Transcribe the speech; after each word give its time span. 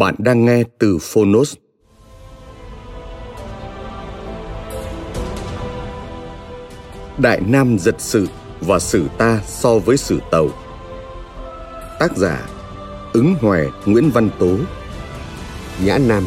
Bạn 0.00 0.14
đang 0.18 0.44
nghe 0.44 0.62
từ 0.78 0.98
Phonos. 1.00 1.54
Đại 7.18 7.40
Nam 7.48 7.78
giật 7.78 7.94
sự 7.98 8.26
và 8.60 8.78
sử 8.78 9.08
ta 9.18 9.40
so 9.46 9.78
với 9.78 9.96
sử 9.96 10.20
tàu. 10.30 10.48
Tác 11.98 12.16
giả 12.16 12.48
Ứng 13.12 13.34
Hoài 13.40 13.66
Nguyễn 13.86 14.10
Văn 14.10 14.30
Tố 14.38 14.56
Nhã 15.84 15.98
Nam 15.98 16.26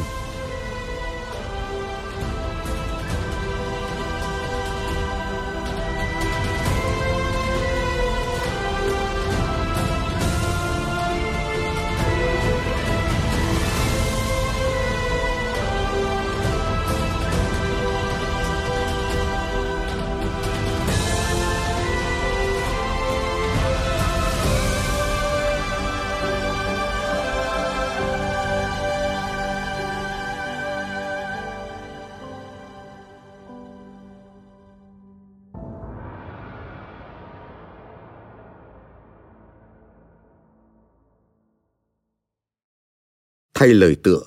thay 43.63 43.73
lời 43.73 43.95
tựa 44.03 44.21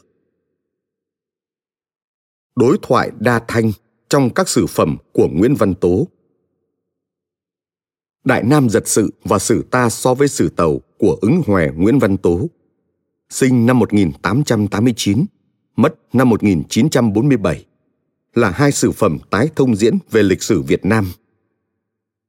đối 2.56 2.78
thoại 2.82 3.10
đa 3.20 3.40
thanh 3.48 3.72
trong 4.08 4.30
các 4.34 4.48
sử 4.48 4.66
phẩm 4.66 4.96
của 5.12 5.28
Nguyễn 5.32 5.54
Văn 5.54 5.74
Tố. 5.74 6.08
Đại 8.24 8.42
Nam 8.42 8.68
giật 8.68 8.88
sự 8.88 9.10
và 9.24 9.38
sử 9.38 9.62
ta 9.70 9.90
so 9.90 10.14
với 10.14 10.28
sử 10.28 10.48
tàu 10.48 10.80
của 10.98 11.18
ứng 11.20 11.42
hòe 11.46 11.70
Nguyễn 11.70 11.98
Văn 11.98 12.16
Tố. 12.16 12.46
Sinh 13.30 13.66
năm 13.66 13.78
1889, 13.78 15.24
mất 15.76 15.94
năm 16.12 16.28
1947, 16.28 17.64
là 18.34 18.50
hai 18.50 18.72
sử 18.72 18.90
phẩm 18.90 19.18
tái 19.30 19.48
thông 19.56 19.76
diễn 19.76 19.98
về 20.10 20.22
lịch 20.22 20.42
sử 20.42 20.62
Việt 20.62 20.84
Nam. 20.84 21.12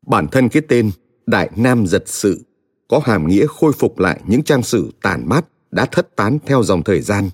Bản 0.07 0.27
thân 0.31 0.49
cái 0.49 0.63
tên 0.67 0.91
Đại 1.25 1.49
Nam 1.55 1.87
giật 1.87 2.03
sự 2.05 2.41
có 2.87 2.99
hàm 3.03 3.27
nghĩa 3.27 3.47
khôi 3.47 3.71
phục 3.73 3.99
lại 3.99 4.21
những 4.27 4.43
trang 4.43 4.63
sử 4.63 4.91
tàn 5.01 5.29
mát 5.29 5.45
đã 5.71 5.85
thất 5.85 6.15
tán 6.15 6.37
theo 6.45 6.63
dòng 6.63 6.83
thời 6.83 7.01
gian. 7.01 7.29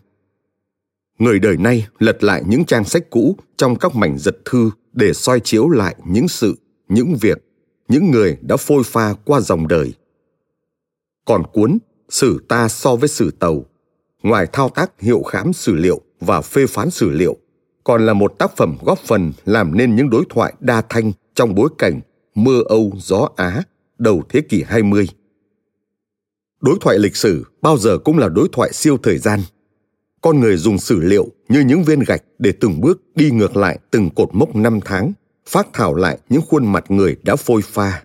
Người 1.20 1.40
đời 1.40 1.58
nay 1.58 1.88
lật 2.00 2.24
lại 2.24 2.44
những 2.48 2.66
trang 2.66 2.84
sách 2.84 3.10
cũ 3.10 3.38
trong 3.58 3.76
các 3.76 3.96
mảnh 3.96 4.18
giật 4.18 4.38
thư 4.46 4.72
để 4.94 5.14
soi 5.14 5.40
chiếu 5.40 5.70
lại 5.70 5.96
những 6.06 6.28
sự, 6.28 6.56
những 6.90 7.16
việc, 7.22 7.38
những 7.88 8.12
người 8.12 8.38
đã 8.42 8.58
phôi 8.58 8.84
pha 8.84 9.14
qua 9.26 9.40
dòng 9.40 9.68
đời. 9.68 9.94
Còn 11.26 11.44
cuốn 11.54 11.78
Sử 12.14 12.46
ta 12.48 12.68
so 12.68 12.96
với 12.96 13.10
sử 13.10 13.32
tàu, 13.32 13.66
ngoài 14.24 14.48
thao 14.52 14.70
tác 14.70 15.02
hiệu 15.02 15.24
khám 15.24 15.54
sử 15.54 15.76
liệu 15.76 16.02
và 16.20 16.42
phê 16.42 16.66
phán 16.68 16.90
sử 16.90 17.10
liệu, 17.10 17.38
còn 17.84 18.06
là 18.06 18.14
một 18.14 18.36
tác 18.40 18.58
phẩm 18.58 18.78
góp 18.86 19.00
phần 19.00 19.32
làm 19.46 19.78
nên 19.78 19.96
những 19.96 20.10
đối 20.10 20.24
thoại 20.30 20.54
đa 20.60 20.82
thanh 20.90 21.12
trong 21.34 21.56
bối 21.56 21.70
cảnh 21.78 22.00
mưa 22.36 22.64
Âu 22.70 22.92
gió 22.98 23.30
Á 23.36 23.64
đầu 23.98 24.24
thế 24.30 24.42
kỷ 24.42 24.64
20 24.64 25.08
đối 26.64 26.78
thoại 26.82 27.00
lịch 27.00 27.16
sử 27.16 27.46
bao 27.62 27.78
giờ 27.78 27.98
cũng 27.98 28.18
là 28.18 28.30
đối 28.30 28.48
thoại 28.52 28.74
siêu 28.74 28.98
thời 29.04 29.18
gian. 29.18 29.40
Con 30.22 30.40
người 30.40 30.58
dùng 30.58 30.78
sử 30.78 31.00
liệu 31.00 31.28
như 31.50 31.60
những 31.60 31.84
viên 31.84 32.00
gạch 32.00 32.24
để 32.40 32.52
từng 32.60 32.82
bước 32.82 33.02
đi 33.16 33.32
ngược 33.32 33.58
lại 33.58 33.80
từng 33.92 34.10
cột 34.10 34.30
mốc 34.34 34.56
năm 34.56 34.80
tháng, 34.86 35.14
phát 35.50 35.68
thảo 35.74 35.96
lại 35.96 36.18
những 36.30 36.42
khuôn 36.42 36.72
mặt 36.72 36.92
người 36.92 37.16
đã 37.24 37.36
phôi 37.36 37.62
pha. 37.62 38.04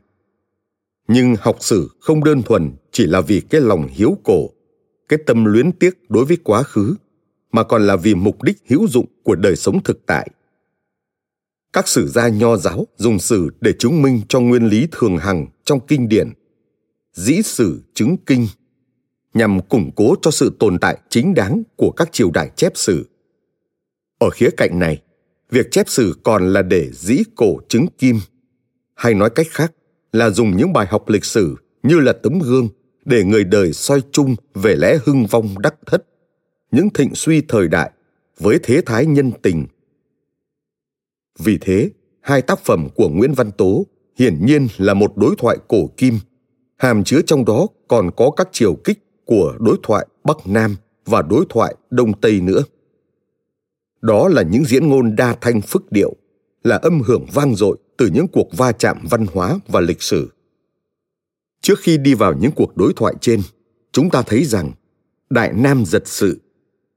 Nhưng 1.09 1.37
học 1.41 1.57
sử 1.61 1.91
không 2.01 2.25
đơn 2.25 2.43
thuần 2.43 2.73
chỉ 2.93 3.07
là 3.07 3.21
vì 3.21 3.41
cái 3.41 3.61
lòng 3.61 3.89
hiếu 3.91 4.17
cổ, 4.25 4.51
cái 5.09 5.19
tâm 5.27 5.45
luyến 5.45 5.73
tiếc 5.73 6.11
đối 6.11 6.25
với 6.25 6.37
quá 6.45 6.63
khứ, 6.63 6.95
mà 7.53 7.63
còn 7.63 7.87
là 7.87 7.97
vì 7.97 8.15
mục 8.15 8.43
đích 8.43 8.57
hữu 8.69 8.89
dụng 8.89 9.07
của 9.23 9.35
đời 9.35 9.57
sống 9.57 9.83
thực 9.83 10.07
tại. 10.07 10.29
Các 11.73 11.89
sử 11.89 12.09
gia 12.09 12.29
nho 12.29 12.57
giáo 12.57 12.87
dùng 12.97 13.19
sử 13.19 13.51
để 13.61 13.73
chứng 13.79 14.03
minh 14.03 14.21
cho 14.29 14.41
nguyên 14.41 14.67
lý 14.67 14.89
thường 14.93 15.17
hằng 15.17 15.47
trong 15.65 15.81
kinh 15.87 16.09
điển 16.09 16.33
dĩ 17.19 17.43
sử 17.43 17.83
chứng 17.95 18.17
kinh 18.27 18.47
nhằm 19.35 19.61
củng 19.69 19.91
cố 19.97 20.15
cho 20.23 20.31
sự 20.31 20.57
tồn 20.59 20.79
tại 20.79 20.99
chính 21.09 21.35
đáng 21.35 21.63
của 21.77 21.91
các 21.91 22.13
triều 22.13 22.31
đại 22.31 22.51
chép 22.57 22.73
sử. 22.75 23.09
Ở 24.19 24.31
khía 24.31 24.51
cạnh 24.57 24.79
này, 24.79 25.03
việc 25.51 25.71
chép 25.71 25.89
sử 25.89 26.17
còn 26.23 26.53
là 26.53 26.63
để 26.63 26.91
dĩ 26.93 27.23
cổ 27.37 27.59
chứng 27.69 27.87
kim, 27.99 28.21
hay 28.95 29.15
nói 29.15 29.31
cách 29.31 29.47
khác 29.51 29.73
là 30.13 30.31
dùng 30.31 30.57
những 30.57 30.73
bài 30.73 30.87
học 30.91 31.09
lịch 31.09 31.25
sử 31.25 31.57
như 31.83 32.01
là 32.01 32.13
tấm 32.13 32.39
gương 32.39 32.69
để 33.05 33.25
người 33.25 33.45
đời 33.45 33.73
soi 33.73 34.03
chung 34.13 34.37
về 34.55 34.77
lẽ 34.77 34.99
hưng 35.05 35.27
vong 35.27 35.59
đắc 35.59 35.75
thất, 35.87 36.07
những 36.71 36.91
thịnh 36.91 37.15
suy 37.15 37.41
thời 37.41 37.69
đại 37.69 37.91
với 38.39 38.59
thế 38.63 38.83
thái 38.87 39.07
nhân 39.07 39.33
tình. 39.43 39.67
Vì 41.39 41.59
thế, 41.61 41.91
hai 42.21 42.43
tác 42.43 42.65
phẩm 42.65 42.89
của 42.95 43.09
Nguyễn 43.09 43.33
Văn 43.33 43.51
Tố 43.53 43.87
hiển 44.19 44.47
nhiên 44.47 44.67
là 44.77 44.95
một 44.95 45.17
đối 45.17 45.35
thoại 45.39 45.59
cổ 45.69 45.91
kim 45.97 46.19
hàm 46.79 47.05
chứa 47.05 47.21
trong 47.27 47.45
đó 47.45 47.67
còn 47.89 48.11
có 48.17 48.31
các 48.31 48.49
chiều 48.53 48.75
kích 48.85 48.99
của 49.25 49.55
đối 49.61 49.77
thoại 49.83 50.07
Bắc 50.25 50.37
Nam 50.47 50.77
và 51.07 51.23
đối 51.23 51.45
thoại 51.49 51.75
Đông 51.91 52.21
Tây 52.21 52.41
nữa. 52.41 52.63
Đó 54.01 54.29
là 54.29 54.43
những 54.43 54.65
diễn 54.65 54.89
ngôn 54.89 55.17
đa 55.17 55.37
thanh 55.41 55.61
phức 55.61 55.93
điệu, 55.93 56.17
là 56.65 56.77
âm 56.77 57.01
hưởng 57.01 57.27
vang 57.33 57.55
dội 57.55 57.77
từ 57.97 58.11
những 58.15 58.29
cuộc 58.29 58.57
va 58.57 58.73
chạm 58.73 58.99
văn 59.11 59.27
hóa 59.33 59.59
và 59.69 59.81
lịch 59.81 60.03
sử. 60.03 60.29
Trước 61.63 61.79
khi 61.81 61.99
đi 61.99 62.15
vào 62.15 62.35
những 62.35 62.53
cuộc 62.53 62.77
đối 62.77 62.93
thoại 62.97 63.15
trên, 63.21 63.41
chúng 63.93 64.11
ta 64.11 64.23
thấy 64.23 64.45
rằng 64.45 64.73
Đại 65.31 65.53
Nam 65.53 65.85
giật 65.87 66.03
sự 66.09 66.41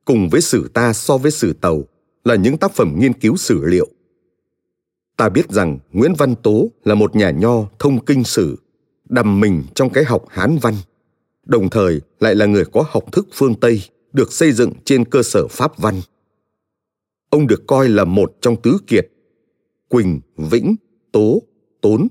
cùng 0.06 0.30
với 0.30 0.42
sử 0.42 0.68
ta 0.74 0.94
so 0.94 1.18
với 1.18 1.32
sử 1.32 1.54
tàu 1.54 1.84
là 2.24 2.36
những 2.36 2.58
tác 2.58 2.72
phẩm 2.72 2.96
nghiên 3.00 3.14
cứu 3.14 3.38
sử 3.38 3.66
liệu. 3.66 3.88
Ta 5.18 5.30
biết 5.30 5.50
rằng 5.50 5.80
Nguyễn 5.92 6.14
Văn 6.14 6.36
Tố 6.36 6.68
là 6.84 6.96
một 6.96 7.16
nhà 7.16 7.32
nho 7.32 7.66
thông 7.80 8.06
kinh 8.06 8.24
sử 8.24 8.58
đầm 9.12 9.40
mình 9.40 9.64
trong 9.76 9.90
cái 9.90 10.04
học 10.04 10.26
Hán 10.30 10.58
văn, 10.62 10.74
đồng 11.46 11.70
thời 11.70 12.02
lại 12.20 12.36
là 12.36 12.46
người 12.46 12.66
có 12.66 12.86
học 12.88 13.12
thức 13.12 13.28
phương 13.34 13.56
Tây 13.56 13.82
được 14.14 14.34
xây 14.34 14.52
dựng 14.52 14.74
trên 14.86 15.06
cơ 15.06 15.24
sở 15.24 15.48
Pháp 15.48 15.78
văn. 15.78 16.02
Ông 17.30 17.48
được 17.48 17.68
coi 17.68 17.90
là 17.90 18.06
một 18.06 18.38
trong 18.42 18.62
tứ 18.62 18.78
kiệt, 18.88 19.08
Quỳnh, 19.90 20.20
Vĩnh, 20.38 20.76
Tố, 21.12 21.42
Tốn, 21.82 22.08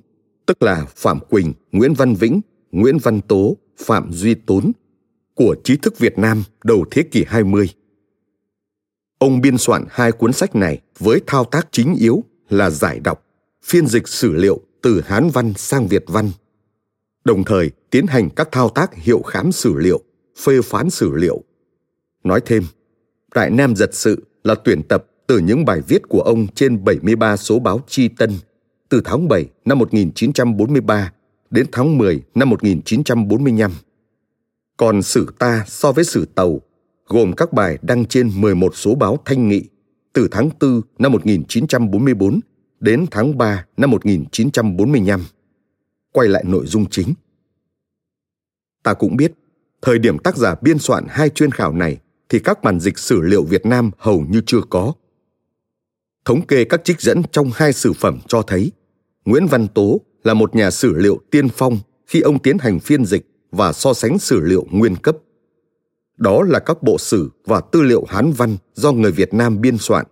tức 0.46 0.62
là 0.62 0.86
Phạm 0.96 1.20
Quỳnh, 1.30 1.52
Nguyễn 1.72 1.94
Văn 1.94 2.14
Vĩnh, 2.14 2.40
Nguyễn 2.72 2.98
Văn 2.98 3.20
Tố, 3.20 3.56
Phạm 3.76 4.12
Duy 4.12 4.34
Tốn 4.34 4.72
của 5.34 5.56
trí 5.64 5.76
thức 5.76 5.98
Việt 5.98 6.18
Nam 6.18 6.42
đầu 6.64 6.84
thế 6.90 7.02
kỷ 7.02 7.24
20. 7.26 7.68
Ông 9.18 9.40
biên 9.40 9.58
soạn 9.58 9.84
hai 9.90 10.12
cuốn 10.12 10.32
sách 10.32 10.56
này 10.56 10.80
với 10.98 11.20
thao 11.26 11.44
tác 11.44 11.68
chính 11.70 11.94
yếu 11.98 12.24
là 12.48 12.70
giải 12.70 13.00
đọc, 13.00 13.24
phiên 13.64 13.86
dịch 13.86 14.08
sử 14.08 14.32
liệu 14.32 14.60
từ 14.82 15.00
Hán 15.00 15.30
văn 15.30 15.52
sang 15.56 15.86
Việt 15.86 16.04
văn, 16.06 16.30
đồng 17.24 17.44
thời 17.44 17.70
tiến 17.90 18.06
hành 18.06 18.30
các 18.30 18.48
thao 18.52 18.68
tác 18.68 18.94
hiệu 18.94 19.22
khám 19.22 19.52
sử 19.52 19.74
liệu, 19.78 20.00
phê 20.44 20.60
phán 20.64 20.90
sử 20.90 21.14
liệu. 21.14 21.42
Nói 22.24 22.40
thêm, 22.46 22.62
Đại 23.34 23.50
Nam 23.50 23.76
Giật 23.76 23.94
Sự 23.94 24.24
là 24.44 24.54
tuyển 24.54 24.82
tập 24.82 25.06
từ 25.26 25.38
những 25.38 25.64
bài 25.64 25.80
viết 25.88 26.08
của 26.08 26.20
ông 26.20 26.46
trên 26.54 26.84
73 26.84 27.36
số 27.36 27.58
báo 27.58 27.80
Chi 27.88 28.08
Tân 28.08 28.30
từ 28.88 29.02
tháng 29.04 29.28
7 29.28 29.46
năm 29.64 29.78
1943 29.78 31.12
đến 31.50 31.66
tháng 31.72 31.98
10 31.98 32.22
năm 32.34 32.50
1945. 32.50 33.72
Còn 34.76 35.02
sử 35.02 35.26
ta 35.38 35.64
so 35.66 35.92
với 35.92 36.04
sử 36.04 36.26
tàu 36.34 36.60
gồm 37.06 37.32
các 37.32 37.52
bài 37.52 37.78
đăng 37.82 38.04
trên 38.04 38.30
11 38.34 38.76
số 38.76 38.94
báo 38.94 39.18
thanh 39.24 39.48
nghị 39.48 39.64
từ 40.12 40.28
tháng 40.30 40.50
4 40.60 40.80
năm 40.98 41.12
1944 41.12 42.40
đến 42.80 43.06
tháng 43.10 43.38
3 43.38 43.64
năm 43.76 43.90
1945. 43.90 45.20
Quay 46.12 46.28
lại 46.28 46.44
nội 46.46 46.66
dung 46.66 46.90
chính. 46.90 47.14
Ta 48.82 48.94
cũng 48.94 49.16
biết, 49.16 49.32
thời 49.82 49.98
điểm 49.98 50.18
tác 50.18 50.36
giả 50.36 50.54
biên 50.62 50.78
soạn 50.78 51.06
hai 51.08 51.28
chuyên 51.28 51.50
khảo 51.50 51.72
này 51.72 51.98
thì 52.28 52.38
các 52.38 52.62
bản 52.62 52.80
dịch 52.80 52.98
sử 52.98 53.20
liệu 53.20 53.44
Việt 53.44 53.66
Nam 53.66 53.90
hầu 53.98 54.20
như 54.20 54.42
chưa 54.46 54.60
có. 54.70 54.92
Thống 56.24 56.46
kê 56.46 56.64
các 56.64 56.84
trích 56.84 57.00
dẫn 57.00 57.22
trong 57.32 57.50
hai 57.54 57.72
sử 57.72 57.92
phẩm 57.92 58.18
cho 58.28 58.42
thấy 58.42 58.72
Nguyễn 59.24 59.46
Văn 59.46 59.68
Tố 59.68 60.00
là 60.24 60.34
một 60.34 60.54
nhà 60.54 60.70
sử 60.70 60.94
liệu 60.96 61.20
tiên 61.30 61.48
phong 61.48 61.78
khi 62.06 62.20
ông 62.20 62.38
tiến 62.38 62.58
hành 62.58 62.80
phiên 62.80 63.04
dịch 63.04 63.26
và 63.52 63.72
so 63.72 63.94
sánh 63.94 64.18
sử 64.18 64.40
liệu 64.40 64.66
nguyên 64.70 64.96
cấp. 64.96 65.16
Đó 66.16 66.42
là 66.42 66.58
các 66.58 66.82
bộ 66.82 66.98
sử 66.98 67.30
và 67.44 67.60
tư 67.60 67.82
liệu 67.82 68.04
Hán 68.08 68.32
văn 68.32 68.56
do 68.74 68.92
người 68.92 69.12
Việt 69.12 69.34
Nam 69.34 69.60
biên 69.60 69.78
soạn, 69.78 70.06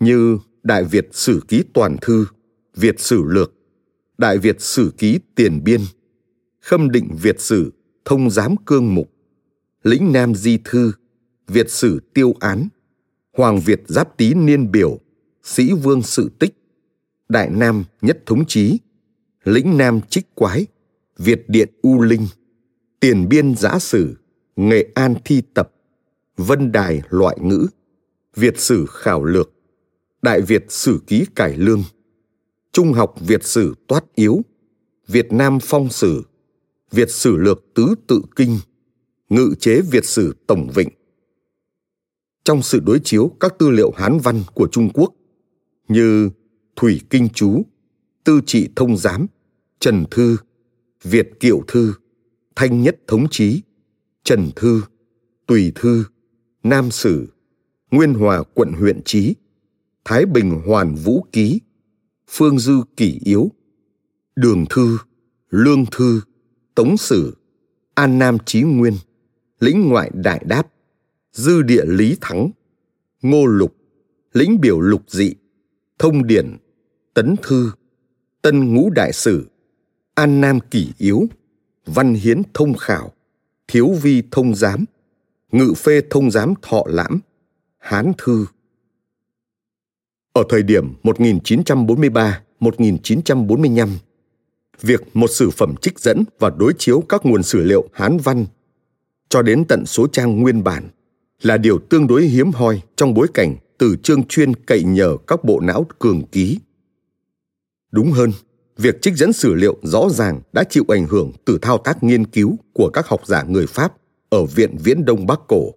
như 0.00 0.38
Đại 0.62 0.84
Việt 0.84 1.08
Sử 1.12 1.40
Ký 1.48 1.64
Toàn 1.74 1.96
Thư, 2.00 2.26
Việt 2.74 3.00
Sử 3.00 3.22
Lược, 3.26 3.52
Đại 4.18 4.38
Việt 4.38 4.60
Sử 4.60 4.92
Ký 4.98 5.18
Tiền 5.34 5.64
Biên, 5.64 5.80
Khâm 6.60 6.90
Định 6.90 7.16
Việt 7.22 7.40
Sử, 7.40 7.72
Thông 8.04 8.30
Giám 8.30 8.56
Cương 8.56 8.94
Mục, 8.94 9.10
Lĩnh 9.82 10.12
Nam 10.12 10.34
Di 10.34 10.58
Thư, 10.64 10.92
Việt 11.48 11.70
Sử 11.70 12.00
Tiêu 12.14 12.34
Án, 12.40 12.68
Hoàng 13.32 13.60
Việt 13.60 13.82
Giáp 13.86 14.16
Tý 14.16 14.34
Niên 14.34 14.70
Biểu, 14.70 14.98
Sĩ 15.42 15.72
Vương 15.72 16.02
Sự 16.02 16.30
Tích, 16.38 16.54
Đại 17.28 17.50
Nam 17.50 17.84
Nhất 18.02 18.18
Thống 18.26 18.44
Chí, 18.46 18.78
Lĩnh 19.44 19.78
Nam 19.78 20.00
Trích 20.08 20.34
Quái, 20.34 20.66
Việt 21.18 21.44
Điện 21.48 21.68
U 21.82 22.00
Linh, 22.00 22.26
Tiền 23.00 23.28
Biên 23.28 23.54
Giã 23.56 23.78
Sử, 23.78 24.14
Nghệ 24.56 24.88
An 24.94 25.14
Thi 25.24 25.42
Tập, 25.54 25.72
Vân 26.36 26.72
Đài 26.72 27.02
Loại 27.10 27.36
Ngữ, 27.40 27.66
Việt 28.36 28.60
Sử 28.60 28.86
Khảo 28.88 29.24
Lược, 29.24 29.50
Đại 30.22 30.40
Việt 30.40 30.64
Sử 30.68 31.00
Ký 31.06 31.24
Cải 31.34 31.56
Lương, 31.56 31.82
Trung 32.78 32.92
học 32.92 33.14
Việt 33.20 33.44
Sử 33.44 33.74
Toát 33.86 34.04
Yếu, 34.14 34.40
Việt 35.08 35.32
Nam 35.32 35.58
Phong 35.62 35.90
Sử, 35.90 36.22
Việt 36.90 37.10
Sử 37.10 37.36
Lược 37.36 37.64
Tứ 37.74 37.94
Tự 38.06 38.22
Kinh, 38.36 38.58
Ngự 39.28 39.54
chế 39.60 39.80
Việt 39.80 40.04
Sử 40.04 40.36
Tổng 40.46 40.68
Vịnh. 40.74 40.88
Trong 42.44 42.62
sự 42.62 42.80
đối 42.80 43.00
chiếu 43.04 43.30
các 43.40 43.54
tư 43.58 43.70
liệu 43.70 43.90
Hán 43.96 44.18
văn 44.18 44.42
của 44.54 44.68
Trung 44.72 44.90
Quốc 44.94 45.14
như 45.88 46.30
Thủy 46.76 47.00
Kinh 47.10 47.28
Chú, 47.34 47.62
Tư 48.24 48.40
Trị 48.46 48.68
Thông 48.76 48.96
Giám, 48.96 49.26
Trần 49.80 50.04
Thư, 50.10 50.36
Việt 51.02 51.40
Kiệu 51.40 51.62
Thư, 51.68 51.94
Thanh 52.56 52.82
Nhất 52.82 52.98
Thống 53.06 53.26
Chí, 53.30 53.62
Trần 54.24 54.50
Thư, 54.56 54.82
Tùy 55.46 55.72
Thư, 55.74 56.04
Nam 56.62 56.90
Sử, 56.90 57.26
Nguyên 57.90 58.14
Hòa 58.14 58.42
Quận 58.54 58.72
huyện 58.72 59.02
Chí, 59.04 59.34
Thái 60.04 60.26
Bình 60.26 60.60
Hoàn 60.66 60.94
Vũ 60.94 61.26
Ký, 61.32 61.60
Phương 62.28 62.58
Dư 62.58 62.82
Kỷ 62.96 63.20
Yếu, 63.24 63.50
Đường 64.36 64.64
Thư, 64.70 64.98
Lương 65.50 65.86
Thư, 65.86 66.20
Tống 66.74 66.96
Sử, 66.96 67.36
An 67.94 68.18
Nam 68.18 68.38
Chí 68.46 68.62
Nguyên, 68.62 68.94
Lĩnh 69.60 69.88
Ngoại 69.88 70.10
Đại 70.14 70.44
Đáp, 70.46 70.68
Dư 71.32 71.62
Địa 71.62 71.84
Lý 71.84 72.16
Thắng, 72.20 72.50
Ngô 73.22 73.46
Lục, 73.46 73.76
Lĩnh 74.32 74.60
Biểu 74.60 74.80
Lục 74.80 75.02
Dị, 75.08 75.34
Thông 75.98 76.26
Điển, 76.26 76.56
Tấn 77.14 77.36
Thư, 77.42 77.70
Tân 78.42 78.74
Ngũ 78.74 78.90
Đại 78.90 79.12
Sử, 79.12 79.48
An 80.14 80.40
Nam 80.40 80.60
Kỷ 80.60 80.92
Yếu, 80.98 81.26
Văn 81.86 82.14
Hiến 82.14 82.42
Thông 82.54 82.74
Khảo, 82.74 83.12
Thiếu 83.68 83.88
Vi 84.02 84.22
Thông 84.30 84.54
Giám, 84.54 84.84
Ngự 85.52 85.72
Phê 85.76 86.00
Thông 86.10 86.30
Giám 86.30 86.54
Thọ 86.62 86.82
Lãm, 86.86 87.20
Hán 87.78 88.12
Thư. 88.18 88.46
Ở 90.38 90.44
thời 90.48 90.62
điểm 90.62 90.94
1943-1945, 91.02 93.88
việc 94.80 95.02
một 95.14 95.30
sử 95.30 95.50
phẩm 95.50 95.74
trích 95.80 95.98
dẫn 95.98 96.24
và 96.38 96.50
đối 96.58 96.72
chiếu 96.78 97.02
các 97.08 97.26
nguồn 97.26 97.42
sử 97.42 97.62
liệu 97.62 97.88
Hán 97.92 98.18
văn 98.18 98.46
cho 99.28 99.42
đến 99.42 99.64
tận 99.64 99.86
số 99.86 100.06
trang 100.06 100.42
nguyên 100.42 100.64
bản 100.64 100.88
là 101.42 101.56
điều 101.56 101.78
tương 101.78 102.06
đối 102.06 102.22
hiếm 102.22 102.50
hoi 102.50 102.80
trong 102.96 103.14
bối 103.14 103.26
cảnh 103.34 103.56
từ 103.78 103.96
chương 104.02 104.24
chuyên 104.24 104.54
cậy 104.54 104.82
nhờ 104.82 105.16
các 105.26 105.44
bộ 105.44 105.60
não 105.60 105.86
cường 105.98 106.26
ký. 106.26 106.58
Đúng 107.90 108.12
hơn, 108.12 108.32
việc 108.76 109.02
trích 109.02 109.14
dẫn 109.14 109.32
sử 109.32 109.54
liệu 109.54 109.76
rõ 109.82 110.08
ràng 110.10 110.40
đã 110.52 110.64
chịu 110.64 110.84
ảnh 110.88 111.06
hưởng 111.06 111.32
từ 111.44 111.58
thao 111.62 111.78
tác 111.78 112.02
nghiên 112.02 112.26
cứu 112.26 112.56
của 112.72 112.90
các 112.90 113.06
học 113.06 113.26
giả 113.26 113.42
người 113.42 113.66
Pháp 113.66 113.92
ở 114.30 114.44
Viện 114.44 114.76
Viễn 114.84 115.04
Đông 115.04 115.26
Bắc 115.26 115.40
Cổ. 115.48 115.72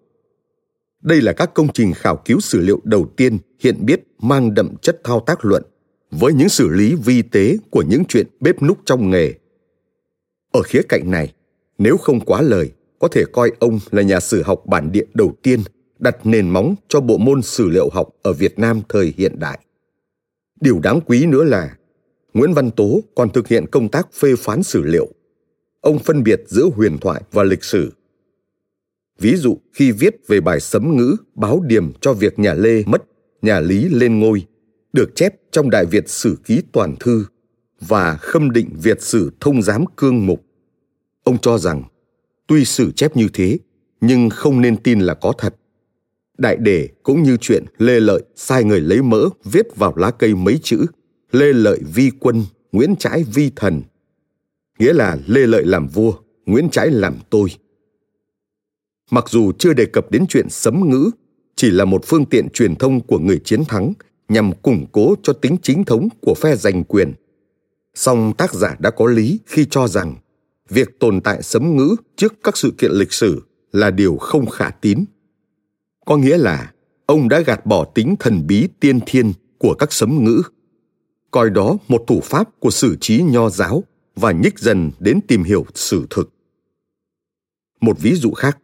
Đây 1.01 1.21
là 1.21 1.33
các 1.33 1.53
công 1.53 1.67
trình 1.73 1.93
khảo 1.93 2.21
cứu 2.25 2.39
sử 2.39 2.59
liệu 2.59 2.79
đầu 2.83 3.05
tiên 3.17 3.37
hiện 3.61 3.85
biết 3.85 4.03
mang 4.19 4.53
đậm 4.53 4.75
chất 4.81 5.01
thao 5.03 5.19
tác 5.19 5.45
luận 5.45 5.63
với 6.11 6.33
những 6.33 6.49
xử 6.49 6.69
lý 6.69 6.95
vi 6.95 7.21
tế 7.21 7.57
của 7.69 7.83
những 7.87 8.05
chuyện 8.05 8.27
bếp 8.39 8.61
núc 8.61 8.77
trong 8.85 9.09
nghề. 9.09 9.33
Ở 10.51 10.61
khía 10.61 10.81
cạnh 10.89 11.11
này, 11.11 11.33
nếu 11.77 11.97
không 11.97 12.19
quá 12.19 12.41
lời, 12.41 12.71
có 12.99 13.07
thể 13.07 13.23
coi 13.33 13.51
ông 13.59 13.79
là 13.91 14.01
nhà 14.01 14.19
sử 14.19 14.41
học 14.43 14.63
bản 14.65 14.91
địa 14.91 15.05
đầu 15.13 15.35
tiên 15.41 15.59
đặt 15.99 16.17
nền 16.23 16.49
móng 16.49 16.75
cho 16.87 17.01
bộ 17.01 17.17
môn 17.17 17.41
sử 17.41 17.69
liệu 17.69 17.89
học 17.89 18.09
ở 18.21 18.33
Việt 18.33 18.59
Nam 18.59 18.81
thời 18.89 19.13
hiện 19.17 19.39
đại. 19.39 19.59
Điều 20.61 20.79
đáng 20.79 20.99
quý 21.05 21.25
nữa 21.25 21.43
là 21.43 21.77
Nguyễn 22.33 22.53
Văn 22.53 22.71
Tố 22.71 23.01
còn 23.15 23.29
thực 23.29 23.47
hiện 23.47 23.65
công 23.71 23.89
tác 23.89 24.13
phê 24.13 24.35
phán 24.37 24.63
sử 24.63 24.83
liệu. 24.83 25.07
Ông 25.81 25.99
phân 25.99 26.23
biệt 26.23 26.43
giữa 26.47 26.69
huyền 26.75 26.97
thoại 26.97 27.21
và 27.31 27.43
lịch 27.43 27.63
sử. 27.63 27.91
Ví 29.19 29.36
dụ 29.36 29.57
khi 29.74 29.91
viết 29.91 30.27
về 30.27 30.41
bài 30.41 30.59
sấm 30.59 30.97
ngữ 30.97 31.15
báo 31.36 31.62
điểm 31.65 31.91
cho 32.01 32.13
việc 32.13 32.39
nhà 32.39 32.53
Lê 32.53 32.83
mất, 32.86 33.03
nhà 33.41 33.60
Lý 33.60 33.89
lên 33.89 34.19
ngôi, 34.19 34.48
được 34.93 35.15
chép 35.15 35.36
trong 35.51 35.69
Đại 35.69 35.86
Việt 35.86 36.10
Sử 36.10 36.38
Ký 36.43 36.62
Toàn 36.71 36.95
Thư 37.00 37.25
và 37.81 38.17
khâm 38.17 38.51
định 38.51 38.69
Việt 38.83 39.01
Sử 39.01 39.31
Thông 39.39 39.62
Giám 39.62 39.86
Cương 39.95 40.25
Mục. 40.25 40.45
Ông 41.24 41.38
cho 41.38 41.57
rằng, 41.57 41.83
tuy 42.48 42.65
sử 42.65 42.91
chép 42.91 43.17
như 43.17 43.27
thế, 43.33 43.57
nhưng 44.01 44.29
không 44.29 44.62
nên 44.62 44.77
tin 44.77 45.00
là 45.00 45.13
có 45.13 45.33
thật. 45.38 45.55
Đại 46.38 46.57
đề 46.57 46.89
cũng 47.03 47.24
như 47.24 47.38
chuyện 47.41 47.65
Lê 47.77 48.00
Lợi 48.00 48.24
sai 48.36 48.63
người 48.63 48.81
lấy 48.81 49.01
mỡ 49.01 49.29
viết 49.43 49.75
vào 49.75 49.93
lá 49.95 50.12
cây 50.12 50.36
mấy 50.36 50.60
chữ 50.63 50.86
Lê 51.31 51.53
Lợi 51.53 51.79
vi 51.93 52.12
quân, 52.19 52.43
Nguyễn 52.71 52.95
Trãi 52.95 53.24
vi 53.24 53.51
thần. 53.55 53.81
Nghĩa 54.79 54.93
là 54.93 55.17
Lê 55.27 55.48
Lợi 55.48 55.65
làm 55.65 55.88
vua, 55.88 56.13
Nguyễn 56.45 56.69
Trãi 56.69 56.91
làm 56.91 57.15
tôi. 57.29 57.50
Mặc 59.12 59.29
dù 59.29 59.51
chưa 59.51 59.74
đề 59.74 59.86
cập 59.86 60.12
đến 60.12 60.25
chuyện 60.29 60.50
sấm 60.50 60.89
ngữ, 60.89 61.12
chỉ 61.62 61.72
là 61.72 61.86
một 61.86 62.01
phương 62.06 62.25
tiện 62.25 62.50
truyền 62.50 62.75
thông 62.75 63.01
của 63.01 63.20
người 63.20 63.41
chiến 63.44 63.65
thắng 63.65 63.94
nhằm 64.30 64.51
củng 64.62 64.86
cố 64.91 65.15
cho 65.24 65.34
tính 65.34 65.58
chính 65.62 65.84
thống 65.84 66.08
của 66.22 66.34
phe 66.38 66.56
giành 66.56 66.84
quyền. 66.84 67.13
Song 67.96 68.34
tác 68.38 68.53
giả 68.53 68.75
đã 68.80 68.89
có 68.89 69.06
lý 69.06 69.39
khi 69.46 69.65
cho 69.70 69.88
rằng 69.88 70.15
việc 70.70 71.00
tồn 71.00 71.22
tại 71.22 71.44
sấm 71.44 71.77
ngữ 71.77 71.96
trước 72.15 72.34
các 72.44 72.58
sự 72.58 72.74
kiện 72.77 72.91
lịch 72.91 73.13
sử 73.13 73.41
là 73.72 73.91
điều 73.91 74.18
không 74.18 74.46
khả 74.46 74.70
tín. 74.70 75.06
Có 76.06 76.18
nghĩa 76.18 76.38
là 76.38 76.72
ông 77.06 77.30
đã 77.30 77.39
gạt 77.39 77.65
bỏ 77.65 77.86
tính 77.86 78.15
thần 78.20 78.48
bí 78.48 78.68
tiên 78.80 79.00
thiên 79.06 79.34
của 79.58 79.74
các 79.74 79.94
sấm 79.94 80.24
ngữ 80.24 80.41
coi 81.32 81.50
đó 81.50 81.77
một 81.88 82.03
thủ 82.08 82.22
pháp 82.24 82.50
của 82.60 82.72
sử 82.72 82.98
trí 83.01 83.24
nho 83.24 83.50
giáo 83.50 83.84
và 84.15 84.32
nhích 84.32 84.60
dần 84.60 84.91
đến 85.00 85.20
tìm 85.27 85.44
hiểu 85.44 85.65
sử 85.74 86.06
thực. 86.10 86.30
Một 87.82 88.00
ví 88.00 88.15
dụ 88.15 88.32
khác, 88.32 88.58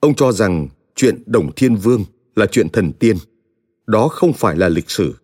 ông 0.00 0.14
cho 0.14 0.32
rằng 0.32 0.68
chuyện 0.96 1.22
Đồng 1.26 1.52
Thiên 1.56 1.76
Vương 1.76 2.04
là 2.36 2.46
chuyện 2.46 2.68
thần 2.68 2.92
tiên, 2.92 3.16
đó 3.86 4.08
không 4.08 4.32
phải 4.32 4.56
là 4.56 4.68
lịch 4.68 4.90
sử. 4.90 5.14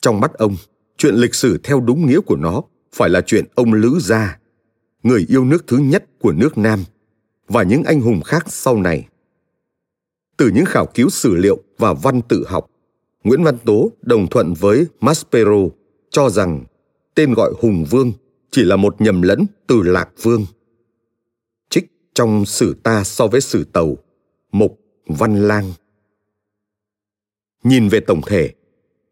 Trong 0.00 0.20
mắt 0.20 0.34
ông, 0.34 0.56
chuyện 0.96 1.14
lịch 1.14 1.34
sử 1.34 1.58
theo 1.62 1.80
đúng 1.80 2.06
nghĩa 2.06 2.20
của 2.20 2.36
nó 2.36 2.62
phải 2.92 3.10
là 3.10 3.20
chuyện 3.20 3.44
ông 3.54 3.72
Lữ 3.72 3.98
Gia, 4.00 4.38
người 5.02 5.26
yêu 5.28 5.44
nước 5.44 5.64
thứ 5.66 5.78
nhất 5.78 6.04
của 6.20 6.32
nước 6.32 6.58
Nam, 6.58 6.84
và 7.48 7.62
những 7.62 7.82
anh 7.84 8.00
hùng 8.00 8.22
khác 8.22 8.44
sau 8.48 8.76
này. 8.76 9.08
Từ 10.36 10.50
những 10.54 10.64
khảo 10.64 10.86
cứu 10.86 11.08
sử 11.08 11.34
liệu 11.34 11.62
và 11.78 11.92
văn 11.92 12.22
tự 12.22 12.44
học, 12.48 12.70
Nguyễn 13.24 13.42
Văn 13.42 13.58
Tố 13.64 13.90
đồng 14.02 14.26
thuận 14.26 14.54
với 14.54 14.86
Maspero 15.00 15.68
cho 16.10 16.30
rằng 16.30 16.64
tên 17.14 17.34
gọi 17.34 17.52
Hùng 17.60 17.84
Vương 17.90 18.12
chỉ 18.50 18.64
là 18.64 18.76
một 18.76 19.00
nhầm 19.00 19.22
lẫn 19.22 19.46
từ 19.66 19.82
Lạc 19.82 20.08
Vương. 20.22 20.46
Trích 21.70 21.92
trong 22.14 22.46
sử 22.46 22.74
ta 22.82 23.04
so 23.04 23.26
với 23.26 23.40
sử 23.40 23.64
tàu, 23.64 23.96
Mục 24.52 24.80
Văn 25.06 25.48
Lang. 25.48 25.72
Nhìn 27.66 27.88
về 27.88 28.00
tổng 28.00 28.20
thể, 28.26 28.50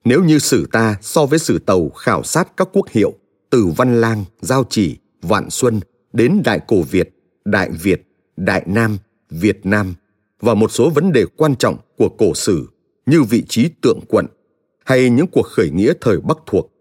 nếu 0.05 0.25
như 0.25 0.39
sử 0.39 0.67
ta 0.73 0.97
so 1.03 1.27
với 1.27 1.39
sử 1.39 1.59
tàu 1.59 1.89
khảo 1.89 2.23
sát 2.23 2.57
các 2.57 2.69
quốc 2.73 2.89
hiệu 2.91 3.13
từ 3.51 3.67
Văn 3.77 4.01
Lang, 4.01 4.25
Giao 4.41 4.65
Chỉ, 4.71 4.97
Vạn 5.23 5.51
Xuân 5.51 5.81
đến 6.13 6.43
Đại 6.45 6.61
Cổ 6.67 6.83
Việt, 6.83 7.09
Đại 7.45 7.71
Việt, 7.83 8.03
Đại 8.37 8.63
Nam, 8.67 8.99
Việt 9.31 9.67
Nam 9.67 9.95
và 10.41 10.55
một 10.55 10.73
số 10.73 10.91
vấn 10.91 11.13
đề 11.13 11.25
quan 11.37 11.57
trọng 11.57 11.77
của 11.97 12.09
cổ 12.09 12.35
sử 12.35 12.69
như 13.07 13.23
vị 13.23 13.43
trí 13.49 13.69
tượng 13.81 14.01
quận 14.09 14.27
hay 14.85 15.11
những 15.11 15.27
cuộc 15.27 15.47
khởi 15.47 15.71
nghĩa 15.71 15.93
thời 16.01 16.21
Bắc 16.21 16.39
thuộc, 16.47 16.73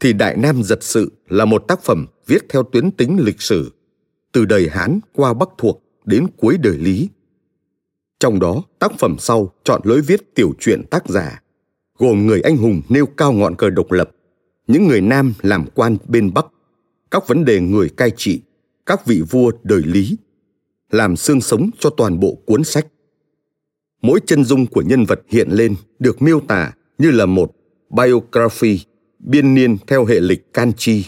thì 0.00 0.12
Đại 0.12 0.36
Nam 0.36 0.62
Giật 0.62 0.82
Sự 0.82 1.12
là 1.28 1.44
một 1.44 1.64
tác 1.68 1.82
phẩm 1.82 2.06
viết 2.26 2.42
theo 2.48 2.62
tuyến 2.62 2.90
tính 2.90 3.16
lịch 3.20 3.42
sử, 3.42 3.72
từ 4.32 4.44
đời 4.44 4.68
Hán 4.68 5.00
qua 5.12 5.34
Bắc 5.34 5.48
thuộc 5.58 5.82
đến 6.04 6.26
cuối 6.36 6.56
đời 6.58 6.78
Lý. 6.78 7.08
Trong 8.22 8.40
đó, 8.40 8.62
tác 8.78 8.92
phẩm 8.98 9.16
sau 9.18 9.52
chọn 9.64 9.80
lối 9.84 10.00
viết 10.00 10.34
tiểu 10.34 10.52
truyện 10.60 10.82
tác 10.90 11.08
giả, 11.08 11.42
gồm 11.98 12.26
người 12.26 12.40
anh 12.40 12.56
hùng 12.56 12.82
nêu 12.88 13.06
cao 13.06 13.32
ngọn 13.32 13.56
cờ 13.56 13.70
độc 13.70 13.92
lập, 13.92 14.10
những 14.66 14.88
người 14.88 15.00
Nam 15.00 15.34
làm 15.40 15.66
quan 15.74 15.96
bên 16.08 16.34
Bắc, 16.34 16.46
các 17.10 17.28
vấn 17.28 17.44
đề 17.44 17.60
người 17.60 17.88
cai 17.88 18.10
trị, 18.16 18.40
các 18.86 19.06
vị 19.06 19.22
vua 19.30 19.52
đời 19.62 19.82
Lý, 19.84 20.16
làm 20.90 21.16
xương 21.16 21.40
sống 21.40 21.70
cho 21.78 21.90
toàn 21.90 22.20
bộ 22.20 22.38
cuốn 22.46 22.64
sách. 22.64 22.86
Mỗi 24.02 24.20
chân 24.26 24.44
dung 24.44 24.66
của 24.66 24.82
nhân 24.82 25.04
vật 25.04 25.20
hiện 25.28 25.48
lên 25.50 25.74
được 25.98 26.22
miêu 26.22 26.40
tả 26.40 26.72
như 26.98 27.10
là 27.10 27.26
một 27.26 27.52
biography 27.90 28.80
biên 29.18 29.54
niên 29.54 29.76
theo 29.86 30.04
hệ 30.04 30.20
lịch 30.20 30.54
can 30.54 30.72
chi 30.76 31.04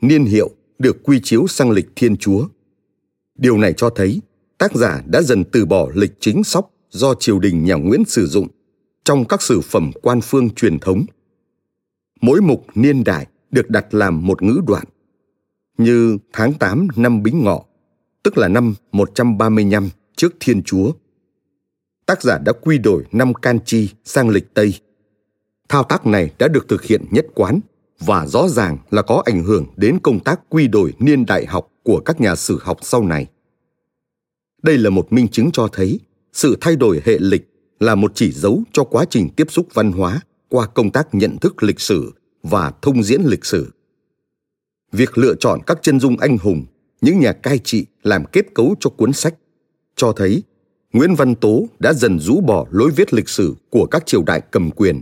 Niên 0.00 0.24
hiệu 0.24 0.50
được 0.78 0.96
quy 1.02 1.20
chiếu 1.22 1.46
sang 1.46 1.70
lịch 1.70 1.88
Thiên 1.96 2.16
Chúa. 2.16 2.48
Điều 3.38 3.58
này 3.58 3.74
cho 3.76 3.90
thấy 3.90 4.20
tác 4.60 4.74
giả 4.74 5.02
đã 5.06 5.22
dần 5.22 5.44
từ 5.44 5.66
bỏ 5.66 5.88
lịch 5.94 6.12
chính 6.20 6.44
sóc 6.44 6.70
do 6.90 7.14
triều 7.14 7.38
đình 7.38 7.64
nhà 7.64 7.74
Nguyễn 7.74 8.04
sử 8.04 8.26
dụng 8.26 8.48
trong 9.04 9.24
các 9.24 9.42
sử 9.42 9.60
phẩm 9.60 9.90
quan 10.02 10.20
phương 10.20 10.50
truyền 10.50 10.78
thống. 10.78 11.04
Mỗi 12.20 12.40
mục 12.40 12.66
niên 12.74 13.04
đại 13.04 13.26
được 13.50 13.70
đặt 13.70 13.94
làm 13.94 14.26
một 14.26 14.42
ngữ 14.42 14.60
đoạn, 14.66 14.84
như 15.78 16.18
tháng 16.32 16.52
8 16.52 16.88
năm 16.96 17.22
Bính 17.22 17.44
Ngọ, 17.44 17.64
tức 18.22 18.38
là 18.38 18.48
năm 18.48 18.74
135 18.92 19.88
trước 20.16 20.34
Thiên 20.40 20.62
Chúa. 20.62 20.92
Tác 22.06 22.22
giả 22.22 22.38
đã 22.38 22.52
quy 22.52 22.78
đổi 22.78 23.04
năm 23.12 23.34
Can 23.34 23.58
Chi 23.64 23.90
sang 24.04 24.28
lịch 24.28 24.54
Tây. 24.54 24.74
Thao 25.68 25.82
tác 25.82 26.06
này 26.06 26.30
đã 26.38 26.48
được 26.48 26.68
thực 26.68 26.84
hiện 26.84 27.04
nhất 27.10 27.26
quán 27.34 27.60
và 28.00 28.26
rõ 28.26 28.48
ràng 28.48 28.78
là 28.90 29.02
có 29.02 29.22
ảnh 29.26 29.42
hưởng 29.42 29.66
đến 29.76 29.98
công 30.02 30.20
tác 30.20 30.40
quy 30.48 30.68
đổi 30.68 30.94
niên 30.98 31.26
đại 31.26 31.46
học 31.46 31.68
của 31.82 32.00
các 32.00 32.20
nhà 32.20 32.34
sử 32.34 32.58
học 32.62 32.78
sau 32.82 33.04
này. 33.04 33.26
Đây 34.62 34.78
là 34.78 34.90
một 34.90 35.12
minh 35.12 35.28
chứng 35.28 35.50
cho 35.52 35.68
thấy 35.72 36.00
sự 36.32 36.56
thay 36.60 36.76
đổi 36.76 37.00
hệ 37.04 37.18
lịch 37.18 37.48
là 37.80 37.94
một 37.94 38.12
chỉ 38.14 38.32
dấu 38.32 38.62
cho 38.72 38.84
quá 38.84 39.04
trình 39.10 39.28
tiếp 39.36 39.46
xúc 39.50 39.66
văn 39.74 39.92
hóa 39.92 40.20
qua 40.48 40.66
công 40.66 40.90
tác 40.90 41.14
nhận 41.14 41.38
thức 41.38 41.62
lịch 41.62 41.80
sử 41.80 42.12
và 42.42 42.72
thông 42.82 43.02
diễn 43.02 43.22
lịch 43.24 43.44
sử. 43.44 43.70
Việc 44.92 45.18
lựa 45.18 45.34
chọn 45.34 45.60
các 45.66 45.78
chân 45.82 46.00
dung 46.00 46.16
anh 46.16 46.38
hùng, 46.38 46.64
những 47.00 47.20
nhà 47.20 47.32
cai 47.32 47.58
trị 47.58 47.86
làm 48.02 48.24
kết 48.24 48.46
cấu 48.54 48.74
cho 48.80 48.90
cuốn 48.90 49.12
sách 49.12 49.34
cho 49.96 50.12
thấy 50.12 50.42
Nguyễn 50.92 51.14
Văn 51.14 51.34
Tố 51.34 51.66
đã 51.78 51.92
dần 51.92 52.18
rũ 52.18 52.40
bỏ 52.40 52.66
lối 52.70 52.90
viết 52.96 53.14
lịch 53.14 53.28
sử 53.28 53.54
của 53.70 53.86
các 53.86 54.06
triều 54.06 54.22
đại 54.22 54.40
cầm 54.50 54.70
quyền. 54.70 55.00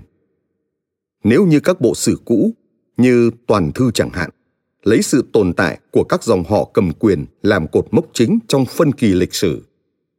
Nếu 1.25 1.47
như 1.47 1.61
các 1.61 1.81
bộ 1.81 1.95
sử 1.95 2.19
cũ 2.25 2.51
như 2.97 3.31
Toàn 3.47 3.73
Thư 3.73 3.91
chẳng 3.95 4.11
hạn, 4.11 4.31
lấy 4.83 5.03
sự 5.03 5.25
tồn 5.33 5.53
tại 5.53 5.79
của 5.91 6.05
các 6.05 6.25
dòng 6.25 6.45
họ 6.45 6.71
cầm 6.75 6.93
quyền 6.93 7.27
làm 7.43 7.69
cột 7.69 7.87
mốc 7.91 8.07
chính 8.13 8.39
trong 8.49 8.65
phân 8.65 8.93
kỳ 8.93 9.13
lịch 9.13 9.35
sử, 9.35 9.63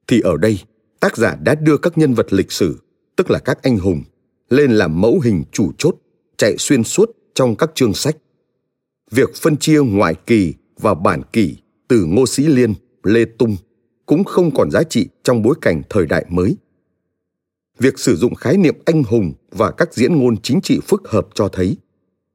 thì 0.07 0.21
ở 0.21 0.37
đây 0.37 0.59
tác 0.99 1.17
giả 1.17 1.35
đã 1.43 1.55
đưa 1.55 1.77
các 1.77 1.97
nhân 1.97 2.13
vật 2.13 2.33
lịch 2.33 2.51
sử, 2.51 2.79
tức 3.15 3.31
là 3.31 3.39
các 3.39 3.63
anh 3.63 3.77
hùng, 3.77 4.03
lên 4.49 4.71
làm 4.71 5.01
mẫu 5.01 5.19
hình 5.23 5.43
chủ 5.51 5.71
chốt, 5.77 5.95
chạy 6.37 6.57
xuyên 6.57 6.83
suốt 6.83 7.11
trong 7.33 7.55
các 7.55 7.71
chương 7.75 7.93
sách. 7.93 8.17
Việc 9.11 9.35
phân 9.35 9.57
chia 9.57 9.81
ngoại 9.81 10.15
kỳ 10.25 10.53
và 10.79 10.93
bản 10.93 11.21
kỳ 11.33 11.55
từ 11.87 12.05
Ngô 12.05 12.25
Sĩ 12.25 12.43
Liên, 12.43 12.73
Lê 13.03 13.25
Tung 13.25 13.57
cũng 14.05 14.23
không 14.23 14.51
còn 14.53 14.71
giá 14.71 14.83
trị 14.83 15.07
trong 15.23 15.41
bối 15.41 15.55
cảnh 15.61 15.81
thời 15.89 16.05
đại 16.05 16.25
mới. 16.29 16.57
Việc 17.79 17.99
sử 17.99 18.15
dụng 18.15 18.35
khái 18.35 18.57
niệm 18.57 18.75
anh 18.85 19.03
hùng 19.03 19.33
và 19.51 19.71
các 19.71 19.93
diễn 19.93 20.15
ngôn 20.15 20.37
chính 20.41 20.61
trị 20.61 20.79
phức 20.87 21.07
hợp 21.07 21.27
cho 21.33 21.47
thấy 21.47 21.77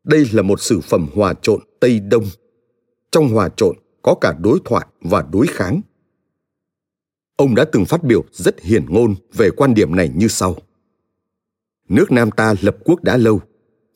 đây 0.05 0.27
là 0.33 0.43
một 0.43 0.61
sử 0.61 0.81
phẩm 0.81 1.07
hòa 1.15 1.35
trộn 1.43 1.61
Tây 1.85 2.01
Đông. 2.01 2.25
Trong 3.11 3.29
hòa 3.29 3.49
trộn 3.57 3.77
có 4.03 4.15
cả 4.21 4.35
đối 4.41 4.59
thoại 4.65 4.87
và 5.01 5.25
đối 5.33 5.47
kháng. 5.47 5.81
Ông 7.37 7.55
đã 7.55 7.65
từng 7.73 7.85
phát 7.85 8.05
biểu 8.05 8.25
rất 8.33 8.61
hiển 8.61 8.87
ngôn 8.89 9.15
về 9.33 9.51
quan 9.57 9.75
điểm 9.75 9.97
này 9.97 10.11
như 10.15 10.29
sau. 10.29 10.57
Nước 11.89 12.13
Nam 12.13 12.31
ta 12.31 12.55
lập 12.61 12.77
quốc 12.85 13.03
đã 13.03 13.17
lâu, 13.17 13.41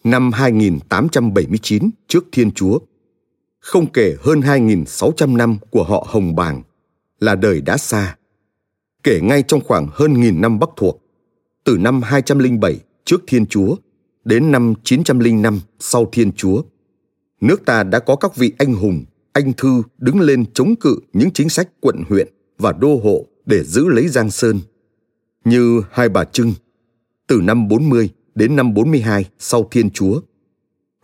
năm 0.04 0.33
2879 0.33 1.90
trước 2.09 2.25
Thiên 2.33 2.50
Chúa. 2.50 2.78
Không 3.59 3.92
kể 3.92 4.16
hơn 4.21 4.40
2.600 4.40 5.37
năm 5.37 5.59
của 5.71 5.85
họ 5.85 6.07
Hồng 6.09 6.35
Bàng, 6.35 6.62
là 7.21 7.35
đời 7.35 7.61
đã 7.61 7.76
xa. 7.76 8.16
Kể 9.02 9.21
ngay 9.23 9.42
trong 9.42 9.61
khoảng 9.64 9.88
hơn 9.92 10.21
nghìn 10.21 10.40
năm 10.40 10.59
Bắc 10.59 10.71
thuộc, 10.76 11.02
từ 11.64 11.76
năm 11.78 12.02
207 12.02 12.80
trước 13.04 13.21
Thiên 13.26 13.47
Chúa 13.47 13.76
đến 14.25 14.50
năm 14.50 14.75
905 14.85 15.61
sau 15.78 16.09
Thiên 16.12 16.33
Chúa, 16.33 16.62
nước 17.40 17.64
ta 17.66 17.83
đã 17.83 17.99
có 17.99 18.16
các 18.16 18.37
vị 18.37 18.52
anh 18.59 18.75
hùng, 18.75 19.04
anh 19.33 19.52
thư 19.52 19.83
đứng 19.99 20.21
lên 20.21 20.45
chống 20.54 20.76
cự 20.76 20.99
những 21.12 21.30
chính 21.30 21.49
sách 21.49 21.68
quận 21.80 22.02
huyện 22.09 22.28
và 22.59 22.73
đô 22.73 23.00
hộ 23.04 23.26
để 23.47 23.64
giữ 23.64 23.88
lấy 23.88 24.09
Giang 24.09 24.30
Sơn, 24.30 24.61
như 25.45 25.83
Hai 25.90 26.09
Bà 26.09 26.25
Trưng, 26.25 26.52
từ 27.26 27.40
năm 27.42 27.68
40 27.68 28.11
đến 28.35 28.57
năm 28.57 28.75
42 28.75 29.25
sau 29.38 29.68
Thiên 29.71 29.90
Chúa, 29.90 30.21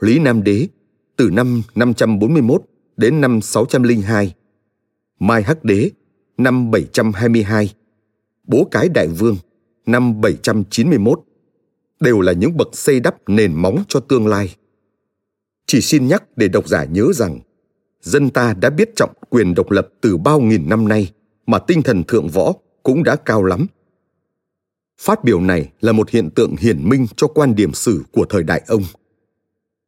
Lý 0.01 0.19
Nam 0.19 0.43
Đế, 0.43 0.69
từ 1.17 1.31
năm 1.31 1.63
541 1.75 2.63
đến 2.97 3.21
năm 3.21 3.41
602, 3.41 4.35
Mai 5.19 5.43
Hắc 5.43 5.65
Đế, 5.65 5.91
năm 6.39 6.71
722, 6.71 7.75
Bố 8.45 8.69
Cái 8.71 8.89
Đại 8.89 9.09
Vương, 9.09 9.37
năm 9.87 10.21
791, 10.21 11.21
đều 12.01 12.21
là 12.21 12.33
những 12.33 12.57
bậc 12.57 12.69
xây 12.73 13.01
đắp 13.01 13.29
nền 13.29 13.55
móng 13.55 13.85
cho 13.89 14.01
tương 14.01 14.27
lai. 14.27 14.55
Chỉ 15.67 15.81
xin 15.81 16.07
nhắc 16.07 16.25
để 16.37 16.49
độc 16.49 16.69
giả 16.69 16.85
nhớ 16.85 17.13
rằng, 17.15 17.41
dân 18.01 18.31
ta 18.31 18.55
đã 18.55 18.71
biết 18.71 18.97
trọng 18.97 19.13
quyền 19.31 19.55
độc 19.55 19.71
lập 19.71 19.89
từ 20.01 20.17
bao 20.17 20.41
nghìn 20.41 20.69
năm 20.69 20.89
nay 20.89 21.13
mà 21.47 21.59
tinh 21.59 21.83
thần 21.83 22.05
thượng 22.05 22.29
võ 22.29 22.53
cũng 22.83 23.05
đã 23.05 23.17
cao 23.17 23.45
lắm. 23.45 23.67
Phát 25.01 25.25
biểu 25.25 25.41
này 25.41 25.73
là 25.81 25.93
một 25.93 26.11
hiện 26.11 26.31
tượng 26.31 26.57
hiển 26.57 26.89
minh 26.89 27.07
cho 27.17 27.27
quan 27.27 27.55
điểm 27.55 27.73
sử 27.73 28.03
của 28.13 28.27
thời 28.29 28.43
đại 28.43 28.63
ông. 28.67 28.83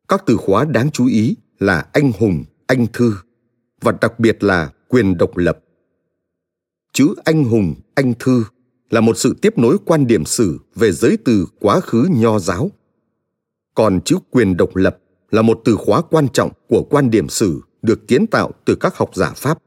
Các 0.09 0.23
từ 0.27 0.37
khóa 0.37 0.65
đáng 0.65 0.91
chú 0.91 1.07
ý 1.07 1.37
là 1.59 1.87
anh 1.93 2.13
hùng, 2.19 2.45
anh 2.67 2.87
thư 2.93 3.15
và 3.81 3.93
đặc 4.01 4.21
biệt 4.21 4.45
là 4.45 4.71
quyền 4.89 5.19
độc 5.19 5.37
lập. 5.37 5.59
Chữ 6.93 7.15
anh 7.25 7.45
hùng, 7.45 7.75
anh 7.95 8.13
thư 8.19 8.45
là 8.91 9.01
một 9.01 9.19
sự 9.19 9.37
tiếp 9.43 9.59
nối 9.59 9.77
quan 9.85 10.07
điểm 10.07 10.25
sử 10.25 10.59
về 10.75 10.93
giới 10.93 11.19
từ 11.25 11.47
quá 11.61 11.81
khứ 11.81 12.09
nho 12.11 12.39
giáo. 12.39 12.71
Còn 13.75 14.01
chữ 14.01 14.17
quyền 14.31 14.57
độc 14.57 14.77
lập 14.77 14.99
là 15.37 15.43
một 15.43 15.61
từ 15.65 15.77
khóa 15.77 16.03
quan 16.11 16.29
trọng 16.29 16.51
của 16.69 16.83
quan 16.91 17.11
điểm 17.11 17.29
sử 17.29 17.61
được 17.83 18.09
kiến 18.09 18.27
tạo 18.27 18.51
từ 18.65 18.75
các 18.75 18.97
học 18.97 19.11
giả 19.15 19.33
Pháp, 19.37 19.59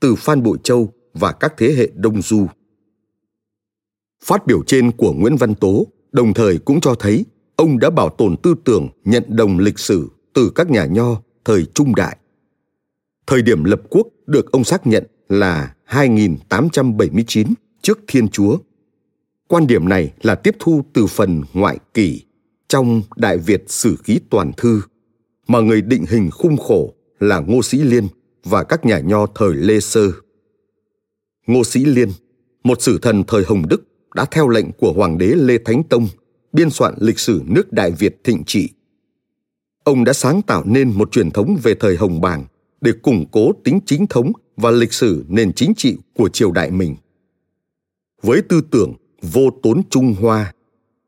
từ 0.00 0.14
Phan 0.14 0.42
Bội 0.42 0.58
Châu 0.62 0.92
và 1.14 1.32
các 1.32 1.54
thế 1.58 1.74
hệ 1.76 1.90
Đông 1.94 2.22
Du. 2.22 2.46
Phát 4.24 4.46
biểu 4.46 4.62
trên 4.66 4.92
của 4.92 5.12
Nguyễn 5.12 5.36
Văn 5.36 5.54
Tố 5.54 5.86
đồng 6.12 6.34
thời 6.34 6.58
cũng 6.58 6.80
cho 6.80 6.94
thấy 6.94 7.24
ông 7.56 7.78
đã 7.78 7.90
bảo 7.90 8.08
tồn 8.08 8.36
tư 8.36 8.54
tưởng 8.64 8.88
nhận 9.04 9.24
đồng 9.28 9.58
lịch 9.58 9.78
sử 9.78 10.08
từ 10.32 10.52
các 10.54 10.70
nhà 10.70 10.86
nho 10.86 11.20
thời 11.44 11.64
trung 11.64 11.94
đại. 11.94 12.16
Thời 13.26 13.42
điểm 13.42 13.64
lập 13.64 13.80
quốc 13.90 14.06
được 14.26 14.52
ông 14.52 14.64
xác 14.64 14.86
nhận 14.86 15.06
là 15.28 15.74
2879 15.84 17.46
trước 17.82 17.98
Thiên 18.06 18.28
Chúa. 18.28 18.58
Quan 19.48 19.66
điểm 19.66 19.88
này 19.88 20.12
là 20.22 20.34
tiếp 20.34 20.56
thu 20.58 20.82
từ 20.92 21.06
phần 21.06 21.42
ngoại 21.52 21.78
kỷ 21.94 22.22
trong 22.68 23.02
Đại 23.16 23.38
Việt 23.38 23.64
Sử 23.66 23.96
Ký 24.04 24.20
Toàn 24.30 24.52
Thư, 24.56 24.80
mà 25.52 25.60
người 25.60 25.82
định 25.82 26.04
hình 26.08 26.30
khung 26.30 26.56
khổ 26.56 26.94
là 27.20 27.40
Ngô 27.40 27.62
Sĩ 27.62 27.78
Liên 27.78 28.08
và 28.44 28.64
các 28.64 28.84
nhà 28.84 28.98
nho 28.98 29.26
thời 29.26 29.54
Lê 29.54 29.80
Sơ. 29.80 30.12
Ngô 31.46 31.64
Sĩ 31.64 31.84
Liên, 31.84 32.08
một 32.64 32.82
sử 32.82 32.98
thần 32.98 33.24
thời 33.24 33.44
Hồng 33.44 33.68
Đức 33.68 33.82
đã 34.14 34.24
theo 34.30 34.48
lệnh 34.48 34.72
của 34.72 34.92
Hoàng 34.92 35.18
đế 35.18 35.26
Lê 35.26 35.58
Thánh 35.58 35.82
Tông 35.82 36.08
biên 36.52 36.70
soạn 36.70 36.94
lịch 36.98 37.18
sử 37.18 37.42
nước 37.46 37.72
Đại 37.72 37.90
Việt 37.90 38.24
thịnh 38.24 38.44
trị. 38.46 38.68
Ông 39.84 40.04
đã 40.04 40.12
sáng 40.12 40.42
tạo 40.42 40.62
nên 40.66 40.98
một 40.98 41.12
truyền 41.12 41.30
thống 41.30 41.58
về 41.62 41.74
thời 41.74 41.96
Hồng 41.96 42.20
Bàng 42.20 42.44
để 42.80 42.92
củng 43.02 43.26
cố 43.32 43.52
tính 43.64 43.80
chính 43.86 44.06
thống 44.06 44.32
và 44.56 44.70
lịch 44.70 44.92
sử 44.92 45.24
nền 45.28 45.52
chính 45.52 45.72
trị 45.76 45.96
của 46.14 46.28
triều 46.28 46.52
đại 46.52 46.70
mình. 46.70 46.96
Với 48.22 48.42
tư 48.42 48.60
tưởng 48.70 48.94
vô 49.22 49.50
tốn 49.62 49.82
Trung 49.90 50.14
Hoa, 50.20 50.52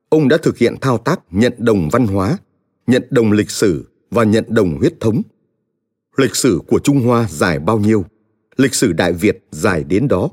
ông 0.09 0.29
đã 0.29 0.37
thực 0.43 0.59
hiện 0.59 0.75
thao 0.81 0.99
tác 0.99 1.21
nhận 1.31 1.53
đồng 1.59 1.89
văn 1.93 2.07
hóa, 2.07 2.39
nhận 2.87 3.07
đồng 3.11 3.33
lịch 3.33 3.51
sử 3.51 3.94
và 4.15 4.25
nhận 4.25 4.45
đồng 4.49 4.79
huyết 4.79 5.01
thống. 5.01 5.23
Lịch 6.17 6.37
sử 6.37 6.61
của 6.67 6.79
Trung 6.79 7.01
Hoa 7.01 7.29
dài 7.31 7.59
bao 7.59 7.79
nhiêu, 7.79 8.05
lịch 8.57 8.75
sử 8.75 8.93
Đại 8.93 9.13
Việt 9.13 9.45
dài 9.51 9.85
đến 9.85 10.09
đó. 10.09 10.31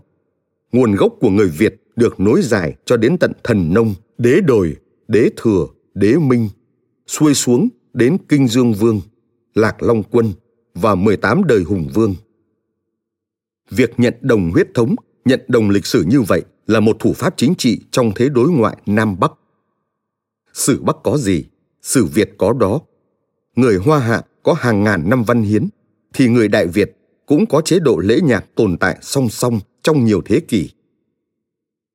Nguồn 0.72 0.96
gốc 0.96 1.14
của 1.20 1.30
người 1.30 1.48
Việt 1.48 1.82
được 1.96 2.20
nối 2.20 2.42
dài 2.42 2.76
cho 2.86 2.98
đến 2.98 3.18
tận 3.18 3.32
thần 3.44 3.74
nông, 3.74 3.94
đế 4.18 4.40
đồi, 4.42 4.76
đế 5.08 5.30
thừa, 5.38 5.68
đế 5.94 6.16
minh, 6.18 6.50
xuôi 7.08 7.34
xuống 7.34 7.70
đến 7.94 8.18
Kinh 8.30 8.48
Dương 8.48 8.74
Vương, 8.74 9.02
Lạc 9.54 9.84
Long 9.84 10.04
Quân 10.04 10.34
và 10.76 10.96
18 10.96 11.44
đời 11.44 11.64
hùng 11.64 11.88
vương. 11.94 12.16
Việc 13.70 13.94
nhận 13.98 14.14
đồng 14.22 14.52
huyết 14.52 14.68
thống, 14.74 14.96
nhận 15.26 15.42
đồng 15.48 15.70
lịch 15.70 15.86
sử 15.86 16.04
như 16.08 16.22
vậy 16.22 16.42
là 16.68 16.80
một 16.80 16.96
thủ 17.00 17.14
pháp 17.14 17.34
chính 17.38 17.56
trị 17.56 17.82
trong 17.92 18.12
thế 18.16 18.30
đối 18.30 18.50
ngoại 18.50 18.78
Nam 18.86 19.20
Bắc. 19.20 19.32
Sử 20.54 20.82
Bắc 20.82 20.96
có 21.04 21.18
gì, 21.18 21.46
sử 21.82 22.06
Việt 22.06 22.30
có 22.38 22.54
đó. 22.54 22.80
Người 23.56 23.78
Hoa 23.78 24.00
Hạ 24.00 24.22
có 24.44 24.54
hàng 24.54 24.84
ngàn 24.84 25.10
năm 25.10 25.24
văn 25.24 25.44
hiến, 25.44 25.68
thì 26.14 26.28
người 26.28 26.48
Đại 26.48 26.68
Việt 26.68 26.98
cũng 27.26 27.46
có 27.46 27.62
chế 27.62 27.80
độ 27.80 27.98
lễ 27.98 28.20
nhạc 28.24 28.46
tồn 28.56 28.78
tại 28.78 28.98
song 29.02 29.30
song 29.30 29.60
trong 29.82 30.06
nhiều 30.06 30.22
thế 30.26 30.40
kỷ. 30.40 30.70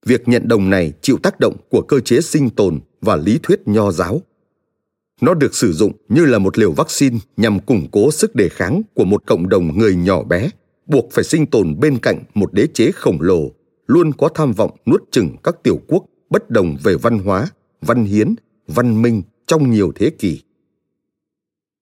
Việc 0.06 0.28
nhận 0.28 0.48
đồng 0.48 0.70
này 0.70 0.92
chịu 1.02 1.18
tác 1.22 1.40
động 1.40 1.56
của 1.70 1.82
cơ 1.82 2.00
chế 2.00 2.20
sinh 2.20 2.50
tồn 2.50 2.80
và 3.00 3.16
lý 3.16 3.38
thuyết 3.42 3.60
nho 3.66 3.92
giáo. 3.92 4.22
Nó 5.20 5.34
được 5.34 5.54
sử 5.54 5.72
dụng 5.72 5.92
như 6.08 6.24
là 6.24 6.38
một 6.38 6.58
liều 6.58 6.72
vaccine 6.72 7.18
nhằm 7.36 7.60
củng 7.60 7.88
cố 7.92 8.10
sức 8.10 8.34
đề 8.34 8.48
kháng 8.48 8.82
của 8.94 9.04
một 9.04 9.22
cộng 9.26 9.48
đồng 9.48 9.78
người 9.78 9.96
nhỏ 9.96 10.22
bé, 10.22 10.50
buộc 10.86 11.08
phải 11.12 11.24
sinh 11.24 11.46
tồn 11.46 11.80
bên 11.80 11.98
cạnh 11.98 12.24
một 12.34 12.52
đế 12.52 12.66
chế 12.74 12.90
khổng 12.92 13.20
lồ, 13.20 13.50
luôn 13.86 14.12
có 14.12 14.28
tham 14.34 14.52
vọng 14.52 14.70
nuốt 14.86 15.02
chừng 15.10 15.36
các 15.42 15.62
tiểu 15.62 15.80
quốc 15.88 16.04
bất 16.30 16.50
đồng 16.50 16.76
về 16.82 16.96
văn 16.96 17.18
hóa, 17.18 17.48
văn 17.80 18.04
hiến, 18.04 18.34
văn 18.68 19.02
minh 19.02 19.22
trong 19.46 19.70
nhiều 19.70 19.92
thế 19.94 20.10
kỷ. 20.10 20.42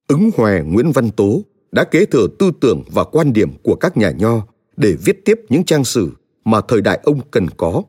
Ứng 0.08 0.30
Hòa 0.36 0.60
Nguyễn 0.60 0.92
Văn 0.92 1.10
Tố 1.10 1.42
đã 1.72 1.84
kế 1.84 2.06
thừa 2.06 2.26
tư 2.38 2.50
tưởng 2.60 2.82
và 2.92 3.04
quan 3.04 3.32
điểm 3.32 3.50
của 3.62 3.74
các 3.74 3.96
nhà 3.96 4.10
nho 4.10 4.46
để 4.76 4.96
viết 5.04 5.24
tiếp 5.24 5.40
những 5.48 5.64
trang 5.64 5.84
sử 5.84 6.10
mà 6.44 6.60
thời 6.68 6.80
đại 6.80 7.00
ông 7.02 7.20
cần 7.30 7.46
có. 7.56 7.82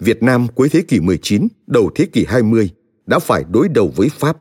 Việt 0.00 0.22
Nam 0.22 0.46
cuối 0.54 0.68
thế 0.68 0.82
kỷ 0.88 1.00
19, 1.00 1.48
đầu 1.66 1.90
thế 1.94 2.06
kỷ 2.06 2.24
20 2.28 2.70
đã 3.06 3.18
phải 3.18 3.44
đối 3.50 3.68
đầu 3.68 3.92
với 3.96 4.08
Pháp, 4.08 4.36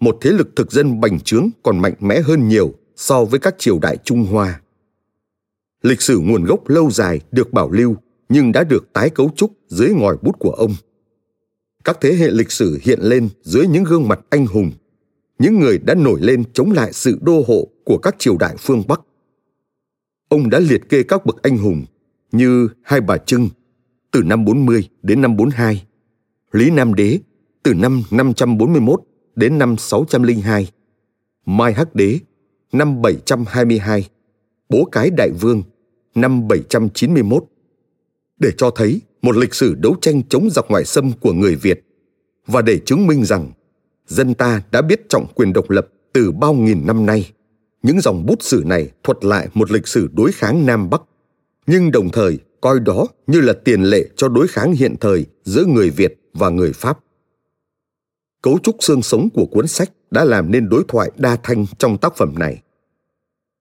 một 0.00 0.18
thế 0.20 0.30
lực 0.30 0.56
thực 0.56 0.72
dân 0.72 1.00
bành 1.00 1.20
trướng 1.20 1.48
còn 1.62 1.78
mạnh 1.78 1.94
mẽ 2.00 2.20
hơn 2.20 2.48
nhiều 2.48 2.74
so 2.96 3.24
với 3.24 3.40
các 3.40 3.54
triều 3.58 3.78
đại 3.78 3.96
Trung 4.04 4.24
Hoa. 4.24 4.60
Lịch 5.82 6.00
sử 6.00 6.18
nguồn 6.18 6.44
gốc 6.44 6.68
lâu 6.68 6.90
dài 6.90 7.20
được 7.32 7.52
bảo 7.52 7.70
lưu 7.70 7.96
nhưng 8.28 8.52
đã 8.52 8.64
được 8.64 8.92
tái 8.92 9.10
cấu 9.10 9.30
trúc 9.36 9.52
dưới 9.68 9.90
ngòi 9.90 10.16
bút 10.22 10.38
của 10.38 10.50
ông. 10.50 10.74
Các 11.84 11.98
thế 12.00 12.12
hệ 12.14 12.30
lịch 12.30 12.52
sử 12.52 12.78
hiện 12.82 13.00
lên 13.02 13.28
dưới 13.42 13.66
những 13.66 13.84
gương 13.84 14.08
mặt 14.08 14.20
anh 14.30 14.46
hùng 14.46 14.70
những 15.44 15.60
người 15.60 15.78
đã 15.78 15.94
nổi 15.94 16.20
lên 16.22 16.44
chống 16.52 16.72
lại 16.72 16.92
sự 16.92 17.18
đô 17.22 17.44
hộ 17.48 17.68
của 17.84 17.98
các 17.98 18.16
triều 18.18 18.36
đại 18.36 18.56
phương 18.58 18.82
Bắc. 18.88 19.00
Ông 20.28 20.50
đã 20.50 20.58
liệt 20.58 20.88
kê 20.88 21.02
các 21.02 21.26
bậc 21.26 21.42
anh 21.42 21.58
hùng 21.58 21.84
như 22.32 22.68
Hai 22.82 23.00
Bà 23.00 23.18
Trưng 23.18 23.48
từ 24.10 24.22
năm 24.22 24.44
40 24.44 24.88
đến 25.02 25.22
năm 25.22 25.36
42, 25.36 25.84
Lý 26.52 26.70
Nam 26.70 26.94
Đế 26.94 27.18
từ 27.62 27.74
năm 27.74 28.02
541 28.10 29.00
đến 29.36 29.58
năm 29.58 29.76
602, 29.76 30.70
Mai 31.46 31.72
Hắc 31.72 31.94
Đế 31.94 32.18
năm 32.72 33.02
722, 33.02 34.08
Bố 34.68 34.84
Cái 34.92 35.10
Đại 35.16 35.30
Vương 35.40 35.62
năm 36.14 36.48
791, 36.48 37.44
để 38.38 38.50
cho 38.56 38.70
thấy 38.70 39.00
một 39.22 39.36
lịch 39.36 39.54
sử 39.54 39.74
đấu 39.74 39.96
tranh 40.00 40.22
chống 40.28 40.50
giặc 40.50 40.64
ngoại 40.68 40.84
xâm 40.84 41.12
của 41.12 41.32
người 41.32 41.56
Việt 41.56 41.84
và 42.46 42.62
để 42.62 42.78
chứng 42.78 43.06
minh 43.06 43.24
rằng 43.24 43.50
dân 44.06 44.34
ta 44.34 44.62
đã 44.70 44.82
biết 44.82 45.08
trọng 45.08 45.26
quyền 45.34 45.52
độc 45.52 45.70
lập 45.70 45.88
từ 46.12 46.32
bao 46.32 46.54
nghìn 46.54 46.86
năm 46.86 47.06
nay. 47.06 47.32
Những 47.82 48.00
dòng 48.00 48.26
bút 48.26 48.42
sử 48.42 48.62
này 48.66 48.90
thuật 49.02 49.24
lại 49.24 49.48
một 49.54 49.70
lịch 49.70 49.88
sử 49.88 50.08
đối 50.12 50.32
kháng 50.32 50.66
Nam 50.66 50.90
Bắc, 50.90 51.02
nhưng 51.66 51.90
đồng 51.90 52.10
thời 52.10 52.38
coi 52.60 52.80
đó 52.80 53.06
như 53.26 53.40
là 53.40 53.52
tiền 53.52 53.82
lệ 53.82 54.08
cho 54.16 54.28
đối 54.28 54.48
kháng 54.48 54.72
hiện 54.72 54.96
thời 55.00 55.26
giữa 55.44 55.64
người 55.64 55.90
Việt 55.90 56.18
và 56.34 56.48
người 56.48 56.72
Pháp. 56.72 56.98
Cấu 58.42 58.58
trúc 58.58 58.76
xương 58.80 59.02
sống 59.02 59.28
của 59.34 59.46
cuốn 59.46 59.66
sách 59.66 59.90
đã 60.10 60.24
làm 60.24 60.50
nên 60.50 60.68
đối 60.68 60.84
thoại 60.88 61.10
đa 61.16 61.36
thanh 61.42 61.66
trong 61.78 61.98
tác 61.98 62.16
phẩm 62.16 62.34
này. 62.38 62.62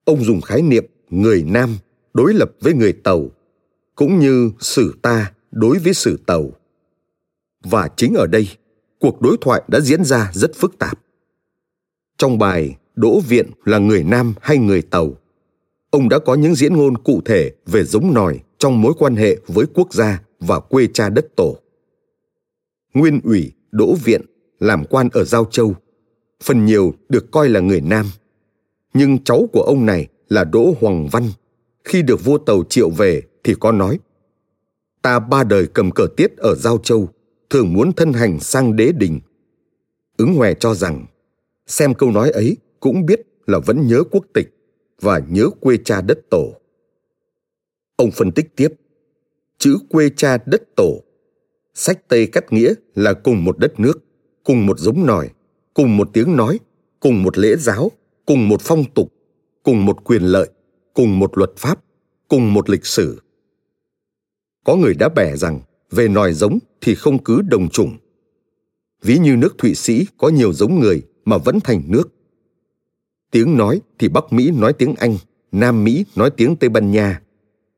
Ông 0.06 0.24
dùng 0.24 0.42
khái 0.42 0.62
niệm 0.62 0.86
người 1.10 1.44
Nam 1.44 1.78
đối 2.14 2.34
lập 2.34 2.52
với 2.62 2.74
người 2.74 2.94
Tàu, 2.94 3.30
cũng 3.96 4.20
như 4.20 4.52
sử 4.60 4.96
ta 5.02 5.32
đối 5.52 5.80
với 5.80 5.94
sử 5.94 6.20
Tàu. 6.26 6.52
Và 7.64 7.90
chính 7.96 8.14
ở 8.14 8.28
đây, 8.28 8.48
cuộc 9.04 9.22
đối 9.22 9.38
thoại 9.42 9.62
đã 9.68 9.80
diễn 9.80 10.04
ra 10.04 10.32
rất 10.34 10.56
phức 10.56 10.80
tạp. 10.80 11.00
Trong 12.18 12.38
bài 12.38 12.78
Đỗ 12.96 13.20
Viện 13.20 13.52
là 13.66 13.78
người 13.78 14.04
Nam 14.04 14.34
hay 14.42 14.58
người 14.58 14.82
Tàu, 14.82 15.18
ông 15.90 16.10
đã 16.10 16.20
có 16.20 16.36
những 16.36 16.56
diễn 16.56 16.74
ngôn 16.74 16.98
cụ 16.98 17.22
thể 17.26 17.52
về 17.66 17.84
giống 17.84 18.14
nòi 18.14 18.40
trong 18.58 18.82
mối 18.82 18.94
quan 19.00 19.16
hệ 19.16 19.38
với 19.48 19.66
quốc 19.74 19.94
gia 19.94 20.22
và 20.40 20.60
quê 20.60 20.88
cha 20.94 21.10
đất 21.10 21.28
tổ. 21.36 21.58
Nguyên 22.94 23.20
ủy 23.24 23.52
Đỗ 23.72 23.96
Viện 24.04 24.22
làm 24.60 24.86
quan 24.86 25.10
ở 25.14 25.24
Giao 25.24 25.46
Châu, 25.46 25.76
phần 26.44 26.66
nhiều 26.66 26.94
được 27.10 27.32
coi 27.32 27.50
là 27.50 27.60
người 27.60 27.82
Nam. 27.82 28.06
Nhưng 28.94 29.24
cháu 29.24 29.50
của 29.54 29.62
ông 29.62 29.86
này 29.86 30.08
là 30.30 30.44
Đỗ 30.44 30.74
Hoàng 30.82 31.08
Văn, 31.12 31.24
khi 31.84 32.02
được 32.02 32.26
vua 32.26 32.38
Tàu 32.38 32.64
triệu 32.70 32.90
về 32.90 33.22
thì 33.44 33.56
có 33.60 33.72
nói 33.72 34.00
Ta 35.02 35.20
ba 35.20 35.44
đời 35.44 35.68
cầm 35.74 35.92
cờ 35.92 36.08
tiết 36.18 36.38
ở 36.38 36.56
Giao 36.56 36.78
Châu 36.78 37.10
thường 37.54 37.74
muốn 37.74 37.94
thân 37.94 38.14
hành 38.14 38.40
sang 38.40 38.76
đế 38.76 38.92
đình. 38.92 39.20
Ứng 40.18 40.36
Hòe 40.36 40.54
cho 40.54 40.74
rằng, 40.74 41.06
xem 41.68 41.94
câu 41.94 42.12
nói 42.12 42.32
ấy 42.32 42.58
cũng 42.80 43.06
biết 43.06 43.22
là 43.46 43.60
vẫn 43.60 43.88
nhớ 43.88 44.04
quốc 44.12 44.26
tịch 44.34 44.54
và 45.02 45.22
nhớ 45.30 45.50
quê 45.60 45.78
cha 45.86 46.02
đất 46.02 46.20
tổ. 46.30 46.54
Ông 47.96 48.12
phân 48.12 48.32
tích 48.32 48.56
tiếp, 48.56 48.74
chữ 49.58 49.78
quê 49.90 50.10
cha 50.16 50.38
đất 50.46 50.62
tổ, 50.76 51.04
sách 51.74 52.08
Tây 52.08 52.28
cắt 52.28 52.54
nghĩa 52.54 52.74
là 52.96 53.14
cùng 53.14 53.44
một 53.44 53.58
đất 53.60 53.80
nước, 53.80 54.04
cùng 54.44 54.66
một 54.66 54.80
giống 54.80 55.06
nòi, 55.06 55.30
cùng 55.74 55.98
một 55.98 56.10
tiếng 56.14 56.36
nói, 56.36 56.60
cùng 57.00 57.24
một 57.24 57.38
lễ 57.38 57.56
giáo, 57.56 57.92
cùng 58.26 58.50
một 58.50 58.62
phong 58.62 58.84
tục, 58.94 59.14
cùng 59.64 59.86
một 59.86 60.04
quyền 60.04 60.24
lợi, 60.24 60.50
cùng 60.94 61.20
một 61.20 61.38
luật 61.38 61.52
pháp, 61.58 61.84
cùng 62.28 62.54
một 62.54 62.70
lịch 62.70 62.86
sử. 62.86 63.22
Có 64.64 64.76
người 64.76 64.94
đã 64.94 65.10
bẻ 65.10 65.36
rằng 65.36 65.62
về 65.96 66.08
nòi 66.08 66.34
giống 66.34 66.60
thì 66.82 66.96
không 66.96 67.24
cứ 67.24 67.42
đồng 67.42 67.70
chủng. 67.70 67.98
Ví 69.02 69.18
như 69.18 69.36
nước 69.36 69.58
Thụy 69.58 69.76
Sĩ 69.76 70.06
có 70.18 70.30
nhiều 70.30 70.54
giống 70.54 70.80
người 70.80 71.02
mà 71.26 71.38
vẫn 71.38 71.60
thành 71.60 71.84
nước. 71.88 72.10
Tiếng 73.32 73.58
nói 73.58 73.82
thì 74.00 74.08
Bắc 74.08 74.34
Mỹ 74.34 74.52
nói 74.52 74.74
tiếng 74.74 74.96
Anh, 74.96 75.18
Nam 75.52 75.84
Mỹ 75.84 76.06
nói 76.16 76.30
tiếng 76.38 76.56
Tây 76.56 76.70
Ban 76.70 76.92
Nha. 76.92 77.22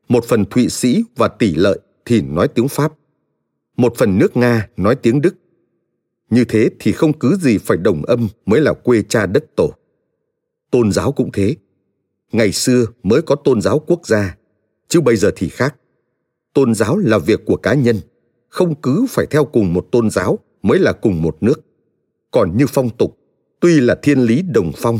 Một 0.08 0.24
phần 0.24 0.44
Thụy 0.44 0.68
Sĩ 0.68 1.04
và 1.16 1.28
tỷ 1.28 1.54
lợi 1.54 1.78
thì 2.04 2.22
nói 2.22 2.48
tiếng 2.48 2.68
Pháp. 2.68 2.92
Một 3.76 3.94
phần 3.96 4.18
nước 4.18 4.36
Nga 4.36 4.68
nói 4.76 4.96
tiếng 4.96 5.20
Đức. 5.20 5.34
Như 6.30 6.44
thế 6.44 6.70
thì 6.78 6.92
không 6.92 7.18
cứ 7.18 7.36
gì 7.36 7.58
phải 7.58 7.76
đồng 7.76 8.04
âm 8.04 8.28
mới 8.46 8.60
là 8.60 8.72
quê 8.72 9.02
cha 9.02 9.26
đất 9.26 9.44
tổ. 9.56 9.72
Tôn 10.70 10.92
giáo 10.92 11.12
cũng 11.12 11.32
thế. 11.32 11.56
Ngày 12.32 12.52
xưa 12.52 12.86
mới 13.02 13.22
có 13.22 13.34
tôn 13.34 13.60
giáo 13.60 13.78
quốc 13.78 14.06
gia, 14.06 14.36
chứ 14.88 15.00
bây 15.00 15.16
giờ 15.16 15.30
thì 15.36 15.48
khác 15.48 15.74
tôn 16.56 16.74
giáo 16.74 16.96
là 16.96 17.18
việc 17.18 17.40
của 17.46 17.56
cá 17.56 17.74
nhân, 17.74 17.96
không 18.48 18.74
cứ 18.80 19.06
phải 19.08 19.26
theo 19.26 19.44
cùng 19.44 19.72
một 19.72 19.86
tôn 19.92 20.10
giáo 20.10 20.38
mới 20.62 20.78
là 20.78 20.92
cùng 20.92 21.22
một 21.22 21.36
nước. 21.40 21.60
Còn 22.30 22.56
như 22.56 22.66
phong 22.68 22.90
tục, 22.90 23.18
tuy 23.60 23.80
là 23.80 23.98
thiên 24.02 24.20
lý 24.20 24.42
đồng 24.42 24.72
phong, 24.76 24.98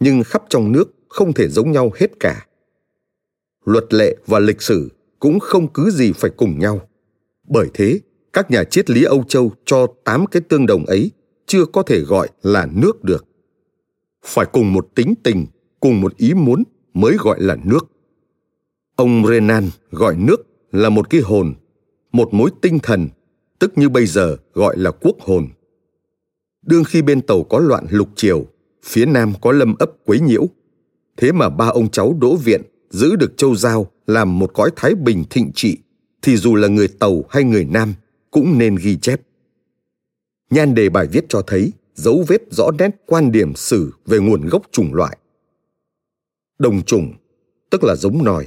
nhưng 0.00 0.22
khắp 0.22 0.42
trong 0.48 0.72
nước 0.72 0.94
không 1.08 1.32
thể 1.32 1.48
giống 1.48 1.72
nhau 1.72 1.90
hết 1.94 2.20
cả. 2.20 2.46
Luật 3.64 3.94
lệ 3.94 4.16
và 4.26 4.38
lịch 4.38 4.62
sử 4.62 4.88
cũng 5.18 5.40
không 5.40 5.72
cứ 5.72 5.90
gì 5.90 6.12
phải 6.12 6.30
cùng 6.36 6.58
nhau. 6.58 6.88
Bởi 7.48 7.68
thế, 7.74 8.00
các 8.32 8.50
nhà 8.50 8.64
triết 8.64 8.90
lý 8.90 9.04
âu 9.04 9.24
châu 9.28 9.52
cho 9.64 9.86
tám 10.04 10.26
cái 10.26 10.42
tương 10.48 10.66
đồng 10.66 10.86
ấy 10.86 11.10
chưa 11.46 11.64
có 11.64 11.82
thể 11.82 12.00
gọi 12.00 12.28
là 12.42 12.68
nước 12.72 13.04
được. 13.04 13.24
Phải 14.24 14.46
cùng 14.52 14.72
một 14.72 14.88
tính 14.94 15.14
tình, 15.22 15.46
cùng 15.80 16.00
một 16.00 16.16
ý 16.16 16.34
muốn 16.34 16.62
mới 16.94 17.16
gọi 17.20 17.40
là 17.40 17.56
nước. 17.64 17.90
Ông 18.96 19.26
renan 19.26 19.68
gọi 19.90 20.16
nước 20.16 20.49
là 20.72 20.88
một 20.88 21.10
cái 21.10 21.20
hồn, 21.20 21.54
một 22.12 22.34
mối 22.34 22.50
tinh 22.62 22.78
thần, 22.78 23.08
tức 23.58 23.78
như 23.78 23.88
bây 23.88 24.06
giờ 24.06 24.36
gọi 24.52 24.78
là 24.78 24.90
quốc 24.90 25.16
hồn. 25.20 25.48
Đương 26.62 26.84
khi 26.84 27.02
bên 27.02 27.20
tàu 27.20 27.42
có 27.42 27.58
loạn 27.58 27.86
lục 27.90 28.08
triều, 28.16 28.46
phía 28.84 29.06
nam 29.06 29.32
có 29.40 29.52
lâm 29.52 29.74
ấp 29.78 29.90
quấy 30.04 30.20
nhiễu, 30.20 30.46
thế 31.16 31.32
mà 31.32 31.48
ba 31.48 31.66
ông 31.66 31.90
cháu 31.90 32.16
đỗ 32.20 32.36
viện 32.36 32.62
giữ 32.90 33.16
được 33.16 33.36
châu 33.36 33.56
giao 33.56 33.90
làm 34.06 34.38
một 34.38 34.50
cõi 34.54 34.70
thái 34.76 34.94
bình 34.94 35.24
thịnh 35.30 35.50
trị, 35.54 35.78
thì 36.22 36.36
dù 36.36 36.54
là 36.54 36.68
người 36.68 36.88
tàu 36.88 37.24
hay 37.28 37.44
người 37.44 37.64
nam 37.64 37.94
cũng 38.30 38.58
nên 38.58 38.76
ghi 38.76 38.96
chép. 38.96 39.20
Nhan 40.50 40.74
đề 40.74 40.88
bài 40.88 41.06
viết 41.06 41.24
cho 41.28 41.42
thấy 41.42 41.72
dấu 41.94 42.24
vết 42.28 42.42
rõ 42.50 42.70
nét 42.78 42.90
quan 43.06 43.32
điểm 43.32 43.54
sử 43.54 43.92
về 44.06 44.18
nguồn 44.18 44.48
gốc 44.48 44.62
chủng 44.72 44.94
loại. 44.94 45.18
Đồng 46.58 46.82
chủng, 46.82 47.14
tức 47.70 47.84
là 47.84 47.96
giống 47.96 48.24
nòi 48.24 48.46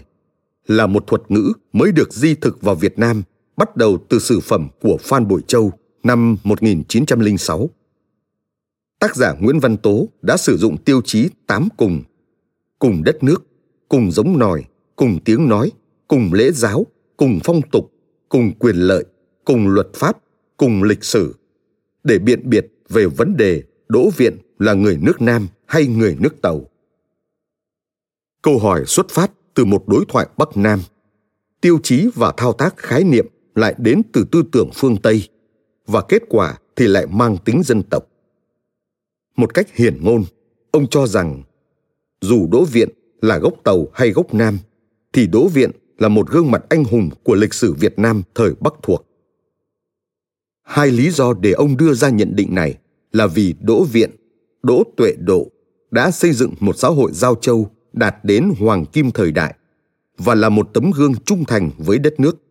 là 0.67 0.87
một 0.87 1.07
thuật 1.07 1.21
ngữ 1.29 1.53
mới 1.73 1.91
được 1.91 2.13
di 2.13 2.35
thực 2.35 2.61
vào 2.61 2.75
Việt 2.75 2.99
Nam 2.99 3.23
bắt 3.57 3.77
đầu 3.77 3.97
từ 4.09 4.19
sử 4.19 4.39
phẩm 4.39 4.67
của 4.81 4.97
Phan 5.01 5.27
Bội 5.27 5.41
Châu 5.47 5.71
năm 6.03 6.37
1906. 6.43 7.69
Tác 8.99 9.15
giả 9.15 9.33
Nguyễn 9.39 9.59
Văn 9.59 9.77
Tố 9.77 10.07
đã 10.21 10.37
sử 10.37 10.57
dụng 10.57 10.77
tiêu 10.83 11.01
chí 11.05 11.29
tám 11.47 11.67
cùng, 11.77 12.03
cùng 12.79 13.03
đất 13.03 13.23
nước, 13.23 13.43
cùng 13.89 14.11
giống 14.11 14.39
nòi, 14.39 14.63
cùng 14.95 15.19
tiếng 15.25 15.49
nói, 15.49 15.71
cùng 16.07 16.33
lễ 16.33 16.51
giáo, 16.51 16.85
cùng 17.17 17.39
phong 17.43 17.61
tục, 17.71 17.91
cùng 18.29 18.51
quyền 18.59 18.75
lợi, 18.75 19.05
cùng 19.45 19.67
luật 19.67 19.87
pháp, 19.93 20.17
cùng 20.57 20.83
lịch 20.83 21.03
sử, 21.03 21.35
để 22.03 22.19
biện 22.19 22.49
biệt 22.49 22.67
về 22.89 23.05
vấn 23.05 23.37
đề 23.37 23.63
Đỗ 23.87 24.09
Viện 24.17 24.37
là 24.59 24.73
người 24.73 24.97
nước 25.01 25.21
Nam 25.21 25.47
hay 25.65 25.87
người 25.87 26.17
nước 26.19 26.41
Tàu. 26.41 26.69
Câu 28.41 28.59
hỏi 28.59 28.83
xuất 28.85 29.09
phát 29.09 29.31
từ 29.53 29.65
một 29.65 29.83
đối 29.87 30.05
thoại 30.07 30.27
Bắc 30.37 30.57
Nam. 30.57 30.79
Tiêu 31.61 31.79
chí 31.83 32.09
và 32.15 32.33
thao 32.37 32.53
tác 32.53 32.77
khái 32.77 33.03
niệm 33.03 33.27
lại 33.55 33.75
đến 33.77 34.01
từ 34.13 34.25
tư 34.31 34.43
tưởng 34.51 34.69
phương 34.73 34.97
Tây 34.97 35.29
và 35.87 36.01
kết 36.01 36.23
quả 36.29 36.57
thì 36.75 36.87
lại 36.87 37.05
mang 37.07 37.37
tính 37.45 37.61
dân 37.65 37.83
tộc. 37.83 38.07
Một 39.35 39.53
cách 39.53 39.75
hiển 39.75 40.03
ngôn, 40.03 40.23
ông 40.71 40.87
cho 40.87 41.07
rằng 41.07 41.43
dù 42.21 42.47
Đỗ 42.51 42.63
Viện 42.63 42.89
là 43.21 43.37
gốc 43.37 43.53
Tàu 43.63 43.87
hay 43.93 44.09
gốc 44.11 44.33
Nam, 44.33 44.57
thì 45.13 45.27
Đỗ 45.27 45.47
Viện 45.47 45.71
là 45.97 46.09
một 46.09 46.29
gương 46.29 46.51
mặt 46.51 46.63
anh 46.69 46.83
hùng 46.83 47.09
của 47.23 47.35
lịch 47.35 47.53
sử 47.53 47.73
Việt 47.73 47.99
Nam 47.99 48.21
thời 48.35 48.51
Bắc 48.59 48.73
thuộc. 48.81 49.05
Hai 50.63 50.91
lý 50.91 51.09
do 51.09 51.33
để 51.33 51.51
ông 51.51 51.77
đưa 51.77 51.93
ra 51.93 52.09
nhận 52.09 52.35
định 52.35 52.55
này 52.55 52.77
là 53.11 53.27
vì 53.27 53.55
Đỗ 53.61 53.83
Viện, 53.83 54.09
Đỗ 54.63 54.83
Tuệ 54.97 55.15
Độ 55.19 55.47
đã 55.91 56.11
xây 56.11 56.31
dựng 56.31 56.53
một 56.59 56.77
xã 56.77 56.87
hội 56.87 57.11
giao 57.13 57.35
châu 57.35 57.69
đạt 57.93 58.15
đến 58.23 58.53
hoàng 58.59 58.85
kim 58.85 59.11
thời 59.11 59.31
đại 59.31 59.55
và 60.17 60.35
là 60.35 60.49
một 60.49 60.69
tấm 60.73 60.91
gương 60.91 61.15
trung 61.25 61.45
thành 61.45 61.71
với 61.77 61.99
đất 61.99 62.19
nước. 62.19 62.43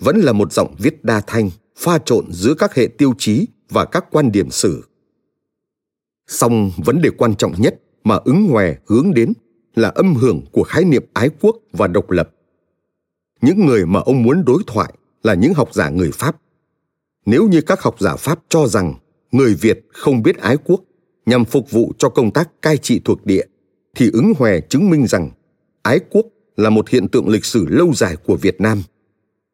Vẫn 0.00 0.18
là 0.18 0.32
một 0.32 0.52
giọng 0.52 0.74
viết 0.78 1.04
đa 1.04 1.20
thanh, 1.26 1.50
pha 1.76 1.98
trộn 1.98 2.32
giữa 2.32 2.54
các 2.54 2.74
hệ 2.74 2.88
tiêu 2.98 3.14
chí 3.18 3.46
và 3.70 3.84
các 3.84 4.04
quan 4.10 4.32
điểm 4.32 4.50
sử. 4.50 4.84
Song 6.26 6.70
vấn 6.76 7.02
đề 7.02 7.10
quan 7.10 7.34
trọng 7.34 7.52
nhất 7.58 7.80
mà 8.04 8.18
ứng 8.24 8.48
hòe 8.48 8.74
hướng 8.86 9.14
đến 9.14 9.32
là 9.74 9.88
âm 9.88 10.14
hưởng 10.14 10.44
của 10.52 10.62
khái 10.62 10.84
niệm 10.84 11.04
ái 11.12 11.30
quốc 11.40 11.56
và 11.72 11.86
độc 11.86 12.10
lập. 12.10 12.30
Những 13.40 13.66
người 13.66 13.86
mà 13.86 14.00
ông 14.00 14.22
muốn 14.22 14.44
đối 14.44 14.62
thoại 14.66 14.94
là 15.22 15.34
những 15.34 15.54
học 15.54 15.74
giả 15.74 15.90
người 15.90 16.10
Pháp. 16.14 16.36
Nếu 17.26 17.48
như 17.48 17.60
các 17.60 17.80
học 17.80 18.00
giả 18.00 18.16
Pháp 18.16 18.40
cho 18.48 18.66
rằng 18.66 18.94
người 19.32 19.54
Việt 19.54 19.86
không 19.92 20.22
biết 20.22 20.38
ái 20.38 20.56
quốc 20.64 20.80
nhằm 21.26 21.44
phục 21.44 21.70
vụ 21.70 21.92
cho 21.98 22.08
công 22.08 22.30
tác 22.30 22.62
cai 22.62 22.76
trị 22.76 23.00
thuộc 23.04 23.26
địa, 23.26 23.44
thì 23.96 24.10
ứng 24.12 24.32
hòa 24.38 24.58
chứng 24.68 24.90
minh 24.90 25.06
rằng 25.06 25.30
ái 25.82 26.00
quốc 26.10 26.26
là 26.56 26.70
một 26.70 26.88
hiện 26.88 27.08
tượng 27.08 27.28
lịch 27.28 27.44
sử 27.44 27.66
lâu 27.68 27.92
dài 27.94 28.16
của 28.16 28.36
Việt 28.36 28.60
Nam. 28.60 28.82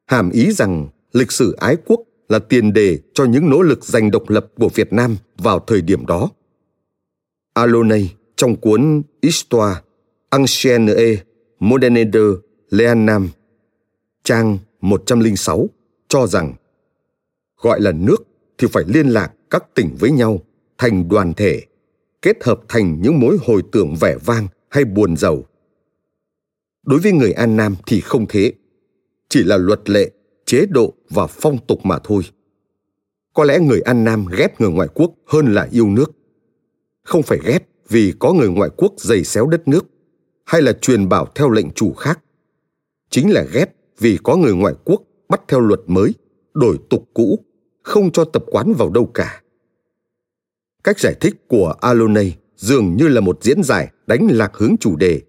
Hàm 0.06 0.30
ý 0.30 0.52
rằng 0.52 0.88
lịch 1.12 1.32
sử 1.32 1.52
ái 1.52 1.76
quốc 1.86 2.00
là 2.28 2.38
tiền 2.38 2.72
đề 2.72 2.98
cho 3.14 3.24
những 3.24 3.50
nỗ 3.50 3.62
lực 3.62 3.84
giành 3.84 4.10
độc 4.10 4.30
lập 4.30 4.46
của 4.58 4.68
Việt 4.68 4.92
Nam 4.92 5.16
vào 5.38 5.58
thời 5.58 5.80
điểm 5.80 6.06
đó. 6.06 6.30
Alonay 7.54 8.14
trong 8.36 8.56
cuốn 8.56 9.02
Histoire 9.22 9.80
ancienne 10.30 10.94
et 10.94 11.18
moderne 11.60 12.04
de 12.12 12.20
l'Eanam, 12.70 13.28
trang 14.24 14.58
106, 14.80 15.68
cho 16.08 16.26
rằng 16.26 16.54
gọi 17.60 17.80
là 17.80 17.92
nước 17.92 18.16
thì 18.58 18.66
phải 18.72 18.84
liên 18.86 19.08
lạc 19.08 19.32
các 19.50 19.74
tỉnh 19.74 19.96
với 19.98 20.10
nhau 20.10 20.40
thành 20.78 21.08
đoàn 21.08 21.32
thể, 21.34 21.66
kết 22.22 22.44
hợp 22.44 22.60
thành 22.68 23.02
những 23.02 23.20
mối 23.20 23.36
hồi 23.46 23.62
tưởng 23.72 23.94
vẻ 24.00 24.16
vang 24.24 24.48
hay 24.68 24.84
buồn 24.84 25.16
giàu. 25.16 25.44
Đối 26.86 27.00
với 27.00 27.12
người 27.12 27.32
An 27.32 27.56
Nam 27.56 27.76
thì 27.86 28.00
không 28.00 28.26
thế, 28.28 28.52
chỉ 29.28 29.44
là 29.44 29.56
luật 29.56 29.90
lệ, 29.90 30.10
chế 30.46 30.66
độ 30.66 30.94
và 31.10 31.26
phong 31.26 31.58
tục 31.66 31.80
mà 31.84 31.98
thôi. 32.04 32.22
Có 33.34 33.44
lẽ 33.44 33.58
người 33.58 33.80
An 33.80 34.04
Nam 34.04 34.26
ghét 34.38 34.60
người 34.60 34.70
ngoại 34.70 34.88
quốc 34.94 35.12
hơn 35.26 35.54
là 35.54 35.68
yêu 35.72 35.88
nước. 35.88 36.12
Không 37.02 37.22
phải 37.22 37.38
ghét 37.44 37.68
vì 37.88 38.12
có 38.18 38.32
người 38.32 38.48
ngoại 38.48 38.70
quốc 38.76 38.92
dày 38.96 39.24
xéo 39.24 39.46
đất 39.46 39.68
nước, 39.68 39.84
hay 40.44 40.62
là 40.62 40.72
truyền 40.72 41.08
bảo 41.08 41.26
theo 41.34 41.50
lệnh 41.50 41.70
chủ 41.70 41.92
khác. 41.92 42.20
Chính 43.10 43.32
là 43.32 43.44
ghét 43.52 43.76
vì 43.98 44.18
có 44.22 44.36
người 44.36 44.54
ngoại 44.54 44.74
quốc 44.84 45.02
bắt 45.28 45.40
theo 45.48 45.60
luật 45.60 45.80
mới, 45.86 46.14
đổi 46.54 46.78
tục 46.90 47.08
cũ, 47.14 47.38
không 47.82 48.10
cho 48.12 48.24
tập 48.24 48.44
quán 48.46 48.72
vào 48.78 48.90
đâu 48.90 49.10
cả. 49.14 49.41
Cách 50.84 51.00
giải 51.00 51.14
thích 51.20 51.48
của 51.48 51.74
Aloney 51.80 52.32
dường 52.56 52.96
như 52.96 53.08
là 53.08 53.20
một 53.20 53.38
diễn 53.42 53.62
giải 53.62 53.90
đánh 54.06 54.28
lạc 54.30 54.54
hướng 54.54 54.76
chủ 54.80 54.96
đề 54.96 55.22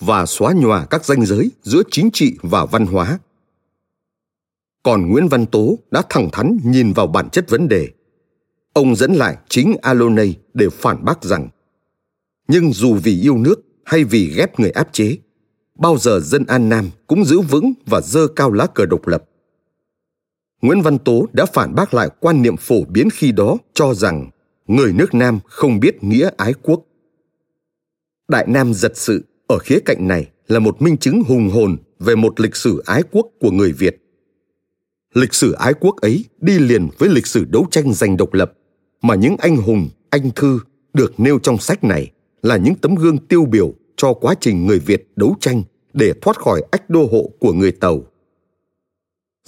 và 0.00 0.26
xóa 0.26 0.52
nhòa 0.52 0.84
các 0.84 1.04
ranh 1.04 1.26
giới 1.26 1.50
giữa 1.62 1.82
chính 1.90 2.10
trị 2.12 2.36
và 2.42 2.66
văn 2.66 2.86
hóa. 2.86 3.18
Còn 4.82 5.10
Nguyễn 5.10 5.28
Văn 5.28 5.46
Tố 5.46 5.78
đã 5.90 6.02
thẳng 6.08 6.28
thắn 6.32 6.58
nhìn 6.64 6.92
vào 6.92 7.06
bản 7.06 7.30
chất 7.30 7.50
vấn 7.50 7.68
đề. 7.68 7.88
Ông 8.72 8.96
dẫn 8.96 9.12
lại 9.12 9.36
chính 9.48 9.76
Aloney 9.82 10.34
để 10.54 10.68
phản 10.68 11.04
bác 11.04 11.24
rằng 11.24 11.48
nhưng 12.50 12.72
dù 12.72 12.94
vì 12.94 13.20
yêu 13.20 13.38
nước 13.38 13.60
hay 13.84 14.04
vì 14.04 14.32
ghét 14.36 14.60
người 14.60 14.70
áp 14.70 14.88
chế, 14.92 15.16
bao 15.78 15.98
giờ 15.98 16.20
dân 16.20 16.46
An 16.46 16.68
Nam 16.68 16.90
cũng 17.06 17.24
giữ 17.24 17.40
vững 17.40 17.72
và 17.86 18.00
dơ 18.00 18.26
cao 18.36 18.52
lá 18.52 18.66
cờ 18.66 18.86
độc 18.86 19.06
lập. 19.06 19.24
Nguyễn 20.62 20.82
Văn 20.82 20.98
Tố 20.98 21.26
đã 21.32 21.46
phản 21.46 21.74
bác 21.74 21.94
lại 21.94 22.08
quan 22.20 22.42
niệm 22.42 22.56
phổ 22.56 22.84
biến 22.88 23.08
khi 23.12 23.32
đó 23.32 23.56
cho 23.74 23.94
rằng 23.94 24.30
người 24.70 24.92
nước 24.92 25.14
Nam 25.14 25.38
không 25.46 25.80
biết 25.80 26.04
nghĩa 26.04 26.30
ái 26.36 26.54
quốc. 26.62 26.82
Đại 28.28 28.46
Nam 28.48 28.74
giật 28.74 28.92
sự 28.94 29.24
ở 29.46 29.58
khía 29.58 29.78
cạnh 29.84 30.08
này 30.08 30.30
là 30.48 30.58
một 30.58 30.82
minh 30.82 30.96
chứng 30.96 31.22
hùng 31.28 31.50
hồn 31.50 31.76
về 31.98 32.16
một 32.16 32.40
lịch 32.40 32.56
sử 32.56 32.82
ái 32.86 33.02
quốc 33.10 33.26
của 33.40 33.50
người 33.50 33.72
Việt. 33.72 33.96
Lịch 35.14 35.34
sử 35.34 35.52
ái 35.52 35.74
quốc 35.80 35.96
ấy 35.96 36.24
đi 36.40 36.58
liền 36.58 36.88
với 36.98 37.08
lịch 37.08 37.26
sử 37.26 37.44
đấu 37.44 37.66
tranh 37.70 37.94
giành 37.94 38.16
độc 38.16 38.34
lập 38.34 38.52
mà 39.02 39.14
những 39.14 39.36
anh 39.38 39.56
hùng, 39.56 39.88
anh 40.10 40.30
thư 40.36 40.60
được 40.92 41.20
nêu 41.20 41.38
trong 41.38 41.58
sách 41.58 41.84
này 41.84 42.12
là 42.42 42.56
những 42.56 42.74
tấm 42.74 42.94
gương 42.94 43.18
tiêu 43.18 43.44
biểu 43.44 43.74
cho 43.96 44.14
quá 44.14 44.34
trình 44.40 44.66
người 44.66 44.78
Việt 44.78 45.08
đấu 45.16 45.36
tranh 45.40 45.62
để 45.92 46.12
thoát 46.22 46.38
khỏi 46.38 46.62
ách 46.70 46.90
đô 46.90 47.08
hộ 47.12 47.30
của 47.40 47.52
người 47.52 47.72
Tàu. 47.72 48.02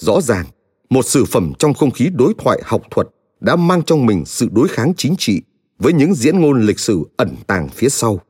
Rõ 0.01 0.21
ràng, 0.21 0.47
một 0.91 1.07
sử 1.07 1.25
phẩm 1.25 1.53
trong 1.59 1.75
không 1.75 1.91
khí 1.91 2.09
đối 2.15 2.35
thoại 2.39 2.61
học 2.65 2.83
thuật 2.91 3.09
đã 3.42 3.57
mang 3.57 3.83
trong 3.83 4.07
mình 4.07 4.24
sự 4.26 4.48
đối 4.52 4.68
kháng 4.68 4.92
chính 4.96 5.14
trị 5.18 5.42
với 5.78 5.92
những 5.92 6.14
diễn 6.14 6.40
ngôn 6.40 6.66
lịch 6.66 6.78
sử 6.78 7.05
ẩn 7.16 7.37
tàng 7.46 7.68
phía 7.68 7.88
sau. 7.88 8.20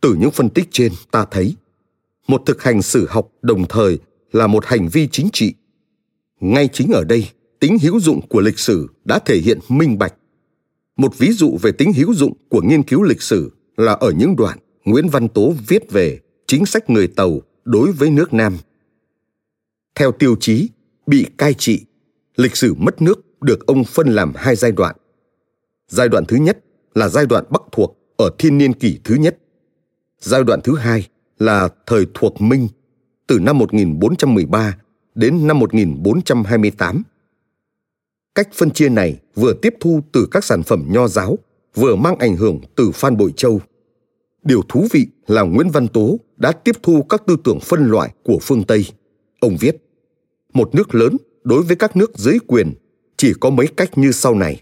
Từ 0.00 0.14
những 0.14 0.30
phân 0.30 0.50
tích 0.50 0.68
trên 0.70 0.92
ta 1.10 1.26
thấy, 1.30 1.56
một 2.28 2.42
thực 2.46 2.62
hành 2.62 2.82
sử 2.82 3.06
học 3.08 3.28
đồng 3.42 3.68
thời 3.68 3.98
là 4.32 4.46
một 4.46 4.64
hành 4.66 4.88
vi 4.88 5.08
chính 5.08 5.28
trị. 5.32 5.54
Ngay 6.40 6.68
chính 6.72 6.90
ở 6.92 7.04
đây, 7.04 7.28
tính 7.60 7.78
hữu 7.82 8.00
dụng 8.00 8.28
của 8.28 8.40
lịch 8.40 8.58
sử 8.58 8.88
đã 9.04 9.18
thể 9.18 9.38
hiện 9.38 9.58
minh 9.68 9.98
bạch. 9.98 10.14
Một 10.96 11.18
ví 11.18 11.32
dụ 11.32 11.58
về 11.62 11.72
tính 11.72 11.92
hữu 11.92 12.14
dụng 12.14 12.32
của 12.48 12.62
nghiên 12.62 12.82
cứu 12.82 13.02
lịch 13.02 13.22
sử 13.22 13.50
là 13.76 13.92
ở 13.92 14.10
những 14.10 14.36
đoạn 14.36 14.58
Nguyễn 14.84 15.08
Văn 15.08 15.28
Tố 15.28 15.54
viết 15.68 15.90
về 15.90 16.20
chính 16.46 16.66
sách 16.66 16.90
người 16.90 17.08
Tàu 17.08 17.40
đối 17.64 17.92
với 17.92 18.10
nước 18.10 18.34
Nam. 18.34 18.56
Theo 19.94 20.12
tiêu 20.12 20.36
chí 20.40 20.68
bị 21.06 21.26
cai 21.38 21.54
trị, 21.54 21.84
lịch 22.36 22.56
sử 22.56 22.74
mất 22.74 23.02
nước 23.02 23.29
được 23.40 23.66
ông 23.66 23.84
phân 23.84 24.08
làm 24.08 24.32
hai 24.36 24.56
giai 24.56 24.72
đoạn. 24.72 24.96
Giai 25.88 26.08
đoạn 26.08 26.24
thứ 26.24 26.36
nhất 26.36 26.58
là 26.94 27.08
giai 27.08 27.26
đoạn 27.26 27.44
Bắc 27.50 27.62
thuộc 27.72 27.98
ở 28.16 28.30
thiên 28.38 28.58
niên 28.58 28.72
kỷ 28.72 28.98
thứ 29.04 29.14
nhất. 29.14 29.38
Giai 30.20 30.44
đoạn 30.44 30.60
thứ 30.64 30.76
hai 30.76 31.08
là 31.38 31.68
thời 31.86 32.06
thuộc 32.14 32.40
Minh 32.40 32.68
từ 33.26 33.38
năm 33.38 33.58
1413 33.58 34.76
đến 35.14 35.46
năm 35.46 35.58
1428. 35.58 37.02
Cách 38.34 38.48
phân 38.52 38.70
chia 38.70 38.88
này 38.88 39.20
vừa 39.34 39.52
tiếp 39.62 39.74
thu 39.80 40.00
từ 40.12 40.28
các 40.30 40.44
sản 40.44 40.62
phẩm 40.62 40.84
nho 40.88 41.08
giáo, 41.08 41.38
vừa 41.74 41.96
mang 41.96 42.18
ảnh 42.18 42.36
hưởng 42.36 42.60
từ 42.76 42.90
Phan 42.94 43.16
Bội 43.16 43.32
Châu. 43.36 43.60
Điều 44.42 44.62
thú 44.68 44.86
vị 44.90 45.06
là 45.26 45.42
Nguyễn 45.42 45.70
Văn 45.70 45.88
Tố 45.88 46.18
đã 46.36 46.52
tiếp 46.52 46.76
thu 46.82 47.02
các 47.02 47.22
tư 47.26 47.36
tưởng 47.44 47.60
phân 47.60 47.90
loại 47.90 48.14
của 48.22 48.38
phương 48.42 48.64
Tây. 48.64 48.86
Ông 49.40 49.56
viết, 49.60 49.76
một 50.52 50.74
nước 50.74 50.94
lớn 50.94 51.16
đối 51.44 51.62
với 51.62 51.76
các 51.76 51.96
nước 51.96 52.18
dưới 52.18 52.38
quyền 52.46 52.74
chỉ 53.20 53.34
có 53.40 53.50
mấy 53.50 53.66
cách 53.66 53.98
như 53.98 54.12
sau 54.12 54.34
này. 54.34 54.60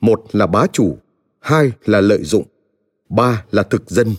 Một 0.00 0.22
là 0.32 0.46
bá 0.46 0.66
chủ, 0.72 0.98
hai 1.40 1.72
là 1.84 2.00
lợi 2.00 2.22
dụng, 2.22 2.44
ba 3.08 3.44
là 3.50 3.62
thực 3.62 3.90
dân, 3.90 4.14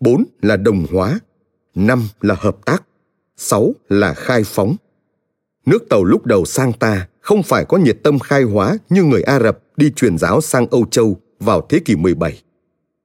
bốn 0.00 0.24
là 0.42 0.56
đồng 0.56 0.86
hóa, 0.92 1.20
năm 1.74 2.02
là 2.20 2.36
hợp 2.38 2.56
tác, 2.64 2.82
sáu 3.36 3.72
là 3.88 4.14
khai 4.14 4.42
phóng. 4.44 4.76
Nước 5.66 5.88
Tàu 5.88 6.04
lúc 6.04 6.26
đầu 6.26 6.44
sang 6.44 6.72
ta 6.72 7.08
không 7.20 7.42
phải 7.42 7.64
có 7.64 7.76
nhiệt 7.78 7.98
tâm 8.02 8.18
khai 8.18 8.42
hóa 8.42 8.76
như 8.90 9.02
người 9.02 9.22
Ả 9.22 9.40
Rập 9.40 9.58
đi 9.76 9.90
truyền 9.90 10.18
giáo 10.18 10.40
sang 10.40 10.66
Âu 10.70 10.86
Châu 10.90 11.16
vào 11.40 11.66
thế 11.68 11.78
kỷ 11.84 11.96
17. 11.96 12.42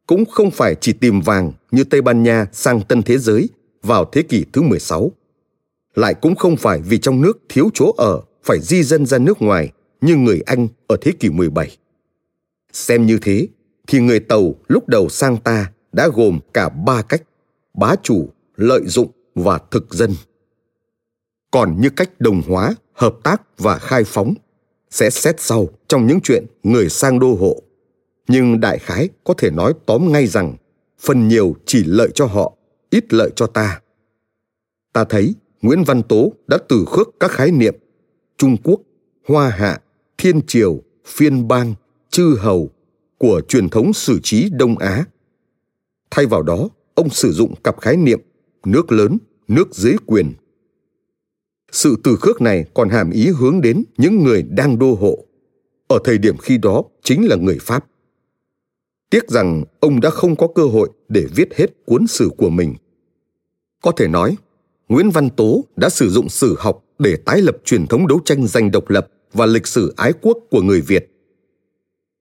Cũng 0.08 0.25
không 0.25 0.52
phải 0.52 0.75
chỉ 0.82 0.93
tìm 0.93 1.21
vàng 1.21 1.52
như 1.71 1.84
Tây 1.84 2.02
Ban 2.02 2.23
Nha 2.23 2.45
sang 2.52 2.82
Tân 2.82 3.04
Thế 3.04 3.17
Giới 3.17 3.49
vào 3.84 4.06
thế 4.06 4.21
kỷ 4.21 4.45
thứ 4.54 4.62
16. 4.62 5.12
Lại 5.95 6.13
cũng 6.13 6.36
không 6.36 6.58
phải 6.58 6.82
vì 6.82 6.97
trong 6.97 7.21
nước 7.21 7.39
thiếu 7.49 7.69
chỗ 7.73 7.93
ở 7.97 8.21
phải 8.43 8.60
di 8.60 8.84
dân 8.84 9.06
ra 9.06 9.17
nước 9.17 9.41
ngoài 9.41 9.71
như 10.01 10.15
người 10.15 10.41
Anh 10.45 10.67
ở 10.88 10.97
thế 11.01 11.12
kỷ 11.19 11.29
17. 11.29 11.77
Xem 12.73 13.05
như 13.05 13.19
thế, 13.21 13.47
thì 13.88 13.99
người 13.99 14.19
Tàu 14.19 14.55
lúc 14.67 14.88
đầu 14.88 15.09
sang 15.09 15.38
ta 15.38 15.71
đã 15.91 16.09
gồm 16.13 16.39
cả 16.53 16.69
ba 16.69 17.01
cách, 17.01 17.21
bá 17.73 17.95
chủ, 18.03 18.29
lợi 18.55 18.81
dụng 18.85 19.12
và 19.35 19.59
thực 19.71 19.93
dân. 19.93 20.15
Còn 21.51 21.81
như 21.81 21.89
cách 21.89 22.09
đồng 22.19 22.41
hóa, 22.47 22.75
hợp 22.93 23.15
tác 23.23 23.41
và 23.57 23.79
khai 23.79 24.03
phóng 24.03 24.33
sẽ 24.89 25.09
xét 25.09 25.35
sau 25.39 25.67
trong 25.88 26.07
những 26.07 26.19
chuyện 26.23 26.45
người 26.63 26.89
sang 26.89 27.19
đô 27.19 27.35
hộ. 27.35 27.62
Nhưng 28.27 28.59
đại 28.59 28.79
khái 28.79 29.09
có 29.23 29.33
thể 29.38 29.51
nói 29.51 29.73
tóm 29.85 30.12
ngay 30.12 30.27
rằng 30.27 30.55
phần 30.99 31.27
nhiều 31.27 31.55
chỉ 31.65 31.83
lợi 31.83 32.09
cho 32.15 32.25
họ, 32.25 32.53
ít 32.89 33.13
lợi 33.13 33.31
cho 33.35 33.47
ta. 33.47 33.81
Ta 34.93 35.03
thấy 35.03 35.35
Nguyễn 35.62 35.83
Văn 35.83 36.03
Tố 36.03 36.33
đã 36.47 36.57
từ 36.69 36.85
khước 36.88 37.09
các 37.19 37.31
khái 37.31 37.51
niệm 37.51 37.75
Trung 38.38 38.57
Quốc, 38.63 38.81
Hoa 39.27 39.49
Hạ, 39.49 39.81
Thiên 40.21 40.41
Triều, 40.47 40.82
Phiên 41.05 41.47
Bang, 41.47 41.73
Chư 42.10 42.36
Hầu, 42.39 42.69
của 43.17 43.41
truyền 43.47 43.69
thống 43.69 43.93
sử 43.93 44.19
trí 44.23 44.49
Đông 44.49 44.77
Á. 44.77 45.05
Thay 46.12 46.25
vào 46.25 46.43
đó, 46.43 46.69
ông 46.95 47.10
sử 47.10 47.32
dụng 47.32 47.53
cặp 47.63 47.82
khái 47.82 47.97
niệm 47.97 48.19
nước 48.65 48.91
lớn, 48.91 49.17
nước 49.47 49.75
dưới 49.75 49.95
quyền. 50.05 50.34
Sự 51.71 51.95
từ 52.03 52.15
khước 52.21 52.41
này 52.41 52.65
còn 52.73 52.89
hàm 52.89 53.12
ý 53.12 53.29
hướng 53.29 53.62
đến 53.62 53.84
những 53.97 54.23
người 54.23 54.43
đang 54.43 54.79
đô 54.79 54.93
hộ. 54.93 55.25
Ở 55.88 55.99
thời 56.03 56.17
điểm 56.17 56.38
khi 56.38 56.58
đó 56.58 56.84
chính 57.03 57.27
là 57.27 57.36
người 57.36 57.58
Pháp. 57.62 57.86
Tiếc 59.10 59.29
rằng 59.29 59.63
ông 59.79 59.99
đã 59.99 60.10
không 60.10 60.36
có 60.36 60.47
cơ 60.55 60.63
hội 60.63 60.89
để 61.10 61.25
viết 61.36 61.55
hết 61.55 61.86
cuốn 61.86 62.08
sử 62.08 62.29
của 62.38 62.49
mình. 62.49 62.75
Có 63.82 63.91
thể 63.91 64.08
nói, 64.08 64.38
Nguyễn 64.89 65.10
Văn 65.10 65.29
Tố 65.29 65.65
đã 65.75 65.89
sử 65.89 66.10
dụng 66.10 66.29
sử 66.29 66.55
học 66.60 66.84
để 66.99 67.15
tái 67.25 67.41
lập 67.41 67.58
truyền 67.65 67.88
thống 67.88 68.08
đấu 68.08 68.19
tranh 68.25 68.47
giành 68.47 68.71
độc 68.71 68.89
lập 68.89 69.08
và 69.34 69.46
lịch 69.46 69.68
sử 69.68 69.94
ái 69.98 70.13
quốc 70.22 70.38
của 70.50 70.62
người 70.62 70.82
Việt. 70.82 71.12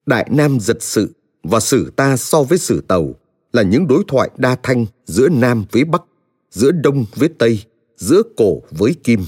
Đại 0.06 0.28
Nam 0.32 0.60
giật 0.60 0.82
sự 0.82 1.12
và 1.42 1.60
sử 1.60 1.92
ta 1.96 2.16
so 2.16 2.42
với 2.42 2.58
sử 2.58 2.80
Tàu 2.80 3.14
là 3.52 3.62
những 3.62 3.86
đối 3.86 4.02
thoại 4.08 4.30
đa 4.36 4.56
thanh 4.62 4.86
giữa 5.04 5.28
Nam 5.28 5.64
với 5.70 5.84
Bắc, 5.84 6.02
giữa 6.50 6.70
Đông 6.70 7.04
với 7.14 7.28
Tây, 7.38 7.64
giữa 7.96 8.22
cổ 8.36 8.62
với 8.70 8.94
Kim. 9.04 9.20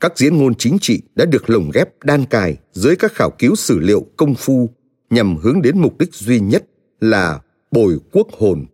Các 0.00 0.18
diễn 0.18 0.36
ngôn 0.36 0.54
chính 0.54 0.78
trị 0.80 1.02
đã 1.14 1.24
được 1.24 1.50
lồng 1.50 1.70
ghép 1.74 2.04
đan 2.04 2.24
cài 2.24 2.56
dưới 2.72 2.96
các 2.96 3.12
khảo 3.12 3.30
cứu 3.38 3.54
sử 3.54 3.78
liệu 3.78 4.06
công 4.16 4.34
phu 4.34 4.70
nhằm 5.10 5.36
hướng 5.36 5.62
đến 5.62 5.78
mục 5.78 5.98
đích 5.98 6.14
duy 6.14 6.40
nhất 6.40 6.64
là 7.00 7.40
bồi 7.70 7.98
quốc 8.12 8.28
hồn, 8.38 8.66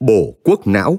bổ 0.00 0.34
quốc 0.42 0.66
não, 0.66 0.98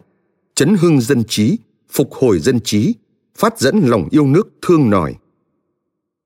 chấn 0.56 0.76
hưng 0.80 1.02
dân 1.02 1.24
trí, 1.28 1.58
phục 1.90 2.14
hồi 2.14 2.40
dân 2.40 2.60
trí, 2.60 2.94
phát 3.36 3.60
dẫn 3.60 3.80
lòng 3.80 4.08
yêu 4.12 4.28
nước 4.28 4.48
thương 4.62 4.90
nòi. 4.90 5.16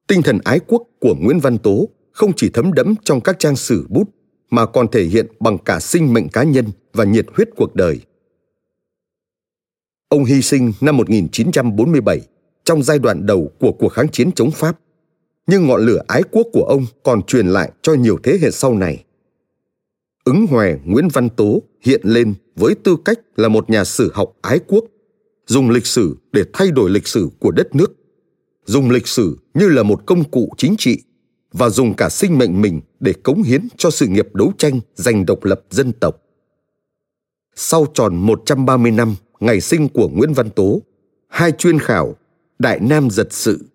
Tinh 0.08 0.22
thần 0.22 0.40
ái 0.44 0.60
quốc 0.68 0.84
của 1.00 1.16
Nguyễn 1.20 1.40
Văn 1.40 1.58
Tố 1.58 1.90
không 2.12 2.32
chỉ 2.36 2.50
thấm 2.50 2.74
đẫm 2.74 2.96
trong 3.04 3.22
các 3.22 3.40
trang 3.40 3.56
sử 3.56 3.86
bút 3.90 4.10
mà 4.50 4.66
còn 4.66 4.88
thể 4.92 5.04
hiện 5.04 5.28
bằng 5.40 5.58
cả 5.58 5.80
sinh 5.80 6.14
mệnh 6.14 6.30
cá 6.30 6.44
nhân 6.44 6.66
và 6.94 7.04
nhiệt 7.04 7.26
huyết 7.34 7.50
cuộc 7.56 7.76
đời. 7.76 8.00
Ông 10.10 10.26
hy 10.26 10.42
sinh 10.42 10.74
năm 10.82 10.98
1947 10.98 12.22
trong 12.64 12.84
giai 12.84 13.00
đoạn 13.00 13.26
đầu 13.26 13.52
của 13.60 13.72
cuộc 13.72 13.90
kháng 13.90 14.10
chiến 14.10 14.32
chống 14.32 14.52
Pháp, 14.52 14.80
nhưng 15.48 15.68
ngọn 15.68 15.86
lửa 15.86 16.02
ái 16.08 16.24
quốc 16.32 16.48
của 16.54 16.64
ông 16.64 16.86
còn 17.04 17.22
truyền 17.22 17.48
lại 17.48 17.72
cho 17.82 17.94
nhiều 17.94 18.18
thế 18.24 18.38
hệ 18.42 18.52
sau 18.52 18.74
này. 18.74 19.04
Ứng 20.24 20.48
Hòe 20.48 20.76
Nguyễn 20.86 21.08
Văn 21.14 21.30
Tố 21.30 21.62
hiện 21.82 22.02
lên 22.04 22.34
với 22.56 22.76
tư 22.84 22.98
cách 23.06 23.20
là 23.36 23.48
một 23.48 23.70
nhà 23.70 23.84
sử 23.84 24.12
học 24.14 24.34
ái 24.42 24.60
quốc, 24.68 24.86
dùng 25.48 25.70
lịch 25.70 25.86
sử 25.86 26.16
để 26.32 26.44
thay 26.54 26.72
đổi 26.72 26.90
lịch 26.90 27.08
sử 27.08 27.30
của 27.40 27.52
đất 27.52 27.76
nước, 27.76 27.94
dùng 28.68 28.90
lịch 28.90 29.08
sử 29.08 29.38
như 29.54 29.70
là 29.70 29.84
một 29.84 30.06
công 30.06 30.24
cụ 30.24 30.50
chính 30.58 30.76
trị 30.78 31.02
và 31.54 31.70
dùng 31.70 31.94
cả 31.94 32.10
sinh 32.10 32.38
mệnh 32.38 32.62
mình 32.62 32.82
để 33.00 33.14
cống 33.14 33.44
hiến 33.44 33.68
cho 33.78 33.90
sự 33.90 34.08
nghiệp 34.08 34.28
đấu 34.34 34.54
tranh 34.58 34.80
giành 34.96 35.26
độc 35.26 35.44
lập 35.44 35.62
dân 35.70 35.92
tộc. 35.94 36.16
Sau 37.56 37.86
tròn 37.94 38.16
130 38.16 38.92
năm 38.92 39.16
ngày 39.40 39.62
sinh 39.62 39.90
của 39.90 40.10
Nguyễn 40.10 40.34
Văn 40.34 40.50
Tố, 40.50 40.82
hai 41.28 41.52
chuyên 41.52 41.80
khảo 41.80 42.16
Đại 42.60 42.80
Nam 42.80 43.10
giật 43.10 43.28
sự 43.34 43.66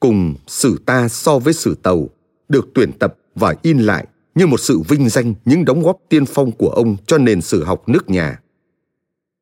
cùng 0.00 0.34
Sử 0.46 0.78
ta 0.86 1.08
so 1.08 1.38
với 1.38 1.52
Sử 1.52 1.74
Tàu 1.82 2.08
được 2.48 2.68
tuyển 2.74 2.92
tập 2.98 3.18
và 3.34 3.54
in 3.62 3.78
lại 3.78 4.06
như 4.34 4.46
một 4.46 4.60
sự 4.60 4.80
vinh 4.88 5.08
danh 5.08 5.34
những 5.44 5.64
đóng 5.64 5.82
góp 5.82 5.98
tiên 6.08 6.26
phong 6.26 6.52
của 6.52 6.68
ông 6.68 6.96
cho 7.06 7.18
nền 7.18 7.40
sử 7.40 7.64
học 7.64 7.88
nước 7.88 8.10
nhà. 8.10 8.40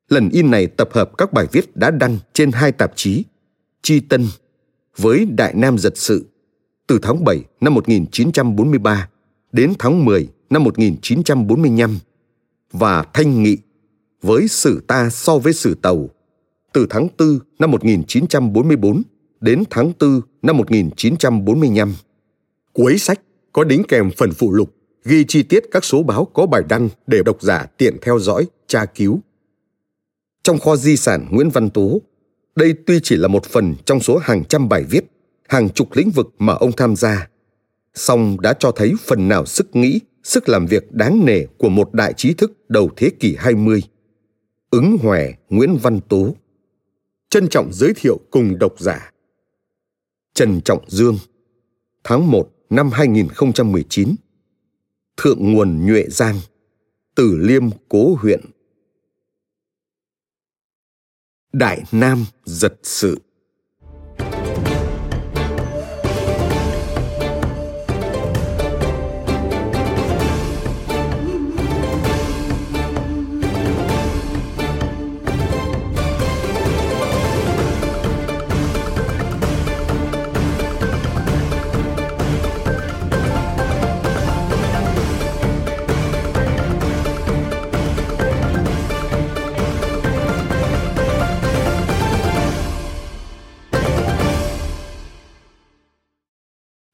Lần 0.09 0.29
in 0.29 0.51
này 0.51 0.67
tập 0.67 0.89
hợp 0.91 1.17
các 1.17 1.33
bài 1.33 1.47
viết 1.51 1.77
đã 1.77 1.91
đăng 1.91 2.17
trên 2.33 2.51
hai 2.51 2.71
tạp 2.71 2.91
chí, 2.95 3.23
Chi 3.81 3.99
Tân 3.99 4.27
với 4.97 5.25
Đại 5.25 5.53
Nam 5.55 5.77
giật 5.77 5.97
sự 5.97 6.25
từ 6.87 6.99
tháng 7.01 7.23
7 7.23 7.43
năm 7.61 7.73
1943 7.73 9.09
đến 9.51 9.73
tháng 9.79 10.05
10 10.05 10.27
năm 10.49 10.63
1945 10.63 11.99
và 12.71 13.03
Thanh 13.13 13.43
Nghị 13.43 13.57
với 14.21 14.47
Sử 14.47 14.81
ta 14.87 15.09
so 15.09 15.37
với 15.37 15.53
Sử 15.53 15.75
Tàu 15.75 16.09
từ 16.73 16.87
tháng 16.89 17.07
4 17.19 17.39
năm 17.59 17.71
1944 17.71 19.01
đến 19.41 19.63
tháng 19.69 19.93
4 19.99 20.21
năm 20.41 20.57
1945. 20.57 21.93
Cuối 22.73 22.97
sách 22.97 23.21
có 23.53 23.63
đính 23.63 23.83
kèm 23.87 24.11
phần 24.17 24.31
phụ 24.31 24.53
lục 24.53 24.75
ghi 25.05 25.25
chi 25.27 25.43
tiết 25.43 25.63
các 25.71 25.83
số 25.83 26.03
báo 26.03 26.25
có 26.25 26.45
bài 26.45 26.61
đăng 26.69 26.89
để 27.07 27.23
độc 27.25 27.41
giả 27.41 27.65
tiện 27.77 27.97
theo 28.01 28.19
dõi, 28.19 28.45
tra 28.67 28.85
cứu. 28.85 29.19
Trong 30.43 30.59
kho 30.59 30.75
di 30.75 30.97
sản 30.97 31.27
Nguyễn 31.31 31.49
Văn 31.49 31.69
Tố, 31.69 32.01
đây 32.55 32.73
tuy 32.87 32.99
chỉ 33.03 33.15
là 33.15 33.27
một 33.27 33.45
phần 33.45 33.75
trong 33.85 33.99
số 33.99 34.17
hàng 34.17 34.45
trăm 34.45 34.69
bài 34.69 34.83
viết, 34.83 35.05
hàng 35.47 35.69
chục 35.69 35.87
lĩnh 35.93 36.09
vực 36.09 36.27
mà 36.39 36.53
ông 36.53 36.71
tham 36.71 36.95
gia, 36.95 37.29
song 37.93 38.41
đã 38.41 38.53
cho 38.53 38.71
thấy 38.71 38.93
phần 39.05 39.27
nào 39.27 39.45
sức 39.45 39.75
nghĩ, 39.75 39.99
sức 40.23 40.49
làm 40.49 40.65
việc 40.65 40.91
đáng 40.91 41.25
nể 41.25 41.45
của 41.57 41.69
một 41.69 41.93
đại 41.93 42.13
trí 42.13 42.33
thức 42.33 42.69
đầu 42.69 42.89
thế 42.95 43.09
kỷ 43.19 43.35
20. 43.39 43.83
Ứng 44.69 44.97
Hòe 44.97 45.33
Nguyễn 45.49 45.77
Văn 45.77 45.99
Tố 46.09 46.35
Trân 47.29 47.49
trọng 47.49 47.73
giới 47.73 47.93
thiệu 47.95 48.19
cùng 48.31 48.59
độc 48.59 48.79
giả. 48.79 49.11
Trần 50.33 50.61
Trọng 50.61 50.89
Dương. 50.89 51.17
Tháng 52.03 52.31
1 52.31 52.49
năm 52.69 52.89
2019 52.91 54.15
Thượng 55.17 55.53
nguồn 55.53 55.85
Nhuệ 55.85 56.05
Giang. 56.09 56.35
Tử 57.15 57.37
Liêm 57.37 57.63
Cố 57.89 58.15
huyện. 58.19 58.41
Đại 61.53 61.83
Nam 61.91 62.25
giật 62.45 62.73
sự. 62.83 63.17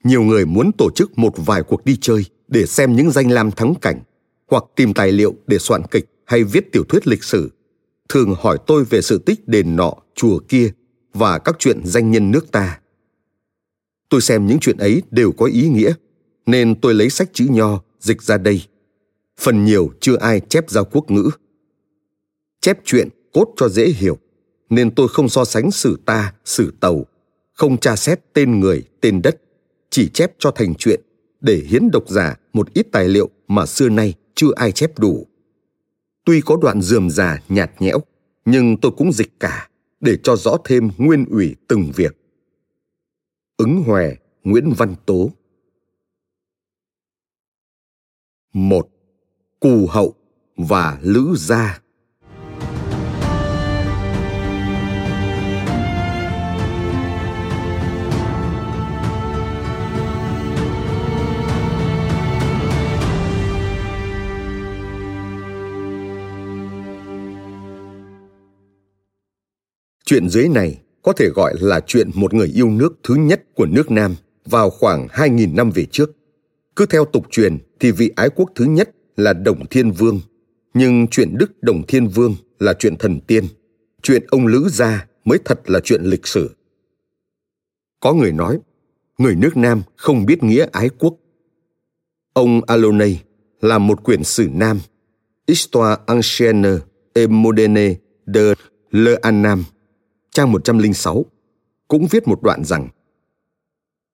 Nhiều 0.07 0.23
người 0.23 0.45
muốn 0.45 0.71
tổ 0.77 0.89
chức 0.95 1.17
một 1.17 1.33
vài 1.35 1.63
cuộc 1.63 1.85
đi 1.85 1.97
chơi 2.01 2.25
để 2.47 2.65
xem 2.65 2.95
những 2.95 3.11
danh 3.11 3.31
lam 3.31 3.51
thắng 3.51 3.73
cảnh, 3.81 3.99
hoặc 4.47 4.63
tìm 4.75 4.93
tài 4.93 5.11
liệu 5.11 5.35
để 5.47 5.57
soạn 5.57 5.81
kịch 5.91 6.05
hay 6.25 6.43
viết 6.43 6.71
tiểu 6.71 6.83
thuyết 6.89 7.07
lịch 7.07 7.23
sử. 7.23 7.51
Thường 8.09 8.35
hỏi 8.39 8.57
tôi 8.67 8.83
về 8.83 9.01
sự 9.01 9.17
tích 9.25 9.47
đền 9.47 9.75
nọ, 9.75 9.93
chùa 10.15 10.39
kia 10.47 10.71
và 11.13 11.39
các 11.39 11.55
chuyện 11.59 11.81
danh 11.85 12.11
nhân 12.11 12.31
nước 12.31 12.51
ta. 12.51 12.79
Tôi 14.09 14.21
xem 14.21 14.47
những 14.47 14.59
chuyện 14.59 14.77
ấy 14.77 15.01
đều 15.11 15.31
có 15.31 15.45
ý 15.45 15.69
nghĩa, 15.69 15.93
nên 16.45 16.81
tôi 16.81 16.93
lấy 16.93 17.09
sách 17.09 17.29
chữ 17.33 17.47
nho 17.49 17.81
dịch 17.99 18.21
ra 18.21 18.37
đây. 18.37 18.61
Phần 19.39 19.65
nhiều 19.65 19.91
chưa 19.99 20.17
ai 20.17 20.39
chép 20.39 20.69
ra 20.69 20.83
quốc 20.83 21.11
ngữ. 21.11 21.29
Chép 22.61 22.79
chuyện 22.85 23.09
cốt 23.33 23.53
cho 23.57 23.69
dễ 23.69 23.87
hiểu, 23.87 24.17
nên 24.69 24.95
tôi 24.95 25.07
không 25.07 25.29
so 25.29 25.45
sánh 25.45 25.71
sử 25.71 25.99
ta, 26.05 26.33
sử 26.45 26.73
tàu, 26.79 27.05
không 27.53 27.77
tra 27.77 27.95
xét 27.95 28.33
tên 28.33 28.59
người, 28.59 28.83
tên 29.01 29.21
đất 29.21 29.41
chỉ 29.89 30.09
chép 30.09 30.31
cho 30.39 30.51
thành 30.51 30.75
chuyện 30.75 31.01
để 31.41 31.63
hiến 31.67 31.91
độc 31.91 32.09
giả 32.09 32.35
một 32.53 32.73
ít 32.73 32.87
tài 32.91 33.07
liệu 33.07 33.29
mà 33.47 33.65
xưa 33.65 33.89
nay 33.89 34.13
chưa 34.35 34.53
ai 34.55 34.71
chép 34.71 34.99
đủ. 34.99 35.27
Tuy 36.25 36.41
có 36.41 36.57
đoạn 36.61 36.81
dườm 36.81 37.09
già 37.09 37.41
nhạt 37.49 37.71
nhẽo, 37.79 37.99
nhưng 38.45 38.77
tôi 38.81 38.91
cũng 38.97 39.11
dịch 39.11 39.39
cả 39.39 39.69
để 39.99 40.17
cho 40.23 40.35
rõ 40.35 40.57
thêm 40.65 40.89
nguyên 40.97 41.25
ủy 41.25 41.55
từng 41.67 41.91
việc. 41.95 42.17
Ứng 43.57 43.83
Hòe 43.83 44.15
Nguyễn 44.43 44.73
Văn 44.77 44.95
Tố 45.05 45.31
một 48.53 48.89
Cù 49.59 49.87
Hậu 49.87 50.13
và 50.57 50.99
Lữ 51.01 51.35
Gia 51.37 51.81
Chuyện 70.09 70.29
dưới 70.29 70.47
này 70.49 70.81
có 71.01 71.13
thể 71.13 71.29
gọi 71.29 71.53
là 71.59 71.79
chuyện 71.79 72.09
một 72.13 72.33
người 72.33 72.47
yêu 72.47 72.69
nước 72.69 72.99
thứ 73.03 73.15
nhất 73.15 73.43
của 73.55 73.65
nước 73.65 73.91
Nam 73.91 74.15
vào 74.45 74.69
khoảng 74.69 75.07
2.000 75.07 75.55
năm 75.55 75.71
về 75.71 75.85
trước. 75.85 76.11
Cứ 76.75 76.85
theo 76.85 77.05
tục 77.05 77.25
truyền 77.31 77.57
thì 77.79 77.91
vị 77.91 78.11
ái 78.15 78.29
quốc 78.35 78.51
thứ 78.55 78.65
nhất 78.65 78.89
là 79.17 79.33
Đồng 79.33 79.65
Thiên 79.69 79.91
Vương, 79.91 80.21
nhưng 80.73 81.07
chuyện 81.07 81.37
Đức 81.37 81.63
Đồng 81.63 81.83
Thiên 81.87 82.07
Vương 82.07 82.35
là 82.59 82.73
chuyện 82.73 82.95
thần 82.97 83.19
tiên, 83.19 83.43
chuyện 84.01 84.23
ông 84.29 84.47
Lữ 84.47 84.69
Gia 84.69 85.07
mới 85.25 85.39
thật 85.45 85.69
là 85.69 85.79
chuyện 85.83 86.01
lịch 86.03 86.27
sử. 86.27 86.49
Có 87.99 88.13
người 88.13 88.31
nói, 88.31 88.59
người 89.17 89.35
nước 89.35 89.57
Nam 89.57 89.81
không 89.95 90.25
biết 90.25 90.43
nghĩa 90.43 90.67
ái 90.71 90.89
quốc. 90.99 91.15
Ông 92.33 92.61
Alonay 92.67 93.23
là 93.61 93.77
một 93.77 94.03
quyển 94.03 94.23
sử 94.23 94.49
nam, 94.53 94.79
Histoire 95.47 96.01
ancienne 96.05 96.77
et 97.13 97.29
moderne 97.29 97.93
de 98.25 98.53
l'Annam, 98.91 99.63
trang 100.37 100.51
106, 100.51 101.25
cũng 101.87 102.07
viết 102.11 102.27
một 102.27 102.43
đoạn 102.43 102.63
rằng 102.63 102.89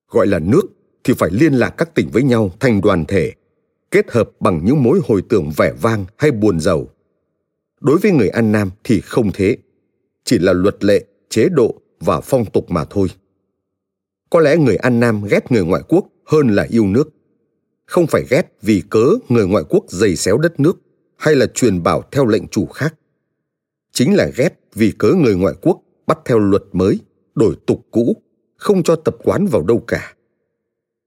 gọi 0.08 0.26
là 0.26 0.38
nước 0.38 0.62
thì 1.04 1.14
phải 1.18 1.30
liên 1.32 1.52
lạc 1.52 1.70
các 1.70 1.94
tỉnh 1.94 2.10
với 2.12 2.22
nhau 2.22 2.50
thành 2.60 2.80
đoàn 2.80 3.04
thể, 3.08 3.32
kết 3.90 4.10
hợp 4.10 4.30
bằng 4.40 4.60
những 4.64 4.82
mối 4.82 5.00
hồi 5.08 5.22
tưởng 5.28 5.50
vẻ 5.56 5.72
vang 5.82 6.04
hay 6.16 6.30
buồn 6.30 6.60
giàu. 6.60 6.88
Đối 7.80 7.98
với 7.98 8.12
người 8.12 8.28
An 8.28 8.52
Nam 8.52 8.70
thì 8.84 9.00
không 9.00 9.32
thế, 9.32 9.56
chỉ 10.24 10.38
là 10.38 10.52
luật 10.52 10.84
lệ, 10.84 11.04
chế 11.28 11.48
độ 11.48 11.74
và 12.00 12.20
phong 12.20 12.44
tục 12.44 12.70
mà 12.70 12.84
thôi. 12.90 13.08
Có 14.30 14.40
lẽ 14.40 14.56
người 14.56 14.76
An 14.76 15.00
Nam 15.00 15.24
ghét 15.30 15.52
người 15.52 15.64
ngoại 15.64 15.82
quốc 15.88 16.06
hơn 16.26 16.48
là 16.48 16.66
yêu 16.70 16.86
nước. 16.86 17.08
Không 17.86 18.06
phải 18.06 18.24
ghét 18.30 18.52
vì 18.62 18.82
cớ 18.90 19.06
người 19.28 19.46
ngoại 19.46 19.64
quốc 19.68 19.84
dày 19.88 20.16
xéo 20.16 20.38
đất 20.38 20.60
nước 20.60 20.76
hay 21.16 21.34
là 21.34 21.46
truyền 21.46 21.82
bảo 21.82 22.02
theo 22.12 22.26
lệnh 22.26 22.48
chủ 22.48 22.66
khác. 22.66 22.94
Chính 23.92 24.14
là 24.14 24.30
ghét 24.36 24.60
vì 24.74 24.92
cớ 24.98 25.08
người 25.08 25.34
ngoại 25.34 25.54
quốc 25.62 25.80
bắt 26.06 26.18
theo 26.24 26.38
luật 26.38 26.62
mới, 26.72 27.00
đổi 27.34 27.54
tục 27.66 27.86
cũ, 27.90 28.16
không 28.56 28.82
cho 28.82 28.96
tập 28.96 29.16
quán 29.24 29.46
vào 29.46 29.62
đâu 29.62 29.84
cả. 29.86 30.14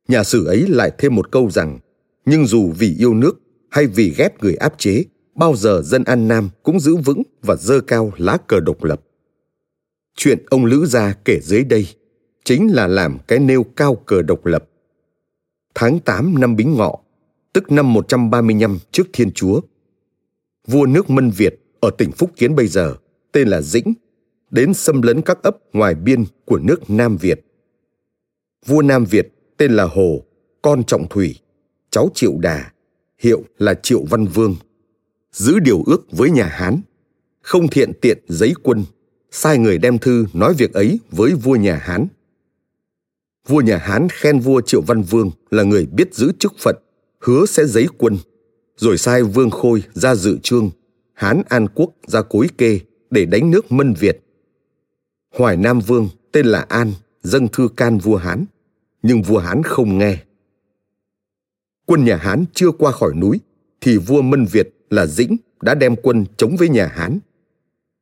Nhà 0.07 0.23
sử 0.23 0.45
ấy 0.45 0.67
lại 0.67 0.91
thêm 0.97 1.15
một 1.15 1.31
câu 1.31 1.49
rằng, 1.49 1.79
nhưng 2.25 2.45
dù 2.45 2.71
vì 2.77 2.95
yêu 2.99 3.13
nước 3.13 3.39
hay 3.69 3.87
vì 3.87 4.13
ghét 4.17 4.29
người 4.41 4.55
áp 4.55 4.73
chế, 4.77 5.03
bao 5.35 5.55
giờ 5.55 5.81
dân 5.85 6.03
An 6.03 6.27
Nam 6.27 6.49
cũng 6.63 6.79
giữ 6.79 6.95
vững 6.95 7.23
và 7.41 7.55
dơ 7.55 7.81
cao 7.81 8.11
lá 8.17 8.37
cờ 8.47 8.59
độc 8.59 8.83
lập. 8.83 9.01
Chuyện 10.15 10.45
ông 10.49 10.65
Lữ 10.65 10.85
Gia 10.85 11.13
kể 11.13 11.39
dưới 11.43 11.63
đây 11.63 11.87
chính 12.43 12.73
là 12.73 12.87
làm 12.87 13.17
cái 13.27 13.39
nêu 13.39 13.63
cao 13.63 13.95
cờ 13.95 14.21
độc 14.21 14.45
lập. 14.45 14.69
Tháng 15.75 15.99
8 15.99 16.39
năm 16.39 16.55
Bính 16.55 16.75
Ngọ, 16.75 16.99
tức 17.53 17.71
năm 17.71 17.93
135 17.93 18.79
trước 18.91 19.07
Thiên 19.13 19.31
Chúa, 19.31 19.61
vua 20.67 20.85
nước 20.85 21.09
Mân 21.09 21.29
Việt 21.29 21.59
ở 21.79 21.89
tỉnh 21.97 22.11
Phúc 22.11 22.31
Kiến 22.35 22.55
bây 22.55 22.67
giờ, 22.67 22.95
tên 23.31 23.47
là 23.47 23.61
Dĩnh, 23.61 23.93
đến 24.51 24.73
xâm 24.73 25.01
lấn 25.01 25.21
các 25.21 25.43
ấp 25.43 25.57
ngoài 25.73 25.95
biên 25.95 26.25
của 26.45 26.59
nước 26.59 26.89
Nam 26.89 27.17
Việt. 27.17 27.45
Vua 28.65 28.81
Nam 28.81 29.05
Việt 29.05 29.33
tên 29.57 29.71
là 29.71 29.83
Hồ, 29.83 30.23
con 30.61 30.83
Trọng 30.83 31.07
Thủy, 31.09 31.39
cháu 31.89 32.09
Triệu 32.13 32.37
Đà, 32.37 32.71
hiệu 33.19 33.43
là 33.57 33.73
Triệu 33.73 34.03
Văn 34.09 34.25
Vương. 34.25 34.55
Giữ 35.31 35.59
điều 35.59 35.83
ước 35.85 36.11
với 36.11 36.29
nhà 36.29 36.45
Hán, 36.45 36.81
không 37.41 37.67
thiện 37.67 37.91
tiện 38.01 38.17
giấy 38.27 38.53
quân, 38.63 38.85
sai 39.31 39.57
người 39.57 39.77
đem 39.77 39.97
thư 39.97 40.25
nói 40.33 40.53
việc 40.53 40.73
ấy 40.73 40.99
với 41.11 41.33
vua 41.33 41.55
nhà 41.55 41.75
Hán. 41.75 42.07
Vua 43.47 43.61
nhà 43.61 43.77
Hán 43.77 44.07
khen 44.09 44.39
vua 44.39 44.61
Triệu 44.61 44.81
Văn 44.81 45.01
Vương 45.01 45.31
là 45.51 45.63
người 45.63 45.85
biết 45.85 46.13
giữ 46.13 46.31
chức 46.39 46.53
phận, 46.59 46.75
hứa 47.19 47.45
sẽ 47.45 47.65
giấy 47.65 47.87
quân, 47.97 48.17
rồi 48.77 48.97
sai 48.97 49.23
Vương 49.23 49.49
Khôi 49.49 49.83
ra 49.93 50.15
dự 50.15 50.37
trương, 50.43 50.69
Hán 51.13 51.41
An 51.49 51.67
Quốc 51.75 51.93
ra 52.07 52.21
cối 52.21 52.47
kê 52.57 52.79
để 53.09 53.25
đánh 53.25 53.51
nước 53.51 53.71
Mân 53.71 53.93
Việt. 53.93 54.26
Hoài 55.37 55.57
Nam 55.57 55.79
Vương 55.79 56.09
tên 56.31 56.45
là 56.45 56.65
An, 56.69 56.93
dâng 57.23 57.47
thư 57.47 57.67
can 57.77 57.97
vua 57.97 58.15
Hán, 58.15 58.45
nhưng 59.01 59.21
vua 59.21 59.37
Hán 59.37 59.63
không 59.63 59.97
nghe. 59.97 60.17
Quân 61.85 62.05
nhà 62.05 62.15
Hán 62.15 62.45
chưa 62.53 62.71
qua 62.71 62.91
khỏi 62.91 63.13
núi, 63.15 63.39
thì 63.81 63.97
vua 63.97 64.21
Mân 64.21 64.45
Việt 64.45 64.69
là 64.89 65.05
Dĩnh 65.05 65.37
đã 65.61 65.75
đem 65.75 65.95
quân 66.03 66.25
chống 66.37 66.55
với 66.59 66.69
nhà 66.69 66.87
Hán. 66.87 67.19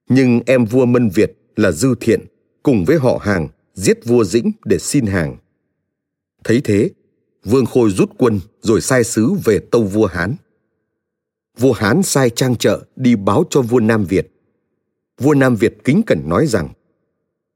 Nhưng 0.10 0.42
em 0.46 0.66
vua 0.66 0.86
Mân 0.86 1.10
Việt 1.10 1.38
là 1.56 1.72
Dư 1.72 1.96
Thiện 2.00 2.26
cùng 2.64 2.86
với 2.86 2.98
họ 2.98 3.20
hàng 3.22 3.48
giết 3.74 4.06
vua 4.06 4.24
Dĩnh 4.24 4.52
để 4.66 4.78
xin 4.78 5.06
hàng. 5.06 5.38
Thấy 6.44 6.62
thế, 6.64 6.90
Vương 7.44 7.66
Khôi 7.66 7.92
rút 7.92 8.12
quân 8.18 8.40
rồi 8.62 8.82
sai 8.82 9.04
sứ 9.04 9.34
về 9.46 9.60
tâu 9.72 9.84
vua 9.84 10.06
Hán. 10.06 10.36
Vua 11.58 11.74
Hán 11.74 12.04
sai 12.04 12.30
trang 12.30 12.56
trợ 12.56 12.86
đi 12.96 13.16
báo 13.16 13.44
cho 13.50 13.62
vua 13.62 13.80
Nam 13.80 14.06
Việt. 14.06 14.32
Vua 15.22 15.34
Nam 15.34 15.56
Việt 15.56 15.78
kính 15.84 16.02
cẩn 16.08 16.30
nói 16.30 16.48
rằng 16.48 16.70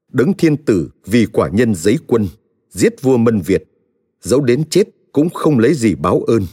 Đấng 0.10 0.34
thiên 0.34 0.58
tử 0.58 0.90
vì 1.06 1.26
quả 1.26 1.50
nhân 1.50 1.76
giấy 1.76 1.98
quân 2.08 2.28
giết 2.70 3.02
vua 3.02 3.18
Mân 3.18 3.42
Việt, 3.42 3.64
dẫu 4.22 4.42
đến 4.42 4.64
chết 4.70 4.84
cũng 5.12 5.30
không 5.30 5.60
lấy 5.60 5.74
gì 5.74 5.96
báo 5.96 6.22
ơn. 6.22 6.46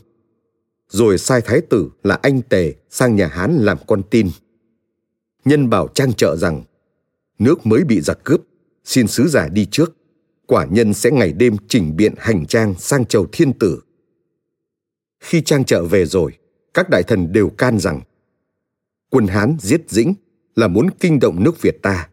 Rồi 0.88 1.18
sai 1.18 1.40
thái 1.40 1.60
tử 1.60 1.90
là 2.02 2.18
anh 2.22 2.42
Tề 2.42 2.74
sang 2.90 3.16
nhà 3.16 3.26
Hán 3.26 3.56
làm 3.56 3.78
con 3.86 4.02
tin. 4.10 4.30
Nhân 5.44 5.70
bảo 5.70 5.88
trang 5.88 6.12
trợ 6.12 6.36
rằng, 6.36 6.64
nước 7.38 7.66
mới 7.66 7.84
bị 7.84 8.00
giặc 8.00 8.24
cướp, 8.24 8.40
xin 8.84 9.06
sứ 9.06 9.28
giả 9.28 9.48
đi 9.48 9.66
trước, 9.70 9.96
quả 10.46 10.66
nhân 10.70 10.94
sẽ 10.94 11.10
ngày 11.10 11.32
đêm 11.32 11.56
chỉnh 11.68 11.96
biện 11.96 12.14
hành 12.18 12.46
trang 12.46 12.74
sang 12.78 13.06
chầu 13.06 13.26
thiên 13.32 13.52
tử. 13.52 13.80
Khi 15.20 15.40
trang 15.40 15.64
trợ 15.64 15.84
về 15.84 16.06
rồi, 16.06 16.32
các 16.74 16.90
đại 16.90 17.02
thần 17.02 17.32
đều 17.32 17.50
can 17.50 17.78
rằng 17.78 18.00
quân 19.10 19.26
Hán 19.26 19.56
giết 19.60 19.90
Dĩnh 19.90 20.14
là 20.56 20.68
muốn 20.68 20.90
kinh 21.00 21.18
động 21.20 21.44
nước 21.44 21.62
Việt 21.62 21.82
ta. 21.82 22.08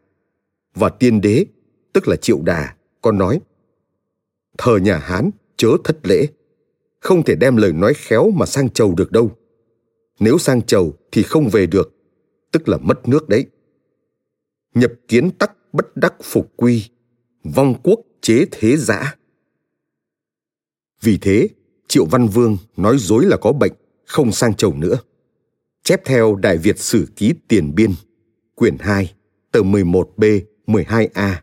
Và 0.75 0.89
tiên 0.89 1.21
đế, 1.21 1.45
tức 1.93 2.07
là 2.07 2.15
Triệu 2.15 2.41
Đà, 2.41 2.75
con 3.01 3.17
nói 3.17 3.39
thờ 4.57 4.77
nhà 4.77 4.97
Hán 4.97 5.31
chớ 5.57 5.69
thất 5.83 5.97
lễ, 6.03 6.27
không 6.99 7.23
thể 7.23 7.35
đem 7.35 7.57
lời 7.57 7.73
nói 7.73 7.93
khéo 7.93 8.31
mà 8.31 8.45
sang 8.45 8.69
chầu 8.69 8.95
được 8.95 9.11
đâu. 9.11 9.31
Nếu 10.19 10.37
sang 10.37 10.61
chầu 10.61 10.93
thì 11.11 11.23
không 11.23 11.49
về 11.49 11.65
được, 11.65 11.93
tức 12.51 12.69
là 12.69 12.77
mất 12.77 13.07
nước 13.07 13.29
đấy. 13.29 13.45
Nhập 14.73 14.91
kiến 15.07 15.31
tắc 15.31 15.51
bất 15.73 15.97
đắc 15.97 16.13
phục 16.23 16.53
quy, 16.55 16.89
vong 17.43 17.75
quốc 17.83 17.99
chế 18.21 18.45
thế 18.51 18.77
giã. 18.77 19.15
Vì 21.01 21.17
thế, 21.17 21.47
Triệu 21.87 22.05
Văn 22.05 22.27
Vương 22.27 22.57
nói 22.77 22.97
dối 22.97 23.25
là 23.25 23.37
có 23.37 23.53
bệnh, 23.53 23.73
không 24.05 24.31
sang 24.31 24.53
chầu 24.53 24.73
nữa. 24.73 24.97
Chép 25.83 26.05
theo 26.05 26.35
Đại 26.35 26.57
Việt 26.57 26.79
Sử 26.79 27.07
Ký 27.15 27.33
Tiền 27.47 27.75
Biên, 27.75 27.91
quyển 28.55 28.77
2, 28.79 29.13
tờ 29.51 29.59
11B, 29.59 30.41
12A 30.67 31.35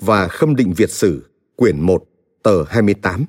và 0.00 0.28
Khâm 0.28 0.56
định 0.56 0.72
Việt 0.76 0.90
Sử, 0.90 1.30
quyển 1.56 1.80
1, 1.80 2.04
tờ 2.42 2.64
28. 2.64 3.24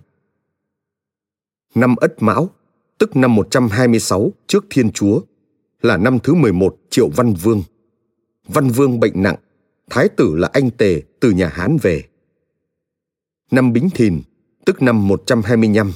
Năm 1.76 1.96
Ất 1.96 2.22
Mão, 2.22 2.50
tức 2.98 3.16
năm 3.16 3.36
126 3.36 4.32
trước 4.48 4.66
Thiên 4.70 4.92
Chúa, 4.92 5.22
là 5.82 5.98
năm 5.98 6.20
thứ 6.24 6.34
11 6.34 6.78
Triệu 6.90 7.10
Văn 7.10 7.34
Vương. 7.34 7.64
Văn 8.48 8.70
Vương 8.70 9.00
bệnh 9.00 9.24
nặng, 9.24 9.36
thái 9.90 10.10
tử 10.10 10.36
là 10.36 10.50
anh 10.54 10.72
Tề 10.72 11.02
từ 11.20 11.32
nhà 11.32 11.48
Hán 11.48 11.78
về. 11.82 12.04
Năm 13.52 13.74
Bính 13.74 13.90
Thìn, 13.90 14.22
tức 14.66 14.82
năm 14.82 15.08
125, 15.08 15.92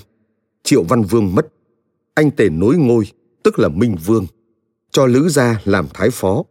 Triệu 0.63 0.83
Văn 0.83 1.03
Vương 1.03 1.35
mất. 1.35 1.47
Anh 2.13 2.31
Tề 2.31 2.49
nối 2.49 2.77
ngôi, 2.77 3.05
tức 3.43 3.59
là 3.59 3.69
Minh 3.69 3.95
Vương, 4.05 4.27
cho 4.91 5.05
Lữ 5.05 5.29
Gia 5.29 5.61
làm 5.63 5.87
thái 5.93 6.09
phó. 6.11 6.43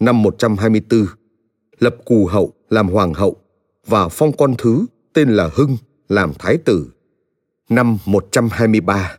Năm 0.00 0.22
124, 0.22 1.06
lập 1.78 1.96
Cù 2.04 2.26
Hậu 2.26 2.52
làm 2.70 2.88
hoàng 2.88 3.14
hậu 3.14 3.36
và 3.86 4.08
phong 4.08 4.36
con 4.36 4.54
thứ 4.58 4.86
tên 5.12 5.28
là 5.28 5.50
Hưng 5.54 5.76
làm 6.08 6.32
thái 6.38 6.56
tử. 6.56 6.86
Năm 7.68 7.98
123 8.06 9.18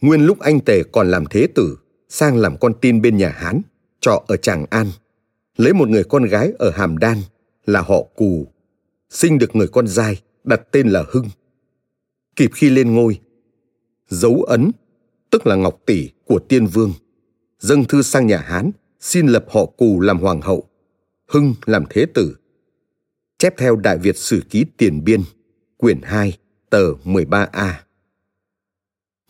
Nguyên 0.00 0.26
lúc 0.26 0.38
anh 0.40 0.60
Tề 0.60 0.82
còn 0.92 1.10
làm 1.10 1.24
thế 1.30 1.46
tử, 1.54 1.78
sang 2.08 2.36
làm 2.36 2.56
con 2.56 2.74
tin 2.80 3.02
bên 3.02 3.16
nhà 3.16 3.28
Hán, 3.28 3.62
trọ 4.00 4.24
ở 4.26 4.36
Tràng 4.36 4.66
An, 4.70 4.86
lấy 5.56 5.72
một 5.72 5.88
người 5.88 6.04
con 6.04 6.24
gái 6.24 6.52
ở 6.58 6.70
Hàm 6.70 6.98
Đan 6.98 7.18
là 7.66 7.80
họ 7.80 8.02
Cù, 8.16 8.46
sinh 9.10 9.38
được 9.38 9.56
người 9.56 9.68
con 9.68 9.86
trai 9.86 10.20
đặt 10.44 10.60
tên 10.70 10.88
là 10.88 11.04
Hưng. 11.08 11.26
Kịp 12.36 12.50
khi 12.54 12.70
lên 12.70 12.94
ngôi, 12.94 13.20
dấu 14.08 14.42
ấn, 14.42 14.70
tức 15.30 15.46
là 15.46 15.56
ngọc 15.56 15.80
tỷ 15.86 16.10
của 16.24 16.38
tiên 16.38 16.66
vương, 16.66 16.92
dâng 17.58 17.84
thư 17.84 18.02
sang 18.02 18.26
nhà 18.26 18.38
Hán 18.38 18.70
xin 19.00 19.26
lập 19.26 19.44
họ 19.48 19.66
Cù 19.66 20.00
làm 20.00 20.18
hoàng 20.18 20.40
hậu, 20.40 20.69
Hưng 21.30 21.54
làm 21.66 21.84
thế 21.90 22.06
tử 22.14 22.36
chép 23.38 23.54
theo 23.58 23.76
Đại 23.76 23.98
Việt 23.98 24.16
Sử 24.16 24.42
Ký 24.50 24.64
Tiền 24.76 25.04
Biên, 25.04 25.20
quyển 25.76 26.00
2, 26.02 26.38
tờ 26.70 26.92
13A. 27.04 27.72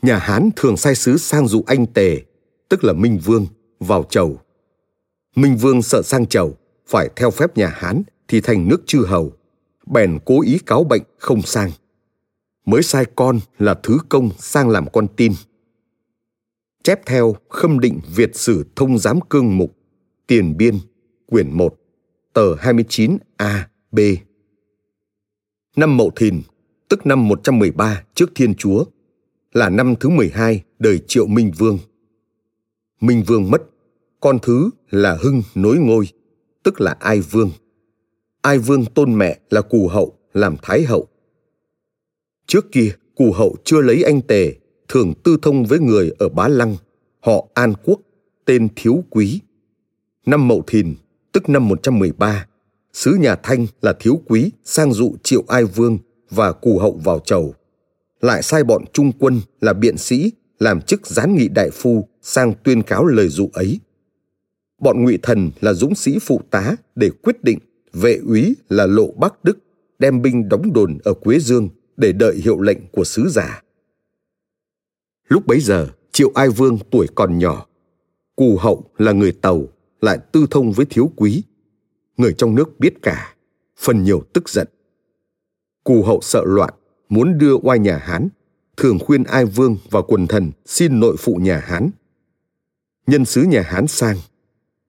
Nhà 0.03 0.19
Hán 0.19 0.51
thường 0.57 0.77
sai 0.77 0.95
sứ 0.95 1.17
sang 1.17 1.49
dụ 1.49 1.63
anh 1.67 1.87
Tề, 1.87 2.23
tức 2.69 2.85
là 2.85 2.93
Minh 2.93 3.19
Vương, 3.25 3.47
vào 3.81 4.03
chầu. 4.03 4.41
Minh 5.37 5.57
Vương 5.57 5.83
sợ 5.83 6.03
sang 6.03 6.27
chầu, 6.27 6.57
phải 6.87 7.09
theo 7.17 7.31
phép 7.31 7.57
nhà 7.57 7.69
Hán 7.69 8.03
thì 8.29 8.41
thành 8.41 8.69
nước 8.69 8.83
chư 8.87 9.05
hầu, 9.07 9.33
bèn 9.87 10.19
cố 10.25 10.43
ý 10.43 10.59
cáo 10.67 10.85
bệnh 10.85 11.03
không 11.19 11.43
sang. 11.43 11.71
Mới 12.67 12.83
sai 12.83 13.07
con 13.17 13.41
là 13.59 13.75
Thứ 13.83 13.99
Công 14.09 14.31
sang 14.39 14.69
làm 14.69 14.91
con 14.93 15.07
tin. 15.17 15.33
Chép 16.83 17.07
theo 17.07 17.37
Khâm 17.49 17.81
định 17.81 18.01
Việt 18.15 18.37
Sử 18.37 18.65
Thông 18.77 18.99
Giám 18.99 19.21
Cương 19.21 19.59
Mục, 19.59 19.77
Tiền 20.27 20.57
Biên, 20.57 20.79
quyển 21.27 21.53
1, 21.53 21.77
tờ 22.33 22.55
29A, 22.55 23.63
B. 23.93 23.99
Năm 25.77 25.97
Mậu 25.97 26.11
Thìn, 26.17 26.43
tức 26.89 27.07
năm 27.07 27.29
113 27.29 28.05
trước 28.15 28.31
Thiên 28.35 28.55
Chúa, 28.55 28.85
là 29.53 29.69
năm 29.69 29.95
thứ 30.01 30.09
12 30.09 30.63
đời 30.79 31.01
Triệu 31.07 31.27
Minh 31.27 31.53
Vương. 31.59 31.79
Minh 33.01 33.23
Vương 33.27 33.51
mất, 33.51 33.63
con 34.21 34.39
thứ 34.43 34.71
là 34.91 35.19
Hưng 35.21 35.43
nối 35.55 35.79
ngôi, 35.79 36.09
tức 36.63 36.81
là 36.81 36.97
Ai 37.01 37.21
Vương. 37.21 37.51
Ai 38.43 38.59
Vương 38.59 38.85
tôn 38.85 39.19
mẹ 39.19 39.39
là 39.51 39.61
Cù 39.63 39.89
Hậu 39.89 40.19
làm 40.33 40.57
Thái 40.63 40.83
Hậu. 40.83 41.09
Trước 42.47 42.73
kia, 42.73 42.93
Cù 43.15 43.33
Hậu 43.33 43.57
chưa 43.65 43.81
lấy 43.81 44.03
anh 44.03 44.21
Tề, 44.21 44.55
thường 44.89 45.13
tư 45.25 45.37
thông 45.43 45.65
với 45.65 45.79
người 45.79 46.13
ở 46.19 46.29
Bá 46.29 46.49
Lăng, 46.49 46.77
họ 47.21 47.47
An 47.55 47.73
Quốc, 47.85 48.01
tên 48.45 48.69
Thiếu 48.77 49.05
Quý. 49.11 49.41
Năm 50.27 50.49
Mậu 50.49 50.63
Thìn, 50.67 50.95
tức 51.33 51.49
năm 51.49 51.69
113, 51.69 52.47
sứ 52.93 53.15
nhà 53.15 53.37
Thanh 53.37 53.67
là 53.83 53.93
Thiếu 54.01 54.21
Quý 54.27 54.51
sang 54.65 54.93
dụ 54.93 55.15
Triệu 55.23 55.45
Ai 55.49 55.65
Vương 55.65 55.99
và 56.31 56.53
Cù 56.53 56.79
Hậu 56.79 57.01
vào 57.05 57.19
chầu. 57.19 57.55
Lại 58.21 58.43
sai 58.43 58.65
bọn 58.65 58.85
trung 58.93 59.13
quân 59.19 59.41
là 59.61 59.73
biện 59.73 59.99
sĩ 59.99 60.33
làm 60.59 60.81
chức 60.81 61.07
gián 61.07 61.35
nghị 61.37 61.49
đại 61.49 61.71
phu 61.71 62.09
sang 62.23 62.55
tuyên 62.65 62.83
cáo 62.83 63.07
lời 63.07 63.29
dụ 63.29 63.51
ấy. 63.53 63.81
Bọn 64.79 65.05
ngụy 65.05 65.19
thần 65.23 65.51
là 65.61 65.73
dũng 65.73 65.95
sĩ 65.95 66.19
phụ 66.23 66.41
tá 66.51 66.77
để 66.95 67.11
quyết 67.23 67.45
định 67.45 67.59
vệ 67.93 68.21
úy 68.27 68.57
là 68.69 68.87
lộ 68.87 69.13
Bắc 69.13 69.45
Đức 69.45 69.59
đem 69.99 70.23
binh 70.23 70.49
đóng 70.49 70.73
đồn 70.73 70.99
ở 71.05 71.15
Quế 71.15 71.39
Dương 71.39 71.69
để 71.97 72.13
đợi 72.13 72.37
hiệu 72.37 72.61
lệnh 72.61 72.79
của 72.93 73.05
sứ 73.05 73.29
giả. 73.29 73.63
Lúc 75.29 75.47
bấy 75.47 75.61
giờ, 75.61 75.89
Triệu 76.13 76.31
Ai 76.35 76.49
Vương 76.49 76.79
tuổi 76.91 77.07
còn 77.15 77.39
nhỏ. 77.39 77.67
Cù 78.37 78.57
hậu 78.57 78.85
là 78.99 79.13
người 79.13 79.33
Tàu, 79.33 79.69
lại 80.01 80.19
tư 80.33 80.47
thông 80.51 80.73
với 80.73 80.87
thiếu 80.87 81.11
quý. 81.17 81.43
Người 82.17 82.35
trong 82.39 82.55
nước 82.55 82.81
biết 82.81 82.95
cả, 83.03 83.35
phần 83.79 84.03
nhiều 84.03 84.23
tức 84.33 84.49
giận. 84.49 84.69
Cù 85.85 86.03
hậu 86.03 86.21
sợ 86.23 86.43
loạn, 86.47 86.75
muốn 87.09 87.39
đưa 87.39 87.57
oai 87.63 87.79
nhà 87.79 87.99
Hán, 87.99 88.29
thường 88.77 88.99
khuyên 88.99 89.25
Ai 89.25 89.45
Vương 89.45 89.77
và 89.91 90.03
quần 90.03 90.27
thần 90.27 90.51
xin 90.67 91.01
nội 91.01 91.17
phụ 91.19 91.35
nhà 91.35 91.59
Hán. 91.59 91.91
Nhân 93.07 93.25
sứ 93.25 93.43
nhà 93.43 93.63
Hán 93.63 93.87
sang, 93.87 94.17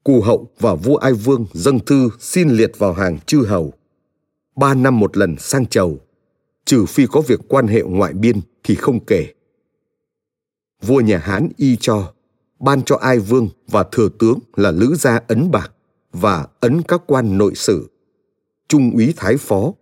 Cù 0.04 0.22
hậu 0.22 0.48
và 0.60 0.76
vua 0.76 0.96
Ai 0.96 1.14
Vương 1.14 1.46
dâng 1.54 1.80
thư 1.80 2.10
xin 2.20 2.50
liệt 2.50 2.72
vào 2.78 2.94
hàng 2.94 3.20
chư 3.26 3.46
hầu. 3.46 3.74
Ba 4.56 4.74
năm 4.74 5.00
một 5.00 5.18
lần 5.18 5.36
sang 5.40 5.66
chầu, 5.66 6.00
trừ 6.66 6.86
phi 6.86 7.06
có 7.12 7.22
việc 7.22 7.40
quan 7.48 7.68
hệ 7.68 7.82
ngoại 7.82 8.14
biên 8.14 8.42
thì 8.64 8.76
không 8.76 9.06
kể 9.06 9.34
vua 10.82 11.02
nhà 11.02 11.18
Hán 11.18 11.50
y 11.58 11.76
cho, 11.76 12.14
ban 12.62 12.84
cho 12.84 12.96
ai 12.96 13.20
vương 13.20 13.50
và 13.68 13.84
thừa 13.84 14.10
tướng 14.20 14.40
là 14.56 14.72
lữ 14.72 14.96
gia 14.96 15.22
ấn 15.28 15.52
bạc 15.52 15.72
và 16.12 16.48
ấn 16.60 16.82
các 16.82 17.02
quan 17.08 17.38
nội 17.38 17.56
sử, 17.56 17.90
trung 18.68 18.92
úy 18.96 19.14
thái 19.18 19.38
phó, 19.38 19.74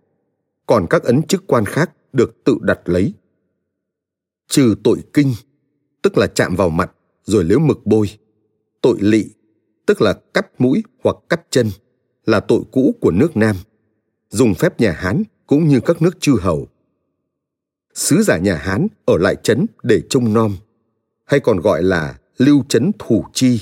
còn 0.66 0.86
các 0.90 1.02
ấn 1.02 1.22
chức 1.22 1.46
quan 1.46 1.64
khác 1.64 1.90
được 2.12 2.44
tự 2.44 2.58
đặt 2.60 2.80
lấy. 2.84 3.14
Trừ 4.48 4.74
tội 4.84 4.98
kinh, 5.12 5.34
tức 6.02 6.18
là 6.18 6.26
chạm 6.26 6.56
vào 6.56 6.70
mặt 6.70 6.92
rồi 7.24 7.44
liếu 7.44 7.58
mực 7.58 7.86
bôi, 7.86 8.10
tội 8.80 8.98
lị, 9.00 9.24
tức 9.86 10.02
là 10.02 10.14
cắt 10.34 10.60
mũi 10.60 10.82
hoặc 11.04 11.16
cắt 11.28 11.40
chân, 11.50 11.70
là 12.26 12.40
tội 12.40 12.62
cũ 12.72 12.94
của 13.00 13.10
nước 13.10 13.36
Nam, 13.36 13.56
dùng 14.30 14.54
phép 14.54 14.80
nhà 14.80 14.92
Hán 14.92 15.22
cũng 15.46 15.68
như 15.68 15.80
các 15.80 16.02
nước 16.02 16.20
chư 16.20 16.36
hầu. 16.40 16.68
Sứ 17.94 18.22
giả 18.22 18.38
nhà 18.38 18.56
Hán 18.56 18.86
ở 19.04 19.18
lại 19.18 19.36
trấn 19.42 19.66
để 19.82 20.02
trông 20.10 20.34
nom 20.34 20.56
hay 21.24 21.40
còn 21.40 21.60
gọi 21.60 21.82
là 21.82 22.18
lưu 22.40 22.64
trấn 22.68 22.92
thủ 22.98 23.24
chi. 23.32 23.60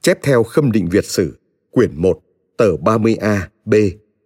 Chép 0.00 0.18
theo 0.22 0.42
Khâm 0.42 0.72
định 0.72 0.88
Việt 0.88 1.04
Sử, 1.04 1.38
quyển 1.70 1.90
1, 1.96 2.20
tờ 2.56 2.76
30A, 2.76 3.38
B 3.64 3.74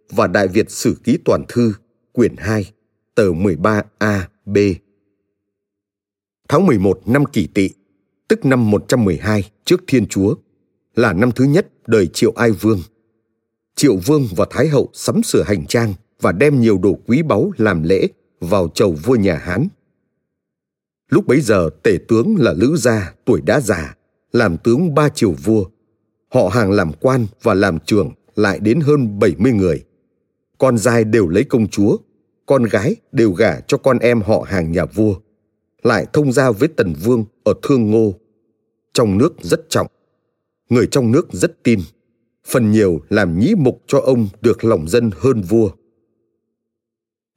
và 0.09 0.27
Đại 0.27 0.47
Việt 0.47 0.71
Sử 0.71 0.97
Ký 1.03 1.17
Toàn 1.25 1.43
Thư, 1.47 1.73
quyển 2.11 2.35
2, 2.37 2.71
tờ 3.15 3.31
13A, 3.31 4.19
B. 4.45 4.57
Tháng 6.49 6.65
11 6.65 7.01
năm 7.05 7.25
kỷ 7.25 7.47
tỵ, 7.47 7.69
tức 8.27 8.45
năm 8.45 8.71
112 8.71 9.51
trước 9.65 9.83
Thiên 9.87 10.07
Chúa, 10.07 10.35
là 10.95 11.13
năm 11.13 11.31
thứ 11.31 11.45
nhất 11.45 11.67
đời 11.87 12.07
Triệu 12.07 12.31
Ai 12.35 12.51
Vương. 12.51 12.79
Triệu 13.75 13.97
Vương 13.97 14.27
và 14.35 14.45
Thái 14.49 14.67
Hậu 14.67 14.89
sắm 14.93 15.23
sửa 15.23 15.43
hành 15.43 15.65
trang 15.65 15.93
và 16.21 16.31
đem 16.31 16.61
nhiều 16.61 16.77
đồ 16.77 16.99
quý 17.07 17.21
báu 17.21 17.51
làm 17.57 17.83
lễ 17.83 18.07
vào 18.39 18.67
chầu 18.73 18.91
vua 18.91 19.15
nhà 19.15 19.37
Hán 19.37 19.67
Lúc 21.13 21.27
bấy 21.27 21.41
giờ 21.41 21.69
tể 21.83 21.97
tướng 22.07 22.35
là 22.37 22.53
Lữ 22.53 22.75
Gia 22.75 23.13
tuổi 23.25 23.41
đã 23.41 23.59
già, 23.59 23.95
làm 24.31 24.57
tướng 24.57 24.95
ba 24.95 25.09
triều 25.09 25.31
vua. 25.31 25.65
Họ 26.29 26.47
hàng 26.47 26.71
làm 26.71 26.91
quan 26.93 27.25
và 27.43 27.53
làm 27.53 27.79
trường 27.85 28.11
lại 28.35 28.59
đến 28.59 28.79
hơn 28.79 29.19
70 29.19 29.51
người. 29.51 29.83
Con 30.57 30.77
trai 30.77 31.03
đều 31.03 31.27
lấy 31.27 31.43
công 31.43 31.67
chúa, 31.67 31.97
con 32.45 32.63
gái 32.63 32.95
đều 33.11 33.31
gả 33.31 33.59
cho 33.59 33.77
con 33.77 33.99
em 33.99 34.21
họ 34.21 34.45
hàng 34.47 34.71
nhà 34.71 34.85
vua. 34.85 35.15
Lại 35.83 36.05
thông 36.13 36.31
giao 36.31 36.53
với 36.53 36.67
Tần 36.67 36.93
Vương 37.03 37.25
ở 37.43 37.53
Thương 37.63 37.91
Ngô. 37.91 38.13
Trong 38.93 39.17
nước 39.17 39.33
rất 39.41 39.69
trọng. 39.69 39.87
Người 40.69 40.87
trong 40.87 41.11
nước 41.11 41.27
rất 41.33 41.63
tin. 41.63 41.79
Phần 42.47 42.71
nhiều 42.71 43.01
làm 43.09 43.39
nhĩ 43.39 43.55
mục 43.57 43.83
cho 43.87 43.99
ông 43.99 44.27
được 44.41 44.65
lòng 44.65 44.87
dân 44.87 45.11
hơn 45.17 45.41
vua. 45.41 45.69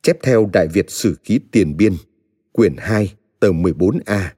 Chép 0.02 0.16
theo 0.22 0.50
Đại 0.52 0.68
Việt 0.68 0.90
Sử 0.90 1.16
Ký 1.24 1.40
Tiền 1.52 1.76
Biên, 1.76 1.92
quyển 2.52 2.74
2, 2.78 3.12
tờ 3.46 3.52
14A. 3.52 4.30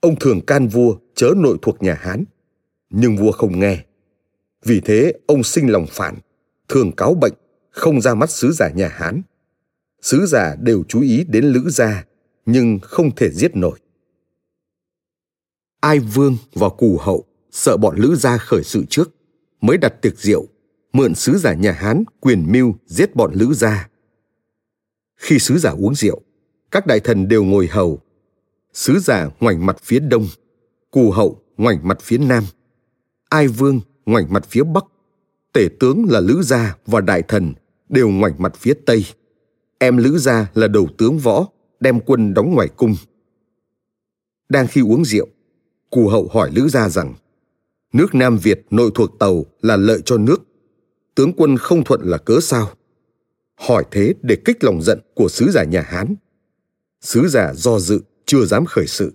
Ông 0.00 0.18
thường 0.18 0.40
can 0.46 0.68
vua 0.68 0.96
chớ 1.14 1.32
nội 1.36 1.58
thuộc 1.62 1.82
nhà 1.82 1.94
Hán, 1.94 2.24
nhưng 2.90 3.16
vua 3.16 3.32
không 3.32 3.60
nghe. 3.60 3.84
Vì 4.64 4.80
thế 4.80 5.12
ông 5.26 5.42
sinh 5.42 5.72
lòng 5.72 5.86
phản, 5.90 6.18
thường 6.68 6.92
cáo 6.96 7.14
bệnh, 7.14 7.32
không 7.70 8.00
ra 8.00 8.14
mắt 8.14 8.30
sứ 8.30 8.52
giả 8.52 8.68
nhà 8.68 8.88
Hán. 8.88 9.22
Sứ 10.02 10.26
giả 10.26 10.56
đều 10.60 10.84
chú 10.88 11.00
ý 11.00 11.24
đến 11.24 11.44
Lữ 11.44 11.70
gia, 11.70 12.04
nhưng 12.46 12.78
không 12.82 13.14
thể 13.14 13.30
giết 13.30 13.56
nổi. 13.56 13.78
Ai 15.80 15.98
vương 15.98 16.36
và 16.52 16.68
cù 16.68 16.98
hậu 17.00 17.24
sợ 17.50 17.76
bọn 17.76 17.96
Lữ 17.96 18.14
gia 18.16 18.38
khởi 18.38 18.64
sự 18.64 18.84
trước, 18.90 19.10
mới 19.60 19.78
đặt 19.78 20.02
tiệc 20.02 20.18
rượu, 20.18 20.46
mượn 20.92 21.14
sứ 21.14 21.38
giả 21.38 21.54
nhà 21.54 21.72
Hán 21.72 22.04
quyền 22.20 22.52
mưu 22.52 22.74
giết 22.86 23.16
bọn 23.16 23.32
Lữ 23.34 23.54
gia. 23.54 23.88
Khi 25.16 25.38
sứ 25.38 25.58
giả 25.58 25.70
uống 25.70 25.94
rượu, 25.94 26.22
các 26.70 26.86
đại 26.86 27.00
thần 27.00 27.28
đều 27.28 27.44
ngồi 27.44 27.66
hầu. 27.66 27.98
Sứ 28.72 28.98
giả 28.98 29.28
ngoảnh 29.40 29.66
mặt 29.66 29.76
phía 29.82 29.98
đông, 29.98 30.26
cù 30.90 31.10
hậu 31.10 31.42
ngoảnh 31.56 31.88
mặt 31.88 31.98
phía 32.00 32.18
nam, 32.18 32.44
ai 33.28 33.48
vương 33.48 33.80
ngoảnh 34.06 34.32
mặt 34.32 34.46
phía 34.48 34.62
bắc, 34.62 34.84
tể 35.52 35.68
tướng 35.80 36.04
là 36.08 36.20
lữ 36.20 36.42
gia 36.42 36.76
và 36.86 37.00
đại 37.00 37.22
thần 37.22 37.54
đều 37.88 38.08
ngoảnh 38.08 38.34
mặt 38.38 38.54
phía 38.56 38.74
tây. 38.86 39.04
Em 39.78 39.96
lữ 39.96 40.18
gia 40.18 40.50
là 40.54 40.68
đầu 40.68 40.88
tướng 40.98 41.18
võ, 41.18 41.48
đem 41.80 42.00
quân 42.00 42.34
đóng 42.34 42.54
ngoài 42.54 42.68
cung. 42.68 42.96
Đang 44.48 44.66
khi 44.66 44.80
uống 44.80 45.04
rượu, 45.04 45.26
cù 45.90 46.08
hậu 46.08 46.28
hỏi 46.32 46.50
lữ 46.54 46.68
gia 46.68 46.88
rằng 46.88 47.14
nước 47.92 48.14
Nam 48.14 48.38
Việt 48.38 48.66
nội 48.70 48.90
thuộc 48.94 49.18
tàu 49.18 49.44
là 49.62 49.76
lợi 49.76 50.02
cho 50.04 50.18
nước, 50.18 50.42
tướng 51.14 51.32
quân 51.32 51.56
không 51.56 51.84
thuận 51.84 52.00
là 52.02 52.18
cớ 52.18 52.40
sao? 52.42 52.70
Hỏi 53.54 53.84
thế 53.90 54.14
để 54.22 54.36
kích 54.44 54.64
lòng 54.64 54.82
giận 54.82 55.00
của 55.14 55.28
sứ 55.28 55.50
giả 55.50 55.64
nhà 55.64 55.82
Hán 55.82 56.14
sứ 57.00 57.28
giả 57.28 57.52
do 57.54 57.78
dự, 57.78 58.00
chưa 58.26 58.44
dám 58.44 58.64
khởi 58.64 58.86
sự. 58.86 59.12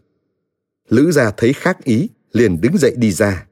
Lữ 0.90 1.12
gia 1.12 1.32
thấy 1.32 1.54
khác 1.54 1.84
ý, 1.84 2.10
liền 2.32 2.62
đứng 2.62 2.78
dậy 2.78 2.94
đi 2.98 3.12
ra. 3.12 3.48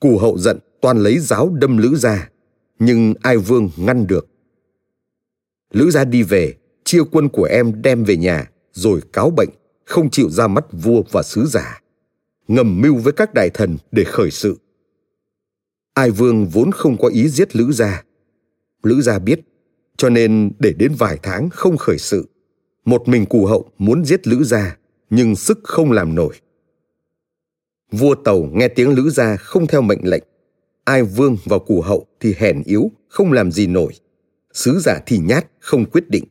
Cù 0.00 0.18
hậu 0.18 0.38
giận 0.38 0.58
toàn 0.80 0.98
lấy 0.98 1.18
giáo 1.18 1.48
đâm 1.48 1.76
lữ 1.76 1.96
gia, 1.96 2.30
nhưng 2.78 3.14
ai 3.22 3.36
vương 3.36 3.70
ngăn 3.76 4.06
được. 4.06 4.26
Lữ 5.72 5.90
gia 5.90 6.04
đi 6.04 6.22
về, 6.22 6.54
chia 6.84 7.02
quân 7.12 7.28
của 7.28 7.44
em 7.44 7.82
đem 7.82 8.04
về 8.04 8.16
nhà, 8.16 8.50
rồi 8.72 9.00
cáo 9.12 9.30
bệnh, 9.30 9.48
không 9.84 10.10
chịu 10.10 10.30
ra 10.30 10.48
mắt 10.48 10.64
vua 10.72 11.02
và 11.10 11.22
sứ 11.22 11.46
giả. 11.46 11.80
Ngầm 12.48 12.80
mưu 12.80 12.94
với 12.96 13.12
các 13.12 13.34
đại 13.34 13.50
thần 13.50 13.76
để 13.92 14.04
khởi 14.04 14.30
sự. 14.30 14.56
Ai 15.94 16.10
vương 16.10 16.46
vốn 16.46 16.72
không 16.72 16.96
có 16.96 17.08
ý 17.08 17.28
giết 17.28 17.56
lữ 17.56 17.72
gia. 17.72 18.04
Lữ 18.82 19.00
gia 19.00 19.18
biết, 19.18 19.40
cho 19.96 20.10
nên 20.10 20.52
để 20.58 20.72
đến 20.78 20.92
vài 20.98 21.18
tháng 21.22 21.50
không 21.50 21.76
khởi 21.76 21.98
sự 21.98 22.28
một 22.86 23.08
mình 23.08 23.26
cù 23.26 23.46
hậu 23.46 23.70
muốn 23.78 24.04
giết 24.04 24.26
lữ 24.26 24.44
gia 24.44 24.76
nhưng 25.10 25.36
sức 25.36 25.60
không 25.62 25.92
làm 25.92 26.14
nổi 26.14 26.34
vua 27.90 28.14
tàu 28.14 28.48
nghe 28.52 28.68
tiếng 28.68 28.90
lữ 28.90 29.10
gia 29.10 29.36
không 29.36 29.66
theo 29.66 29.82
mệnh 29.82 30.00
lệnh 30.02 30.24
ai 30.84 31.02
vương 31.02 31.36
vào 31.44 31.58
cù 31.58 31.80
hậu 31.80 32.06
thì 32.20 32.34
hèn 32.38 32.62
yếu 32.62 32.90
không 33.08 33.32
làm 33.32 33.52
gì 33.52 33.66
nổi 33.66 33.92
sứ 34.52 34.78
giả 34.80 35.00
thì 35.06 35.18
nhát 35.18 35.46
không 35.58 35.84
quyết 35.84 36.10
định 36.10 36.24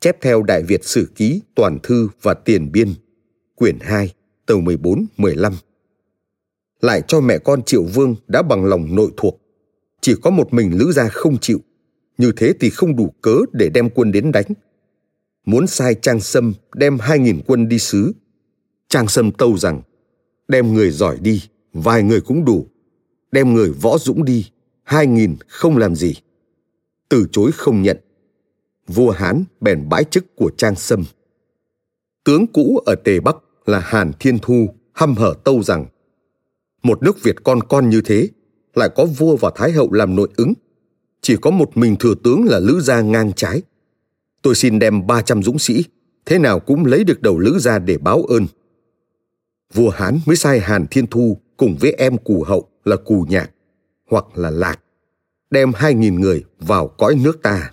chép 0.00 0.20
theo 0.20 0.42
đại 0.42 0.62
việt 0.62 0.84
sử 0.84 1.08
ký 1.14 1.40
toàn 1.54 1.78
thư 1.82 2.08
và 2.22 2.34
tiền 2.34 2.72
biên 2.72 2.88
quyển 3.54 3.78
2, 3.80 4.14
tờ 4.46 4.56
14, 4.56 5.06
15. 5.16 5.52
Lại 6.80 7.02
cho 7.08 7.20
mẹ 7.20 7.38
con 7.38 7.62
Triệu 7.62 7.84
Vương 7.84 8.14
đã 8.28 8.42
bằng 8.42 8.64
lòng 8.64 8.94
nội 8.94 9.10
thuộc. 9.16 9.40
Chỉ 10.00 10.14
có 10.22 10.30
một 10.30 10.54
mình 10.54 10.78
Lữ 10.78 10.92
Gia 10.92 11.08
không 11.08 11.38
chịu. 11.38 11.58
Như 12.18 12.32
thế 12.36 12.52
thì 12.60 12.70
không 12.70 12.96
đủ 12.96 13.14
cớ 13.22 13.36
để 13.52 13.68
đem 13.74 13.90
quân 13.90 14.12
đến 14.12 14.32
đánh 14.32 14.44
muốn 15.44 15.66
sai 15.66 15.94
Trang 15.94 16.20
Sâm 16.20 16.54
đem 16.74 16.98
hai 16.98 17.18
nghìn 17.18 17.40
quân 17.46 17.68
đi 17.68 17.78
sứ. 17.78 18.12
Trang 18.88 19.08
Sâm 19.08 19.32
tâu 19.32 19.58
rằng, 19.58 19.82
đem 20.48 20.74
người 20.74 20.90
giỏi 20.90 21.18
đi, 21.20 21.42
vài 21.72 22.02
người 22.02 22.20
cũng 22.20 22.44
đủ. 22.44 22.66
Đem 23.32 23.54
người 23.54 23.70
võ 23.70 23.98
dũng 23.98 24.24
đi, 24.24 24.50
hai 24.82 25.06
nghìn 25.06 25.36
không 25.48 25.76
làm 25.76 25.94
gì. 25.94 26.14
Từ 27.08 27.26
chối 27.32 27.50
không 27.52 27.82
nhận. 27.82 27.98
Vua 28.86 29.10
Hán 29.10 29.44
bèn 29.60 29.88
bãi 29.88 30.04
chức 30.04 30.36
của 30.36 30.50
Trang 30.56 30.74
Sâm. 30.74 31.04
Tướng 32.24 32.46
cũ 32.46 32.82
ở 32.86 32.94
Tề 32.94 33.20
Bắc 33.20 33.36
là 33.66 33.78
Hàn 33.78 34.12
Thiên 34.20 34.38
Thu 34.42 34.68
hăm 34.94 35.14
hở 35.14 35.34
tâu 35.44 35.62
rằng 35.62 35.86
một 36.82 37.02
nước 37.02 37.22
Việt 37.22 37.36
con 37.44 37.62
con 37.62 37.90
như 37.90 38.00
thế 38.00 38.28
lại 38.74 38.88
có 38.96 39.04
vua 39.04 39.36
và 39.36 39.50
thái 39.54 39.72
hậu 39.72 39.92
làm 39.92 40.16
nội 40.16 40.28
ứng 40.36 40.52
chỉ 41.20 41.36
có 41.36 41.50
một 41.50 41.76
mình 41.76 41.96
thừa 41.96 42.14
tướng 42.24 42.44
là 42.44 42.58
lữ 42.58 42.80
gia 42.80 43.00
ngang 43.00 43.32
trái 43.36 43.62
tôi 44.44 44.54
xin 44.54 44.78
đem 44.78 45.06
300 45.06 45.42
dũng 45.42 45.58
sĩ, 45.58 45.84
thế 46.26 46.38
nào 46.38 46.60
cũng 46.60 46.84
lấy 46.84 47.04
được 47.04 47.22
đầu 47.22 47.38
lữ 47.38 47.58
ra 47.58 47.78
để 47.78 47.98
báo 47.98 48.22
ơn. 48.22 48.46
Vua 49.74 49.90
Hán 49.90 50.18
mới 50.26 50.36
sai 50.36 50.60
Hàn 50.60 50.86
Thiên 50.90 51.06
Thu 51.06 51.38
cùng 51.56 51.76
với 51.80 51.92
em 51.92 52.18
cù 52.18 52.44
hậu 52.46 52.68
là 52.84 52.96
cù 52.96 53.26
nhạc 53.28 53.50
hoặc 54.10 54.24
là 54.34 54.50
lạc 54.50 54.80
đem 55.50 55.72
hai 55.74 55.94
nghìn 55.94 56.20
người 56.20 56.44
vào 56.58 56.88
cõi 56.88 57.18
nước 57.24 57.42
ta. 57.42 57.72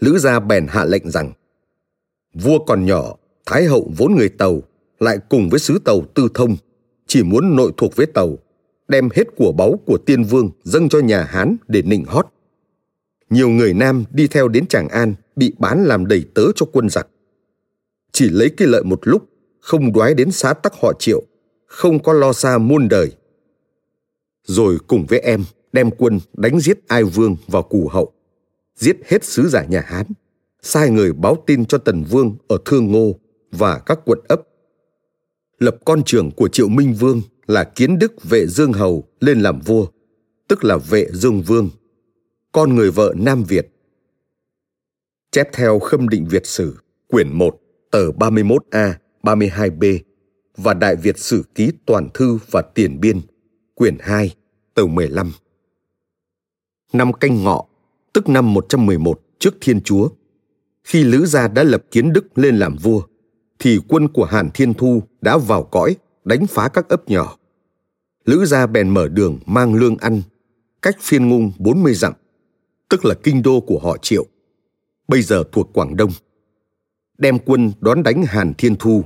Lữ 0.00 0.18
gia 0.18 0.40
bèn 0.40 0.66
hạ 0.68 0.84
lệnh 0.84 1.10
rằng 1.10 1.32
vua 2.34 2.58
còn 2.66 2.86
nhỏ, 2.86 3.16
thái 3.46 3.64
hậu 3.64 3.90
vốn 3.96 4.14
người 4.14 4.28
tàu 4.28 4.62
lại 5.00 5.18
cùng 5.28 5.48
với 5.48 5.60
sứ 5.60 5.78
tàu 5.78 6.00
tư 6.14 6.28
thông 6.34 6.56
chỉ 7.06 7.22
muốn 7.22 7.56
nội 7.56 7.72
thuộc 7.76 7.96
với 7.96 8.06
tàu 8.06 8.38
đem 8.88 9.08
hết 9.14 9.24
của 9.36 9.52
báu 9.52 9.80
của 9.86 9.98
tiên 9.98 10.24
vương 10.24 10.50
dâng 10.64 10.88
cho 10.88 10.98
nhà 10.98 11.24
hán 11.24 11.56
để 11.68 11.82
nịnh 11.82 12.04
hót 12.04 12.26
nhiều 13.30 13.48
người 13.48 13.74
nam 13.74 14.04
đi 14.10 14.26
theo 14.26 14.48
đến 14.48 14.66
tràng 14.66 14.88
an 14.88 15.14
bị 15.36 15.52
bán 15.58 15.84
làm 15.84 16.06
đầy 16.06 16.24
tớ 16.34 16.42
cho 16.56 16.66
quân 16.72 16.88
giặc. 16.88 17.08
Chỉ 18.12 18.28
lấy 18.28 18.50
cái 18.56 18.68
lợi 18.68 18.84
một 18.84 19.00
lúc, 19.02 19.28
không 19.60 19.92
đoái 19.92 20.14
đến 20.14 20.30
xá 20.30 20.52
tắc 20.52 20.72
họ 20.82 20.92
triệu, 20.98 21.22
không 21.66 22.02
có 22.02 22.12
lo 22.12 22.32
xa 22.32 22.58
muôn 22.58 22.88
đời. 22.88 23.12
Rồi 24.44 24.78
cùng 24.86 25.06
với 25.06 25.18
em, 25.18 25.44
đem 25.72 25.90
quân 25.90 26.20
đánh 26.32 26.60
giết 26.60 26.88
ai 26.88 27.04
vương 27.04 27.36
vào 27.46 27.62
cù 27.62 27.88
hậu, 27.88 28.12
giết 28.76 28.96
hết 29.06 29.24
sứ 29.24 29.48
giả 29.48 29.64
nhà 29.64 29.80
hán, 29.86 30.06
sai 30.62 30.90
người 30.90 31.12
báo 31.12 31.42
tin 31.46 31.64
cho 31.64 31.78
tần 31.78 32.04
vương 32.04 32.36
ở 32.48 32.58
thương 32.64 32.92
ngô 32.92 33.14
và 33.52 33.78
các 33.78 33.98
quận 34.04 34.18
ấp. 34.28 34.42
Lập 35.58 35.76
con 35.84 36.02
trưởng 36.04 36.30
của 36.30 36.48
triệu 36.48 36.68
minh 36.68 36.94
vương 36.94 37.22
là 37.46 37.64
kiến 37.64 37.98
đức 37.98 38.12
vệ 38.22 38.46
dương 38.46 38.72
hầu 38.72 39.04
lên 39.20 39.40
làm 39.40 39.60
vua, 39.60 39.86
tức 40.48 40.64
là 40.64 40.76
vệ 40.76 41.06
dương 41.12 41.42
vương 41.42 41.70
con 42.52 42.74
người 42.74 42.90
vợ 42.90 43.14
nam 43.16 43.44
việt 43.44 43.68
chép 45.30 45.48
theo 45.52 45.78
khâm 45.78 46.08
định 46.08 46.26
việt 46.30 46.46
sử 46.46 46.76
quyển 47.08 47.32
1 47.32 47.60
tờ 47.90 48.10
31A 48.10 48.92
32B 49.22 49.98
và 50.56 50.74
Đại 50.74 50.96
Việt 50.96 51.18
Sử 51.18 51.44
Ký 51.54 51.72
Toàn 51.86 52.08
Thư 52.14 52.38
và 52.50 52.62
Tiền 52.74 53.00
Biên, 53.00 53.20
quyển 53.74 53.96
2, 54.00 54.34
tờ 54.74 54.86
15. 54.86 55.32
Năm 56.92 57.12
canh 57.12 57.44
ngọ, 57.44 57.66
tức 58.12 58.28
năm 58.28 58.54
111 58.54 59.20
trước 59.38 59.54
Thiên 59.60 59.80
Chúa, 59.80 60.08
khi 60.84 61.04
Lữ 61.04 61.26
Gia 61.26 61.48
đã 61.48 61.62
lập 61.62 61.82
kiến 61.90 62.12
đức 62.12 62.38
lên 62.38 62.56
làm 62.56 62.76
vua, 62.76 63.02
thì 63.58 63.78
quân 63.88 64.08
của 64.08 64.24
Hàn 64.24 64.50
Thiên 64.54 64.74
Thu 64.74 65.02
đã 65.20 65.38
vào 65.38 65.62
cõi 65.62 65.96
đánh 66.24 66.46
phá 66.46 66.68
các 66.68 66.88
ấp 66.88 67.08
nhỏ. 67.08 67.36
Lữ 68.24 68.44
gia 68.44 68.66
bèn 68.66 68.90
mở 68.90 69.08
đường 69.08 69.38
mang 69.46 69.74
lương 69.74 69.96
ăn, 69.96 70.22
cách 70.82 70.96
phiên 71.00 71.28
ngung 71.28 71.52
40 71.58 71.94
dặm, 71.94 72.12
tức 72.90 73.04
là 73.04 73.14
kinh 73.22 73.42
đô 73.42 73.60
của 73.60 73.78
họ 73.78 73.96
Triệu, 74.02 74.26
bây 75.08 75.22
giờ 75.22 75.44
thuộc 75.52 75.70
Quảng 75.74 75.96
Đông. 75.96 76.10
Đem 77.18 77.38
quân 77.38 77.72
đón 77.80 78.02
đánh 78.02 78.22
Hàn 78.22 78.54
Thiên 78.54 78.76
Thu, 78.76 79.04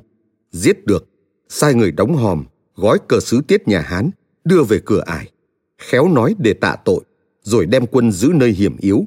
giết 0.50 0.86
được, 0.86 1.08
sai 1.48 1.74
người 1.74 1.92
đóng 1.92 2.14
hòm, 2.14 2.44
gói 2.74 2.98
cờ 3.08 3.20
sứ 3.20 3.40
tiết 3.48 3.68
nhà 3.68 3.80
Hán, 3.80 4.10
đưa 4.44 4.62
về 4.62 4.80
cửa 4.84 5.02
ải, 5.06 5.30
khéo 5.78 6.08
nói 6.08 6.34
để 6.38 6.54
tạ 6.54 6.76
tội, 6.84 7.04
rồi 7.42 7.66
đem 7.66 7.86
quân 7.86 8.12
giữ 8.12 8.30
nơi 8.34 8.50
hiểm 8.50 8.76
yếu. 8.76 9.04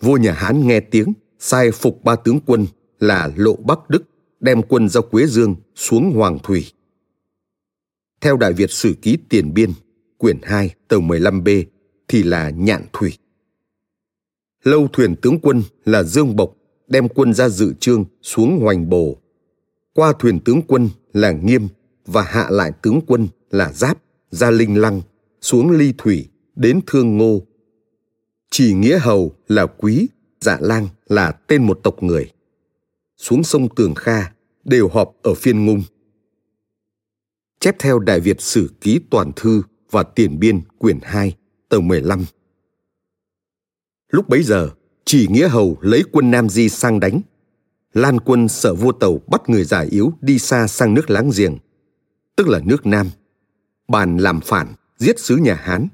Vua 0.00 0.16
nhà 0.16 0.32
Hán 0.32 0.66
nghe 0.66 0.80
tiếng, 0.80 1.12
sai 1.38 1.70
phục 1.70 2.04
ba 2.04 2.16
tướng 2.16 2.40
quân 2.46 2.66
là 3.00 3.32
Lộ 3.36 3.56
Bắc 3.56 3.90
Đức 3.90 4.02
đem 4.40 4.62
quân 4.62 4.88
ra 4.88 5.00
Quế 5.00 5.26
Dương 5.26 5.54
xuống 5.74 6.12
Hoàng 6.14 6.38
Thủy. 6.42 6.72
Theo 8.20 8.36
Đại 8.36 8.52
Việt 8.52 8.70
Sử 8.70 8.94
Ký 9.02 9.18
Tiền 9.28 9.54
Biên, 9.54 9.70
quyển 10.18 10.38
2, 10.42 10.74
tờ 10.88 10.96
15B 10.96 11.64
thì 12.08 12.22
là 12.22 12.50
Nhạn 12.50 12.86
Thủy. 12.92 13.18
Lâu 14.62 14.88
thuyền 14.92 15.16
tướng 15.16 15.38
quân 15.40 15.62
là 15.84 16.02
Dương 16.02 16.36
Bộc 16.36 16.56
đem 16.88 17.08
quân 17.08 17.34
ra 17.34 17.48
dự 17.48 17.74
trương 17.80 18.04
xuống 18.22 18.60
Hoành 18.62 18.88
Bồ. 18.88 19.16
Qua 19.94 20.12
thuyền 20.18 20.40
tướng 20.40 20.62
quân 20.62 20.88
là 21.12 21.32
Nghiêm 21.32 21.68
và 22.06 22.22
hạ 22.22 22.46
lại 22.50 22.72
tướng 22.82 23.00
quân 23.06 23.28
là 23.50 23.72
Giáp 23.72 23.98
ra 24.30 24.50
Linh 24.50 24.80
Lăng 24.80 25.02
xuống 25.40 25.70
Ly 25.70 25.92
Thủy 25.98 26.28
đến 26.56 26.80
Thương 26.86 27.18
Ngô. 27.18 27.42
Chỉ 28.50 28.74
Nghĩa 28.74 28.98
Hầu 28.98 29.32
là 29.48 29.66
Quý, 29.66 30.08
Dạ 30.40 30.58
Lang 30.60 30.88
là 31.06 31.32
tên 31.32 31.66
một 31.66 31.80
tộc 31.82 32.02
người 32.02 32.30
xuống 33.16 33.44
sông 33.44 33.68
Tường 33.74 33.94
Kha 33.94 34.32
đều 34.64 34.88
họp 34.88 35.14
ở 35.22 35.34
phiên 35.34 35.66
ngung. 35.66 35.82
Chép 37.60 37.76
theo 37.78 37.98
Đại 37.98 38.20
Việt 38.20 38.40
Sử 38.40 38.70
Ký 38.80 39.00
Toàn 39.10 39.32
Thư 39.36 39.62
và 39.90 40.02
Tiền 40.02 40.38
Biên 40.38 40.60
quyển 40.78 40.98
2, 41.02 41.36
tờ 41.74 41.80
15. 41.80 42.24
Lúc 44.10 44.28
bấy 44.28 44.42
giờ, 44.42 44.70
chỉ 45.04 45.26
Nghĩa 45.30 45.48
Hầu 45.48 45.76
lấy 45.80 46.04
quân 46.12 46.30
Nam 46.30 46.48
Di 46.48 46.68
sang 46.68 47.00
đánh. 47.00 47.20
Lan 47.94 48.20
quân 48.20 48.48
sợ 48.48 48.74
vua 48.74 48.92
tàu 48.92 49.20
bắt 49.26 49.42
người 49.48 49.64
già 49.64 49.80
yếu 49.80 50.12
đi 50.20 50.38
xa 50.38 50.66
sang 50.66 50.94
nước 50.94 51.10
láng 51.10 51.30
giềng, 51.36 51.58
tức 52.36 52.48
là 52.48 52.60
nước 52.64 52.86
Nam. 52.86 53.10
Bàn 53.88 54.16
làm 54.16 54.40
phản, 54.40 54.74
giết 54.98 55.18
sứ 55.18 55.36
nhà 55.36 55.54
Hán. 55.54 55.88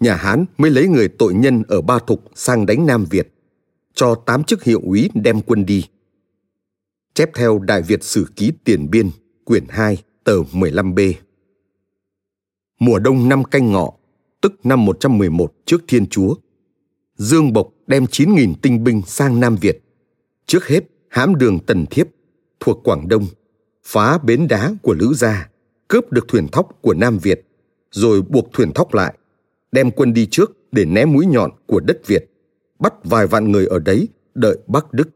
Nhà 0.00 0.14
Hán 0.14 0.44
mới 0.58 0.70
lấy 0.70 0.88
người 0.88 1.08
tội 1.08 1.34
nhân 1.34 1.62
ở 1.68 1.80
Ba 1.80 1.98
Thục 1.98 2.24
sang 2.34 2.66
đánh 2.66 2.86
Nam 2.86 3.04
Việt, 3.10 3.34
cho 3.94 4.14
tám 4.14 4.44
chức 4.44 4.64
hiệu 4.64 4.80
úy 4.84 5.10
đem 5.14 5.42
quân 5.42 5.66
đi 5.66 5.86
chép 7.14 7.30
theo 7.34 7.58
Đại 7.58 7.82
Việt 7.82 8.04
Sử 8.04 8.26
Ký 8.36 8.52
Tiền 8.64 8.90
Biên, 8.90 9.10
quyển 9.44 9.64
2, 9.68 10.02
tờ 10.24 10.42
15B. 10.52 11.12
Mùa 12.78 12.98
đông 12.98 13.28
năm 13.28 13.44
canh 13.44 13.72
ngọ, 13.72 13.92
tức 14.44 14.66
năm 14.66 14.84
111 14.84 15.52
trước 15.64 15.84
Thiên 15.88 16.06
Chúa, 16.06 16.34
Dương 17.16 17.52
Bộc 17.52 17.72
đem 17.86 18.04
9.000 18.04 18.54
tinh 18.62 18.84
binh 18.84 19.02
sang 19.06 19.40
Nam 19.40 19.56
Việt. 19.56 19.82
Trước 20.46 20.66
hết, 20.66 20.84
hãm 21.08 21.36
đường 21.36 21.58
Tần 21.66 21.86
Thiếp, 21.86 22.06
thuộc 22.60 22.80
Quảng 22.84 23.08
Đông, 23.08 23.26
phá 23.84 24.18
bến 24.18 24.48
đá 24.48 24.74
của 24.82 24.94
Lữ 24.94 25.14
Gia, 25.14 25.48
cướp 25.88 26.12
được 26.12 26.28
thuyền 26.28 26.48
thóc 26.48 26.78
của 26.82 26.94
Nam 26.94 27.18
Việt, 27.18 27.46
rồi 27.90 28.22
buộc 28.22 28.52
thuyền 28.52 28.72
thóc 28.72 28.94
lại, 28.94 29.14
đem 29.72 29.90
quân 29.90 30.12
đi 30.12 30.26
trước 30.30 30.52
để 30.72 30.84
né 30.84 31.04
mũi 31.04 31.26
nhọn 31.26 31.50
của 31.66 31.80
đất 31.80 32.06
Việt, 32.06 32.30
bắt 32.78 32.94
vài 33.04 33.26
vạn 33.26 33.52
người 33.52 33.66
ở 33.66 33.78
đấy 33.78 34.08
đợi 34.34 34.58
Bắc 34.66 34.92
Đức. 34.92 35.08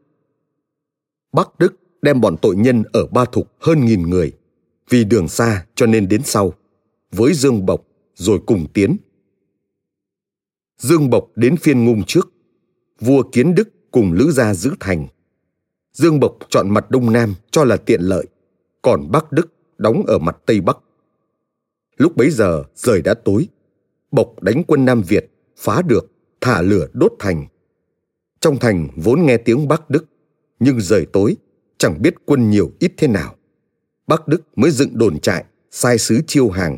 Bắc 1.33 1.59
Đức 1.59 1.75
đem 2.01 2.21
bọn 2.21 2.35
tội 2.41 2.55
nhân 2.55 2.83
ở 2.93 3.05
Ba 3.05 3.25
Thục 3.25 3.51
hơn 3.59 3.85
nghìn 3.85 4.09
người, 4.09 4.31
vì 4.89 5.03
đường 5.03 5.27
xa 5.27 5.65
cho 5.75 5.85
nên 5.85 6.07
đến 6.07 6.21
sau, 6.23 6.53
với 7.11 7.33
Dương 7.33 7.65
Bộc 7.65 7.85
rồi 8.15 8.39
cùng 8.45 8.65
tiến. 8.73 8.97
Dương 10.79 11.09
Bộc 11.09 11.27
đến 11.35 11.57
phiên 11.57 11.85
ngung 11.85 12.03
trước, 12.07 12.29
vua 12.99 13.23
Kiến 13.23 13.55
Đức 13.55 13.69
cùng 13.91 14.13
Lữ 14.13 14.31
Gia 14.31 14.53
giữ 14.53 14.71
thành. 14.79 15.07
Dương 15.93 16.19
Bộc 16.19 16.37
chọn 16.49 16.69
mặt 16.69 16.91
Đông 16.91 17.13
Nam 17.13 17.35
cho 17.51 17.63
là 17.63 17.77
tiện 17.77 18.01
lợi, 18.01 18.25
còn 18.81 19.11
Bắc 19.11 19.31
Đức 19.31 19.53
đóng 19.77 20.03
ở 20.07 20.17
mặt 20.17 20.37
Tây 20.45 20.61
Bắc. 20.61 20.77
Lúc 21.97 22.17
bấy 22.17 22.29
giờ 22.29 22.63
trời 22.75 23.01
đã 23.01 23.13
tối, 23.13 23.47
Bộc 24.11 24.41
đánh 24.41 24.63
quân 24.67 24.85
Nam 24.85 25.01
Việt, 25.01 25.31
phá 25.57 25.81
được, 25.81 26.11
thả 26.41 26.61
lửa 26.61 26.87
đốt 26.93 27.11
thành. 27.19 27.47
Trong 28.39 28.57
thành 28.59 28.87
vốn 28.95 29.25
nghe 29.25 29.37
tiếng 29.37 29.67
Bắc 29.67 29.89
Đức, 29.89 30.05
nhưng 30.59 30.81
rời 30.81 31.05
tối 31.13 31.35
chẳng 31.77 32.01
biết 32.01 32.15
quân 32.25 32.49
nhiều 32.49 32.71
ít 32.79 32.91
thế 32.97 33.07
nào. 33.07 33.35
Bắc 34.07 34.27
Đức 34.27 34.41
mới 34.55 34.71
dựng 34.71 34.97
đồn 34.97 35.19
trại, 35.19 35.45
sai 35.71 35.97
sứ 35.97 36.21
chiêu 36.27 36.49
hàng. 36.49 36.77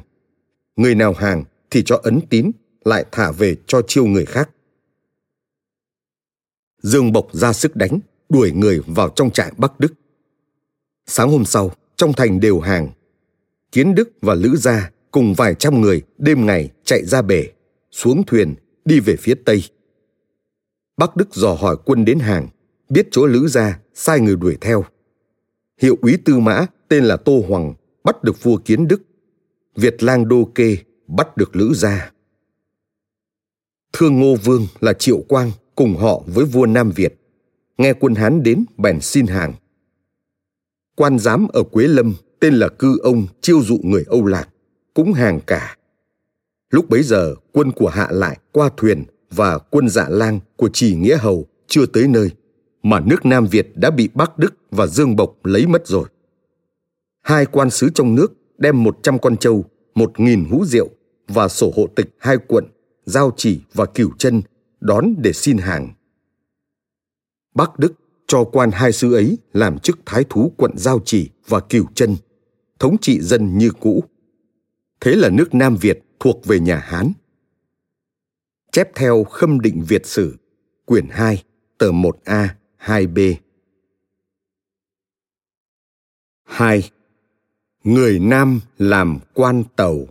Người 0.75 0.95
nào 0.95 1.13
hàng 1.13 1.43
thì 1.69 1.83
cho 1.85 1.99
ấn 2.03 2.19
tín, 2.29 2.51
lại 2.85 3.05
thả 3.11 3.31
về 3.31 3.55
cho 3.67 3.81
chiêu 3.87 4.05
người 4.05 4.25
khác. 4.25 4.49
Dương 6.81 7.11
Bộc 7.11 7.27
ra 7.33 7.53
sức 7.53 7.75
đánh, 7.75 7.99
đuổi 8.29 8.51
người 8.51 8.81
vào 8.87 9.09
trong 9.09 9.31
trại 9.31 9.51
Bắc 9.57 9.79
Đức. 9.79 9.93
Sáng 11.05 11.29
hôm 11.31 11.45
sau, 11.45 11.71
trong 11.95 12.13
thành 12.13 12.39
đều 12.39 12.59
hàng. 12.59 12.89
Kiến 13.71 13.95
Đức 13.95 14.09
và 14.21 14.35
Lữ 14.35 14.55
Gia 14.55 14.91
cùng 15.11 15.33
vài 15.33 15.55
trăm 15.55 15.81
người 15.81 16.01
đêm 16.17 16.45
ngày 16.45 16.69
chạy 16.83 17.05
ra 17.05 17.21
bể, 17.21 17.47
xuống 17.91 18.23
thuyền, 18.27 18.55
đi 18.85 18.99
về 18.99 19.15
phía 19.15 19.35
Tây. 19.45 19.63
Bắc 20.97 21.15
Đức 21.15 21.35
dò 21.35 21.53
hỏi 21.53 21.77
quân 21.85 22.05
đến 22.05 22.19
hàng, 22.19 22.47
biết 22.89 23.07
chỗ 23.11 23.25
Lữ 23.25 23.47
Gia, 23.47 23.79
sai 23.93 24.19
người 24.19 24.35
đuổi 24.35 24.57
theo. 24.61 24.85
Hiệu 25.81 25.97
úy 26.01 26.17
tư 26.25 26.39
mã 26.39 26.65
tên 26.87 27.03
là 27.05 27.17
Tô 27.17 27.43
Hoàng 27.47 27.73
bắt 28.03 28.23
được 28.23 28.43
vua 28.43 28.57
Kiến 28.57 28.87
Đức. 28.87 29.01
Việt 29.75 30.03
Lang 30.03 30.27
Đô 30.27 30.51
Kê 30.55 30.77
bắt 31.07 31.37
được 31.37 31.55
Lữ 31.55 31.73
Gia. 31.73 32.11
Thương 33.93 34.19
Ngô 34.19 34.35
Vương 34.35 34.67
là 34.79 34.93
Triệu 34.93 35.21
Quang 35.27 35.51
cùng 35.75 35.95
họ 35.95 36.21
với 36.27 36.45
vua 36.45 36.65
Nam 36.65 36.91
Việt. 36.95 37.15
Nghe 37.77 37.93
quân 37.93 38.15
Hán 38.15 38.43
đến 38.43 38.65
bèn 38.77 39.01
xin 39.01 39.27
hàng. 39.27 39.53
Quan 40.95 41.19
giám 41.19 41.47
ở 41.47 41.63
Quế 41.63 41.87
Lâm 41.87 42.13
tên 42.39 42.53
là 42.53 42.69
Cư 42.69 42.99
Ông 43.03 43.27
chiêu 43.41 43.61
dụ 43.61 43.77
người 43.83 44.03
Âu 44.07 44.25
Lạc, 44.25 44.49
cũng 44.93 45.13
hàng 45.13 45.39
cả. 45.47 45.77
Lúc 46.69 46.89
bấy 46.89 47.03
giờ 47.03 47.35
quân 47.51 47.71
của 47.71 47.89
Hạ 47.89 48.07
lại 48.11 48.37
qua 48.51 48.69
thuyền 48.77 49.03
và 49.31 49.57
quân 49.57 49.89
Dạ 49.89 50.05
Lang 50.09 50.39
của 50.55 50.69
Trì 50.73 50.95
Nghĩa 50.95 51.17
Hầu 51.17 51.45
chưa 51.67 51.85
tới 51.85 52.07
nơi 52.07 52.31
mà 52.83 52.99
nước 52.99 53.25
Nam 53.25 53.47
Việt 53.47 53.71
đã 53.75 53.91
bị 53.91 54.09
Bắc 54.13 54.37
Đức 54.37 54.53
và 54.71 54.87
Dương 54.87 55.15
Bộc 55.15 55.45
lấy 55.45 55.67
mất 55.67 55.87
rồi. 55.87 56.05
Hai 57.21 57.45
quan 57.45 57.69
sứ 57.69 57.89
trong 57.89 58.15
nước 58.15 58.33
đem 58.57 58.83
một 58.83 58.97
trăm 59.03 59.19
con 59.19 59.37
trâu, 59.37 59.65
một 59.95 60.19
nghìn 60.19 60.45
hũ 60.45 60.65
rượu 60.65 60.89
và 61.27 61.47
sổ 61.47 61.73
hộ 61.75 61.87
tịch 61.95 62.09
hai 62.17 62.37
quận, 62.47 62.65
giao 63.11 63.31
chỉ 63.37 63.61
và 63.73 63.85
cửu 63.85 64.11
chân 64.17 64.41
đón 64.79 65.15
để 65.17 65.33
xin 65.33 65.57
hàng. 65.57 65.93
Bắc 67.53 67.79
Đức 67.79 67.93
cho 68.27 68.43
quan 68.43 68.71
hai 68.71 68.91
sứ 68.91 69.13
ấy 69.13 69.37
làm 69.53 69.79
chức 69.79 69.99
thái 70.05 70.23
thú 70.29 70.53
quận 70.57 70.71
Giao 70.77 70.99
Chỉ 71.05 71.29
và 71.47 71.59
Cửu 71.59 71.85
Chân, 71.95 72.15
thống 72.79 72.97
trị 73.01 73.21
dân 73.21 73.57
như 73.57 73.71
cũ. 73.79 74.03
Thế 74.99 75.15
là 75.15 75.29
nước 75.29 75.53
Nam 75.53 75.75
Việt 75.81 76.03
thuộc 76.19 76.45
về 76.45 76.59
nhà 76.59 76.77
Hán. 76.77 77.11
Chép 78.71 78.95
theo 78.95 79.23
Khâm 79.23 79.59
định 79.59 79.83
Việt 79.87 80.05
sử, 80.05 80.37
quyển 80.85 81.07
2, 81.09 81.43
tờ 81.77 81.91
1A, 81.91 82.47
2B. 82.79 83.35
2. 86.43 86.91
Người 87.83 88.19
Nam 88.19 88.59
làm 88.77 89.19
quan 89.33 89.63
tàu 89.75 90.07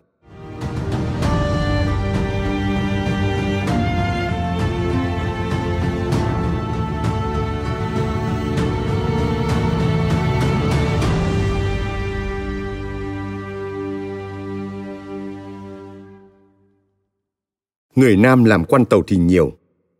Người 17.96 18.16
Nam 18.16 18.44
làm 18.44 18.64
quan 18.64 18.84
tàu 18.84 19.02
thì 19.06 19.16
nhiều, 19.16 19.52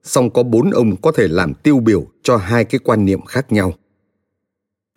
song 0.03 0.30
có 0.30 0.43
bốn 0.43 0.70
ông 0.70 0.97
có 0.97 1.12
thể 1.12 1.28
làm 1.28 1.55
tiêu 1.55 1.80
biểu 1.80 2.07
cho 2.22 2.36
hai 2.36 2.64
cái 2.64 2.78
quan 2.84 3.05
niệm 3.05 3.20
khác 3.24 3.53
nhau. 3.53 3.74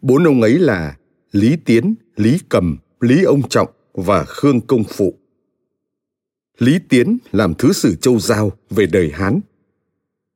Bốn 0.01 0.23
ông 0.23 0.41
ấy 0.41 0.59
là 0.59 0.97
Lý 1.31 1.55
Tiến, 1.65 1.95
Lý 2.15 2.39
Cầm, 2.49 2.77
Lý 2.99 3.23
Ông 3.23 3.49
Trọng 3.49 3.69
và 3.93 4.23
Khương 4.23 4.61
Công 4.61 4.83
Phụ. 4.83 5.13
Lý 6.57 6.79
Tiến 6.89 7.17
làm 7.31 7.53
thứ 7.53 7.73
sử 7.73 7.95
châu 7.95 8.19
Giao 8.19 8.51
về 8.69 8.85
đời 8.85 9.11
Hán. 9.13 9.39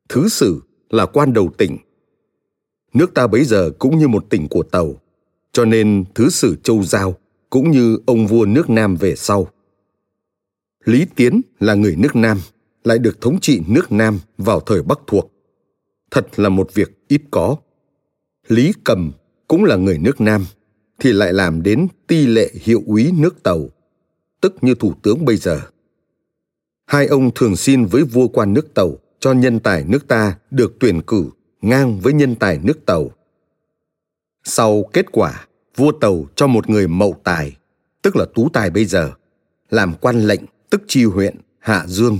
Thứ 0.09 0.29
sử 0.29 0.61
là 0.89 1.05
quan 1.05 1.33
đầu 1.33 1.49
tỉnh. 1.57 1.77
Nước 2.93 3.13
ta 3.13 3.27
bấy 3.27 3.45
giờ 3.45 3.71
cũng 3.79 3.97
như 3.97 4.07
một 4.07 4.25
tỉnh 4.29 4.47
của 4.47 4.63
Tàu, 4.63 4.95
cho 5.51 5.65
nên 5.65 6.03
thứ 6.15 6.29
sử 6.29 6.55
châu 6.63 6.83
Giao 6.83 7.15
cũng 7.49 7.71
như 7.71 7.99
ông 8.05 8.27
vua 8.27 8.45
nước 8.45 8.69
Nam 8.69 8.95
về 8.95 9.15
sau. 9.15 9.47
Lý 10.87 11.05
Tiến 11.15 11.41
là 11.59 11.73
người 11.73 11.95
nước 11.95 12.15
Nam, 12.15 12.37
lại 12.83 12.99
được 12.99 13.21
thống 13.21 13.39
trị 13.41 13.61
nước 13.67 13.91
Nam 13.91 14.19
vào 14.37 14.59
thời 14.59 14.83
Bắc 14.83 14.99
thuộc. 15.07 15.31
Thật 16.11 16.39
là 16.39 16.49
một 16.49 16.73
việc 16.73 17.07
ít 17.07 17.21
có. 17.31 17.55
Lý 18.47 18.73
Cầm 18.83 19.11
cũng 19.47 19.63
là 19.63 19.75
người 19.75 19.97
nước 19.97 20.21
Nam, 20.21 20.45
thì 20.99 21.13
lại 21.13 21.33
làm 21.33 21.63
đến 21.63 21.87
ti 22.07 22.27
lệ 22.27 22.51
hiệu 22.53 22.83
úy 22.85 23.11
nước 23.17 23.43
Tàu, 23.43 23.69
tức 24.41 24.55
như 24.61 24.75
thủ 24.75 24.93
tướng 25.03 25.25
bây 25.25 25.37
giờ. 25.37 25.61
Hai 26.85 27.07
ông 27.07 27.31
thường 27.35 27.55
xin 27.55 27.85
với 27.85 28.03
vua 28.03 28.27
quan 28.27 28.53
nước 28.53 28.73
Tàu 28.73 28.97
cho 29.19 29.33
nhân 29.33 29.59
tài 29.59 29.83
nước 29.83 30.07
ta 30.07 30.37
được 30.51 30.73
tuyển 30.79 31.01
cử 31.01 31.29
ngang 31.61 31.99
với 31.99 32.13
nhân 32.13 32.35
tài 32.35 32.59
nước 32.63 32.85
Tàu. 32.85 33.11
Sau 34.43 34.83
kết 34.93 35.11
quả, 35.11 35.47
vua 35.75 35.91
Tàu 35.91 36.25
cho 36.35 36.47
một 36.47 36.69
người 36.69 36.87
mậu 36.87 37.15
tài, 37.23 37.57
tức 38.01 38.15
là 38.15 38.25
tú 38.35 38.49
tài 38.53 38.69
bây 38.69 38.85
giờ, 38.85 39.11
làm 39.69 39.93
quan 40.01 40.27
lệnh 40.27 40.41
tức 40.69 40.81
chi 40.87 41.03
huyện 41.03 41.37
Hạ 41.59 41.85
Dương. 41.87 42.19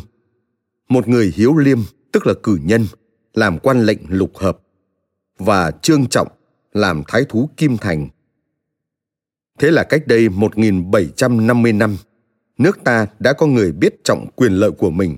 Một 0.90 1.08
người 1.08 1.34
hiếu 1.36 1.58
liêm, 1.58 1.80
tức 2.12 2.28
là 2.28 2.34
cử 2.44 2.60
nhân, 2.64 2.86
làm 3.34 3.60
quan 3.60 3.82
lệnh 3.82 4.00
lục 4.10 4.38
hợp. 4.38 4.60
Và 5.38 5.72
Trương 5.72 6.08
Trọng 6.08 6.28
làm 6.74 7.04
thái 7.08 7.26
thú 7.30 7.50
Kim 7.58 7.78
Thành. 7.78 8.10
Thế 9.60 9.72
là 9.72 9.84
cách 9.84 10.08
đây 10.08 10.30
1750 10.30 11.74
năm, 11.74 11.98
nước 12.58 12.80
ta 12.84 13.08
đã 13.20 13.34
có 13.34 13.46
người 13.46 13.72
biết 13.72 14.04
trọng 14.04 14.28
quyền 14.36 14.54
lợi 14.54 14.72
của 14.72 14.90
mình. 14.90 15.18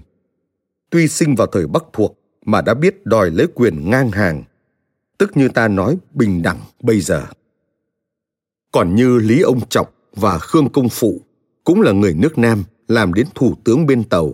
Tuy 0.89 1.07
sinh 1.07 1.35
vào 1.35 1.47
thời 1.47 1.67
Bắc 1.67 1.83
thuộc 1.93 2.19
mà 2.45 2.61
đã 2.61 2.73
biết 2.73 3.05
đòi 3.05 3.31
lấy 3.31 3.47
quyền 3.55 3.89
ngang 3.89 4.11
hàng, 4.11 4.43
tức 5.17 5.37
như 5.37 5.49
ta 5.49 5.67
nói 5.67 5.97
bình 6.13 6.41
đẳng 6.41 6.59
bây 6.81 7.01
giờ. 7.01 7.25
Còn 8.71 8.95
như 8.95 9.17
Lý 9.17 9.41
Ông 9.41 9.59
Trọng 9.69 9.87
và 10.15 10.39
Khương 10.39 10.69
Công 10.69 10.89
Phụ 10.89 11.21
cũng 11.63 11.81
là 11.81 11.91
người 11.91 12.13
nước 12.13 12.37
Nam 12.37 12.63
làm 12.89 13.13
đến 13.13 13.27
thủ 13.35 13.55
tướng 13.63 13.85
bên 13.85 14.03
tàu. 14.03 14.33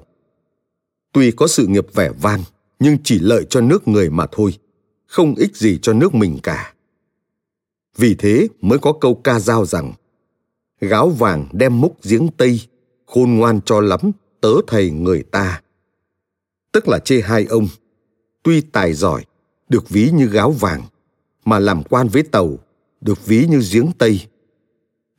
Tuy 1.12 1.32
có 1.32 1.48
sự 1.48 1.68
nghiệp 1.68 1.86
vẻ 1.94 2.12
vang, 2.22 2.44
nhưng 2.80 2.98
chỉ 3.04 3.20
lợi 3.20 3.46
cho 3.50 3.62
nước 3.62 3.88
người 3.88 4.10
mà 4.10 4.26
thôi, 4.32 4.58
không 5.06 5.36
ích 5.36 5.58
gì 5.58 5.80
cho 5.82 5.94
nước 5.94 6.16
mình 6.16 6.40
cả. 6.44 6.74
Vì 7.98 8.16
thế 8.16 8.48
mới 8.62 8.80
có 8.80 8.94
câu 8.94 9.16
ca 9.16 9.40
dao 9.40 9.66
rằng 9.66 9.94
Gáo 10.82 11.10
vàng 11.10 11.48
đem 11.52 11.82
múc 11.82 12.04
giếng 12.04 12.28
Tây, 12.38 12.62
khôn 13.06 13.32
ngoan 13.32 13.62
cho 13.66 13.82
lắm, 13.82 14.00
tớ 14.42 14.54
thầy 14.68 14.92
người 14.92 15.24
ta. 15.24 15.62
Tức 16.72 16.88
là 16.88 17.00
chê 17.00 17.22
hai 17.22 17.46
ông, 17.46 17.68
tuy 18.44 18.62
tài 18.62 18.94
giỏi, 18.94 19.26
được 19.70 19.90
ví 19.90 20.10
như 20.14 20.26
gáo 20.26 20.52
vàng, 20.52 20.82
mà 21.46 21.60
làm 21.60 21.84
quan 21.84 22.08
với 22.08 22.24
tàu, 22.24 22.60
được 23.02 23.26
ví 23.26 23.48
như 23.48 23.62
giếng 23.72 23.92
Tây. 23.98 24.22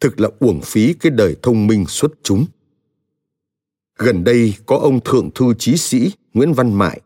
Thực 0.01 0.21
là 0.21 0.29
uổng 0.39 0.61
phí 0.61 0.95
cái 0.95 1.11
đời 1.11 1.37
thông 1.43 1.67
minh 1.67 1.87
xuất 1.89 2.13
chúng. 2.23 2.47
Gần 3.99 4.25
đây 4.25 4.55
có 4.67 4.77
ông 4.77 5.01
thượng 5.01 5.31
thư 5.31 5.55
chí 5.59 5.77
sĩ 5.77 6.11
Nguyễn 6.35 6.53
Văn 6.53 6.75
Mại, 6.75 7.01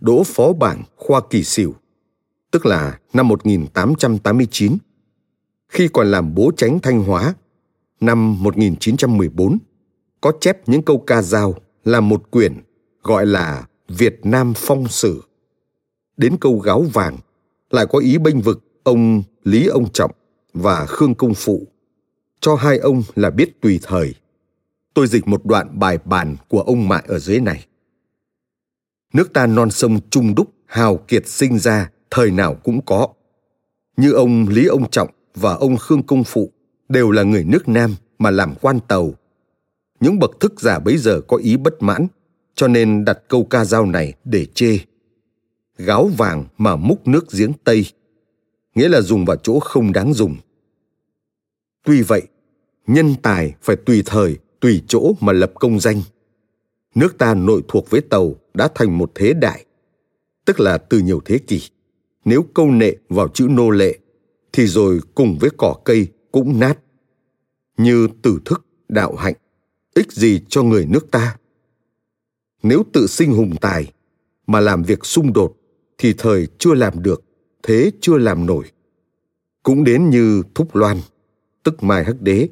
đỗ 0.00 0.22
phó 0.24 0.52
bảng 0.52 0.82
khoa 0.96 1.20
kỳ 1.30 1.44
xỉu, 1.44 1.74
tức 2.50 2.66
là 2.66 2.98
năm 3.12 3.28
1889, 3.28 4.76
khi 5.68 5.88
còn 5.88 6.10
làm 6.10 6.34
bố 6.34 6.50
tránh 6.56 6.78
Thanh 6.82 7.02
Hóa, 7.02 7.34
năm 8.00 8.42
1914, 8.42 9.58
có 10.20 10.32
chép 10.40 10.68
những 10.68 10.82
câu 10.82 10.98
ca 11.06 11.22
dao 11.22 11.54
là 11.84 12.00
một 12.00 12.30
quyển 12.30 12.60
gọi 13.02 13.26
là 13.26 13.66
Việt 13.88 14.20
Nam 14.22 14.52
Phong 14.56 14.88
Sử. 14.88 15.22
Đến 16.16 16.36
câu 16.40 16.58
gáo 16.58 16.84
vàng 16.92 17.18
lại 17.70 17.86
có 17.86 17.98
ý 17.98 18.18
bênh 18.18 18.40
vực 18.40 18.64
ông 18.82 19.22
Lý 19.44 19.66
Ông 19.66 19.92
Trọng 19.92 20.10
và 20.54 20.86
Khương 20.86 21.14
Công 21.14 21.34
Phụ, 21.34 21.66
cho 22.40 22.54
hai 22.54 22.78
ông 22.78 23.02
là 23.14 23.30
biết 23.30 23.60
tùy 23.60 23.80
thời. 23.82 24.14
Tôi 24.94 25.06
dịch 25.06 25.28
một 25.28 25.44
đoạn 25.44 25.78
bài 25.78 25.98
bàn 26.04 26.36
của 26.48 26.60
ông 26.60 26.88
Mại 26.88 27.04
ở 27.08 27.18
dưới 27.18 27.40
này. 27.40 27.66
Nước 29.12 29.32
ta 29.32 29.46
non 29.46 29.70
sông 29.70 30.00
Trung 30.10 30.34
Đúc 30.34 30.52
hào 30.66 30.96
kiệt 30.96 31.28
sinh 31.28 31.58
ra 31.58 31.90
thời 32.10 32.30
nào 32.30 32.54
cũng 32.54 32.84
có. 32.84 33.08
Như 33.96 34.12
ông 34.12 34.48
Lý 34.48 34.66
Ông 34.66 34.90
Trọng 34.90 35.08
và 35.34 35.54
ông 35.54 35.76
Khương 35.76 36.02
Công 36.02 36.24
Phụ 36.24 36.52
đều 36.88 37.10
là 37.10 37.22
người 37.22 37.44
nước 37.44 37.68
Nam 37.68 37.94
mà 38.18 38.30
làm 38.30 38.54
quan 38.60 38.80
tàu. 38.88 39.14
Những 40.00 40.18
bậc 40.18 40.40
thức 40.40 40.60
giả 40.60 40.78
bấy 40.78 40.98
giờ 40.98 41.20
có 41.28 41.36
ý 41.36 41.56
bất 41.56 41.82
mãn, 41.82 42.06
cho 42.54 42.68
nên 42.68 43.04
đặt 43.04 43.18
câu 43.28 43.44
ca 43.44 43.64
dao 43.64 43.86
này 43.86 44.14
để 44.24 44.46
chê. 44.54 44.78
Gáo 45.78 46.10
vàng 46.16 46.44
mà 46.58 46.76
múc 46.76 47.08
nước 47.08 47.32
giếng 47.32 47.52
Tây, 47.64 47.86
nghĩa 48.74 48.88
là 48.88 49.00
dùng 49.00 49.24
vào 49.24 49.36
chỗ 49.36 49.60
không 49.60 49.92
đáng 49.92 50.14
dùng. 50.14 50.36
Tuy 51.84 52.02
vậy, 52.02 52.22
nhân 52.86 53.14
tài 53.22 53.54
phải 53.62 53.76
tùy 53.76 54.02
thời, 54.06 54.38
tùy 54.64 54.82
chỗ 54.88 55.12
mà 55.20 55.32
lập 55.32 55.52
công 55.54 55.80
danh. 55.80 56.02
Nước 56.94 57.18
ta 57.18 57.34
nội 57.34 57.62
thuộc 57.68 57.90
với 57.90 58.00
tàu 58.00 58.34
đã 58.54 58.68
thành 58.74 58.98
một 58.98 59.12
thế 59.14 59.32
đại, 59.32 59.64
tức 60.44 60.60
là 60.60 60.78
từ 60.78 60.98
nhiều 60.98 61.20
thế 61.24 61.38
kỷ. 61.38 61.62
Nếu 62.24 62.46
câu 62.54 62.70
nệ 62.70 62.96
vào 63.08 63.28
chữ 63.28 63.46
nô 63.50 63.70
lệ 63.70 63.98
thì 64.52 64.66
rồi 64.66 65.00
cùng 65.14 65.38
với 65.40 65.50
cỏ 65.56 65.76
cây 65.84 66.08
cũng 66.32 66.60
nát. 66.60 66.78
Như 67.76 68.08
tử 68.22 68.38
thức, 68.44 68.66
đạo 68.88 69.14
hạnh, 69.14 69.34
ích 69.94 70.12
gì 70.12 70.40
cho 70.48 70.62
người 70.62 70.86
nước 70.86 71.10
ta? 71.10 71.36
Nếu 72.62 72.84
tự 72.92 73.06
sinh 73.06 73.32
hùng 73.32 73.56
tài 73.60 73.92
mà 74.46 74.60
làm 74.60 74.82
việc 74.82 75.06
xung 75.06 75.32
đột 75.32 75.56
thì 75.98 76.14
thời 76.18 76.46
chưa 76.58 76.74
làm 76.74 77.02
được, 77.02 77.24
thế 77.62 77.90
chưa 78.00 78.16
làm 78.16 78.46
nổi. 78.46 78.64
Cũng 79.62 79.84
đến 79.84 80.10
như 80.10 80.42
Thúc 80.54 80.76
Loan, 80.76 80.96
tức 81.62 81.82
Mai 81.82 82.04
Hắc 82.04 82.20
Đế, 82.20 82.48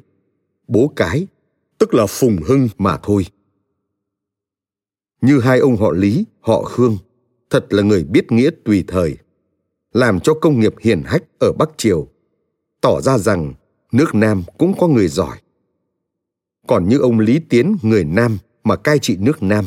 bố 0.67 0.93
cái, 0.95 1.27
tức 1.83 1.93
là 1.93 2.05
Phùng 2.05 2.37
Hưng 2.45 2.69
mà 2.77 2.97
thôi. 3.03 3.25
Như 5.21 5.39
hai 5.39 5.59
ông 5.59 5.77
họ 5.77 5.91
Lý, 5.91 6.25
họ 6.39 6.63
Khương, 6.63 6.97
thật 7.49 7.65
là 7.69 7.83
người 7.83 8.03
biết 8.03 8.31
nghĩa 8.31 8.49
tùy 8.65 8.83
thời 8.87 9.17
làm 9.93 10.19
cho 10.19 10.33
công 10.33 10.59
nghiệp 10.59 10.73
hiển 10.79 11.01
hách 11.05 11.23
ở 11.39 11.51
Bắc 11.51 11.69
Triều, 11.77 12.07
tỏ 12.81 13.01
ra 13.01 13.17
rằng 13.17 13.53
nước 13.91 14.15
Nam 14.15 14.43
cũng 14.57 14.73
có 14.79 14.87
người 14.87 15.07
giỏi. 15.07 15.37
Còn 16.67 16.87
như 16.87 16.97
ông 16.97 17.19
Lý 17.19 17.39
Tiến 17.49 17.75
người 17.81 18.05
Nam 18.05 18.37
mà 18.63 18.75
cai 18.75 18.99
trị 18.99 19.17
nước 19.17 19.43
Nam, 19.43 19.65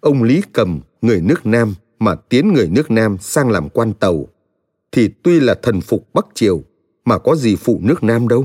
ông 0.00 0.22
Lý 0.22 0.42
Cầm 0.52 0.80
người 1.02 1.20
nước 1.20 1.46
Nam 1.46 1.74
mà 1.98 2.14
tiến 2.14 2.52
người 2.52 2.68
nước 2.68 2.90
Nam 2.90 3.16
sang 3.20 3.50
làm 3.50 3.68
quan 3.68 3.92
tàu, 3.94 4.26
thì 4.92 5.08
tuy 5.22 5.40
là 5.40 5.54
thần 5.54 5.80
phục 5.80 6.14
Bắc 6.14 6.26
Triều 6.34 6.62
mà 7.04 7.18
có 7.18 7.36
gì 7.36 7.56
phụ 7.56 7.80
nước 7.82 8.02
Nam 8.02 8.28
đâu. 8.28 8.44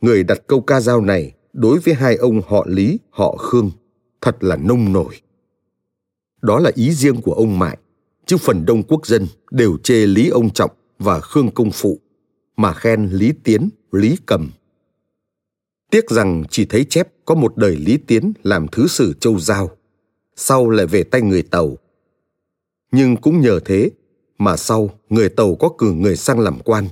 Người 0.00 0.24
đặt 0.24 0.38
câu 0.46 0.60
ca 0.60 0.80
dao 0.80 1.00
này 1.00 1.32
đối 1.52 1.78
với 1.78 1.94
hai 1.94 2.16
ông 2.16 2.42
họ 2.46 2.64
Lý, 2.68 2.98
họ 3.10 3.36
Khương, 3.36 3.70
thật 4.20 4.44
là 4.44 4.56
nông 4.56 4.92
nổi. 4.92 5.14
Đó 6.42 6.58
là 6.58 6.70
ý 6.74 6.92
riêng 6.92 7.22
của 7.22 7.32
ông 7.32 7.58
Mại 7.58 7.78
chứ 8.26 8.36
phần 8.36 8.66
đông 8.66 8.82
quốc 8.82 9.06
dân 9.06 9.26
đều 9.50 9.76
chê 9.82 10.06
Lý 10.06 10.28
Ông 10.28 10.50
Trọng 10.50 10.70
và 10.98 11.20
Khương 11.20 11.50
Công 11.50 11.70
Phụ, 11.70 11.98
mà 12.56 12.72
khen 12.72 13.08
Lý 13.12 13.32
Tiến, 13.44 13.68
Lý 13.92 14.16
Cầm. 14.26 14.50
Tiếc 15.90 16.10
rằng 16.10 16.44
chỉ 16.50 16.64
thấy 16.64 16.84
chép 16.84 17.08
có 17.24 17.34
một 17.34 17.56
đời 17.56 17.76
Lý 17.76 17.96
Tiến 17.96 18.32
làm 18.42 18.66
thứ 18.68 18.86
sử 18.86 19.12
châu 19.20 19.38
Giao, 19.38 19.70
sau 20.36 20.70
lại 20.70 20.86
về 20.86 21.02
tay 21.02 21.22
người 21.22 21.42
Tàu. 21.42 21.76
Nhưng 22.92 23.16
cũng 23.16 23.40
nhờ 23.40 23.60
thế 23.64 23.90
mà 24.38 24.56
sau 24.56 24.90
người 25.08 25.28
tàu 25.28 25.54
có 25.54 25.70
cử 25.78 25.92
người 25.92 26.16
sang 26.16 26.38
làm 26.38 26.58
quan 26.64 26.88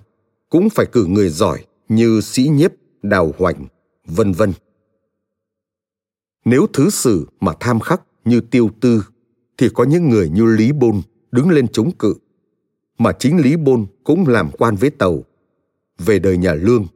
cũng 0.48 0.70
phải 0.70 0.86
cử 0.86 1.06
người 1.06 1.28
giỏi 1.28 1.64
như 1.88 2.20
sĩ 2.20 2.48
nhiếp 2.48 2.70
đào 3.02 3.34
hoành 3.38 3.66
vân 4.06 4.32
vân. 4.32 4.52
Nếu 6.44 6.66
thứ 6.72 6.90
sử 6.90 7.26
mà 7.40 7.52
tham 7.60 7.80
khắc 7.80 8.02
như 8.24 8.40
tiêu 8.40 8.70
tư, 8.80 9.04
thì 9.58 9.68
có 9.74 9.84
những 9.84 10.08
người 10.08 10.28
như 10.28 10.44
lý 10.44 10.72
bôn 10.72 11.02
đứng 11.32 11.50
lên 11.50 11.68
chống 11.68 11.90
cự, 11.98 12.14
mà 12.98 13.12
chính 13.12 13.40
lý 13.40 13.56
bôn 13.56 13.86
cũng 14.04 14.28
làm 14.28 14.50
quan 14.58 14.76
với 14.76 14.90
tàu. 14.90 15.24
Về 15.98 16.18
đời 16.18 16.36
nhà 16.36 16.54
lương, 16.54 16.86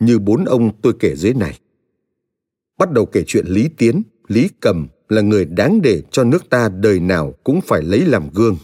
như 0.00 0.18
bốn 0.18 0.44
ông 0.44 0.80
tôi 0.82 0.92
kể 1.00 1.16
dưới 1.16 1.34
này. 1.34 1.60
Bắt 2.78 2.92
đầu 2.92 3.06
kể 3.06 3.24
chuyện 3.26 3.46
lý 3.46 3.68
tiến, 3.76 4.02
lý 4.28 4.48
cầm 4.60 4.88
là 5.08 5.20
người 5.20 5.44
đáng 5.44 5.82
để 5.82 6.02
cho 6.10 6.24
nước 6.24 6.50
ta 6.50 6.68
đời 6.68 7.00
nào 7.00 7.34
cũng 7.44 7.60
phải 7.60 7.82
lấy 7.82 8.00
làm 8.00 8.30
gương. 8.34 8.56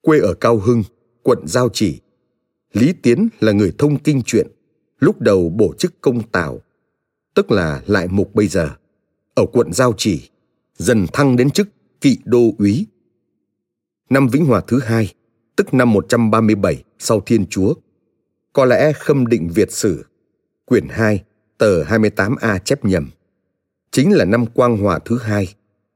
Quê 0.00 0.18
ở 0.18 0.34
cao 0.34 0.58
hưng, 0.58 0.82
quận 1.22 1.38
giao 1.46 1.68
chỉ, 1.72 2.00
lý 2.72 2.92
tiến 3.02 3.28
là 3.40 3.52
người 3.52 3.72
thông 3.78 3.98
kinh 3.98 4.22
chuyện 4.26 4.46
lúc 4.98 5.20
đầu 5.20 5.48
bổ 5.48 5.74
chức 5.78 6.00
công 6.00 6.22
tào 6.22 6.60
tức 7.34 7.50
là 7.50 7.82
lại 7.86 8.08
mục 8.10 8.34
bây 8.34 8.48
giờ 8.48 8.70
ở 9.34 9.46
quận 9.52 9.72
giao 9.72 9.94
chỉ 9.96 10.30
dần 10.76 11.06
thăng 11.12 11.36
đến 11.36 11.50
chức 11.50 11.68
kỵ 12.00 12.18
đô 12.24 12.50
úy 12.58 12.86
năm 14.10 14.28
Vĩnh 14.28 14.44
Hòa 14.44 14.60
thứ 14.66 14.80
hai, 14.80 15.14
tức 15.56 15.74
năm 15.74 15.92
137 15.92 16.84
sau 16.98 17.20
Thiên 17.20 17.46
Chúa. 17.46 17.74
Có 18.52 18.64
lẽ 18.64 18.92
khâm 18.92 19.26
định 19.26 19.50
Việt 19.54 19.72
sử, 19.72 20.06
quyển 20.64 20.88
2, 20.90 21.24
tờ 21.58 21.84
28A 21.84 22.58
chép 22.58 22.84
nhầm. 22.84 23.10
Chính 23.90 24.12
là 24.12 24.24
năm 24.24 24.46
Quang 24.46 24.76
Hòa 24.76 24.98
thứ 25.04 25.18
hai, 25.18 25.54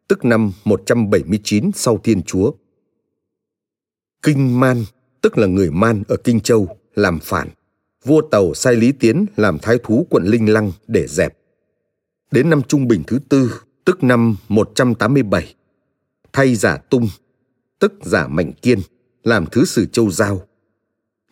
tức 0.09 0.25
năm 0.25 0.53
179 0.65 1.71
sau 1.75 1.99
Thiên 2.05 2.23
Chúa. 2.23 2.53
Kinh 4.23 4.61
Man, 4.61 4.85
tức 5.21 5.39
là 5.39 5.47
người 5.47 5.71
Man 5.71 6.03
ở 6.09 6.17
Kinh 6.17 6.41
Châu, 6.41 6.77
làm 6.95 7.19
phản. 7.23 7.49
Vua 8.05 8.23
Tàu 8.31 8.55
sai 8.55 8.75
Lý 8.75 8.93
Tiến 8.93 9.27
làm 9.37 9.59
thái 9.59 9.79
thú 9.83 10.07
quận 10.11 10.25
Linh 10.25 10.53
Lăng 10.53 10.73
để 10.87 11.07
dẹp. 11.07 11.39
Đến 12.31 12.51
năm 12.51 12.63
Trung 12.63 12.89
Bình 12.89 13.03
thứ 13.07 13.19
tư, 13.29 13.61
tức 13.85 14.05
năm 14.05 14.37
187, 14.49 15.55
thay 16.33 16.55
giả 16.55 16.77
tung 16.77 17.09
tức 17.83 17.93
giả 18.03 18.27
mạnh 18.27 18.53
kiên 18.63 18.79
làm 19.25 19.47
thứ 19.53 19.65
sử 19.65 19.87
châu 19.87 20.11
giao. 20.11 20.43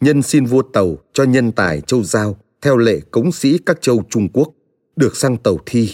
Nhân 0.00 0.22
xin 0.22 0.44
vua 0.44 0.62
tàu 0.62 0.98
cho 1.12 1.24
nhân 1.24 1.52
tài 1.52 1.80
châu 1.80 2.04
giao 2.04 2.36
theo 2.60 2.76
lệ 2.76 3.00
cống 3.10 3.32
sĩ 3.32 3.58
các 3.58 3.80
châu 3.80 4.02
trung 4.10 4.28
quốc 4.32 4.54
được 4.96 5.16
sang 5.16 5.36
tàu 5.36 5.58
thi. 5.66 5.90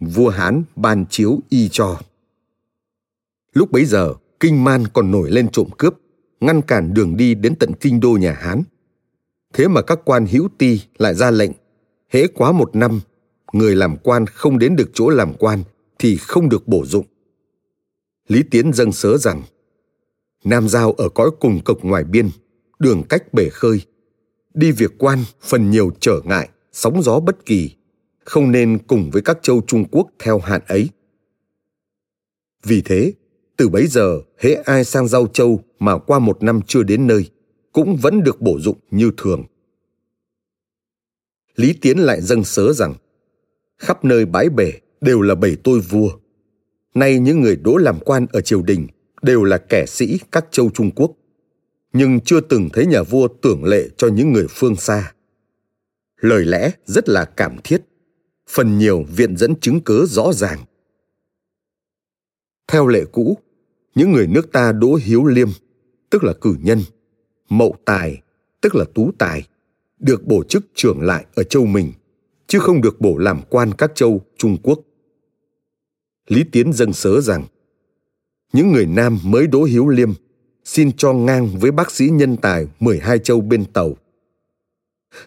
Vua 0.00 0.28
hán 0.28 0.62
ban 0.76 1.04
chiếu 1.10 1.40
y 1.48 1.68
cho. 1.68 2.00
Lúc 3.52 3.72
bấy 3.72 3.84
giờ 3.84 4.14
kinh 4.40 4.64
man 4.64 4.84
còn 4.92 5.10
nổi 5.10 5.30
lên 5.30 5.48
trộm 5.48 5.68
cướp 5.78 5.94
ngăn 6.40 6.62
cản 6.62 6.94
đường 6.94 7.16
đi 7.16 7.34
đến 7.34 7.54
tận 7.54 7.72
kinh 7.80 8.00
đô 8.00 8.10
nhà 8.10 8.32
hán 8.32 8.62
thế 9.54 9.68
mà 9.68 9.82
các 9.82 10.00
quan 10.04 10.26
hữu 10.26 10.48
ti 10.58 10.80
lại 10.98 11.14
ra 11.14 11.30
lệnh 11.30 11.50
hễ 12.08 12.26
quá 12.26 12.52
một 12.52 12.76
năm 12.76 13.00
người 13.52 13.76
làm 13.76 13.96
quan 13.96 14.26
không 14.26 14.58
đến 14.58 14.76
được 14.76 14.90
chỗ 14.94 15.08
làm 15.08 15.34
quan 15.34 15.62
thì 15.98 16.16
không 16.16 16.48
được 16.48 16.68
bổ 16.68 16.84
dụng 16.86 17.06
Lý 18.28 18.42
Tiến 18.50 18.72
dâng 18.72 18.92
sớ 18.92 19.18
rằng 19.18 19.42
Nam 20.44 20.68
Giao 20.68 20.92
ở 20.92 21.08
cõi 21.08 21.30
cùng 21.40 21.60
cực 21.64 21.78
ngoài 21.82 22.04
biên, 22.04 22.30
đường 22.78 23.02
cách 23.08 23.34
bể 23.34 23.48
khơi. 23.48 23.80
Đi 24.54 24.72
việc 24.72 24.92
quan 24.98 25.18
phần 25.42 25.70
nhiều 25.70 25.90
trở 26.00 26.20
ngại, 26.24 26.48
sóng 26.72 27.02
gió 27.02 27.20
bất 27.20 27.46
kỳ, 27.46 27.70
không 28.24 28.52
nên 28.52 28.78
cùng 28.86 29.10
với 29.10 29.22
các 29.22 29.38
châu 29.42 29.60
Trung 29.66 29.84
Quốc 29.90 30.08
theo 30.18 30.38
hạn 30.38 30.60
ấy. 30.68 30.88
Vì 32.66 32.82
thế, 32.82 33.12
từ 33.56 33.68
bấy 33.68 33.86
giờ, 33.86 34.20
hễ 34.38 34.54
ai 34.54 34.84
sang 34.84 35.08
Giao 35.08 35.26
Châu 35.26 35.60
mà 35.78 35.98
qua 35.98 36.18
một 36.18 36.42
năm 36.42 36.60
chưa 36.66 36.82
đến 36.82 37.06
nơi, 37.06 37.30
cũng 37.74 37.96
vẫn 37.96 38.22
được 38.22 38.40
bổ 38.40 38.60
dụng 38.60 38.78
như 38.90 39.10
thường. 39.16 39.44
Lý 41.56 41.72
Tiến 41.80 41.98
lại 41.98 42.20
dâng 42.20 42.44
sớ 42.44 42.72
rằng, 42.72 42.94
khắp 43.78 44.04
nơi 44.04 44.26
bãi 44.26 44.48
bể 44.48 44.72
đều 45.00 45.20
là 45.20 45.34
bầy 45.34 45.56
tôi 45.64 45.80
vua 45.80 46.10
Nay 46.94 47.18
những 47.18 47.40
người 47.40 47.56
đỗ 47.56 47.76
làm 47.76 47.98
quan 48.00 48.26
ở 48.32 48.40
triều 48.40 48.62
đình 48.62 48.86
đều 49.22 49.44
là 49.44 49.58
kẻ 49.58 49.86
sĩ 49.86 50.18
các 50.32 50.46
châu 50.50 50.70
Trung 50.70 50.90
Quốc, 50.90 51.12
nhưng 51.92 52.20
chưa 52.20 52.40
từng 52.40 52.68
thấy 52.72 52.86
nhà 52.86 53.02
vua 53.02 53.28
tưởng 53.28 53.64
lệ 53.64 53.88
cho 53.96 54.08
những 54.08 54.32
người 54.32 54.46
phương 54.50 54.76
xa. 54.76 55.12
Lời 56.20 56.44
lẽ 56.44 56.70
rất 56.86 57.08
là 57.08 57.24
cảm 57.24 57.56
thiết, 57.64 57.82
phần 58.48 58.78
nhiều 58.78 59.04
viện 59.16 59.36
dẫn 59.36 59.60
chứng 59.60 59.80
cớ 59.80 60.04
rõ 60.08 60.32
ràng. 60.32 60.64
Theo 62.68 62.86
lệ 62.86 63.04
cũ, 63.12 63.38
những 63.94 64.12
người 64.12 64.26
nước 64.26 64.52
ta 64.52 64.72
đỗ 64.72 64.94
hiếu 64.94 65.24
liêm, 65.24 65.48
tức 66.10 66.24
là 66.24 66.32
cử 66.40 66.56
nhân, 66.62 66.78
mậu 67.48 67.76
tài, 67.84 68.22
tức 68.60 68.74
là 68.74 68.84
tú 68.94 69.10
tài, 69.18 69.48
được 69.98 70.26
bổ 70.26 70.44
chức 70.44 70.66
trưởng 70.74 71.00
lại 71.00 71.26
ở 71.34 71.42
châu 71.42 71.66
mình, 71.66 71.92
chứ 72.46 72.58
không 72.58 72.80
được 72.80 73.00
bổ 73.00 73.18
làm 73.18 73.40
quan 73.50 73.72
các 73.78 73.92
châu 73.94 74.22
Trung 74.36 74.56
Quốc. 74.62 74.80
Lý 76.28 76.44
Tiến 76.52 76.72
dâng 76.72 76.92
sớ 76.92 77.20
rằng 77.20 77.44
những 78.52 78.72
người 78.72 78.86
nam 78.86 79.18
mới 79.24 79.46
đỗ 79.46 79.64
hiếu 79.64 79.88
liêm 79.88 80.12
xin 80.64 80.92
cho 80.92 81.12
ngang 81.12 81.48
với 81.60 81.70
bác 81.70 81.90
sĩ 81.90 82.08
nhân 82.08 82.36
tài 82.36 82.66
12 82.80 83.18
châu 83.18 83.40
bên 83.40 83.64
tàu. 83.64 83.96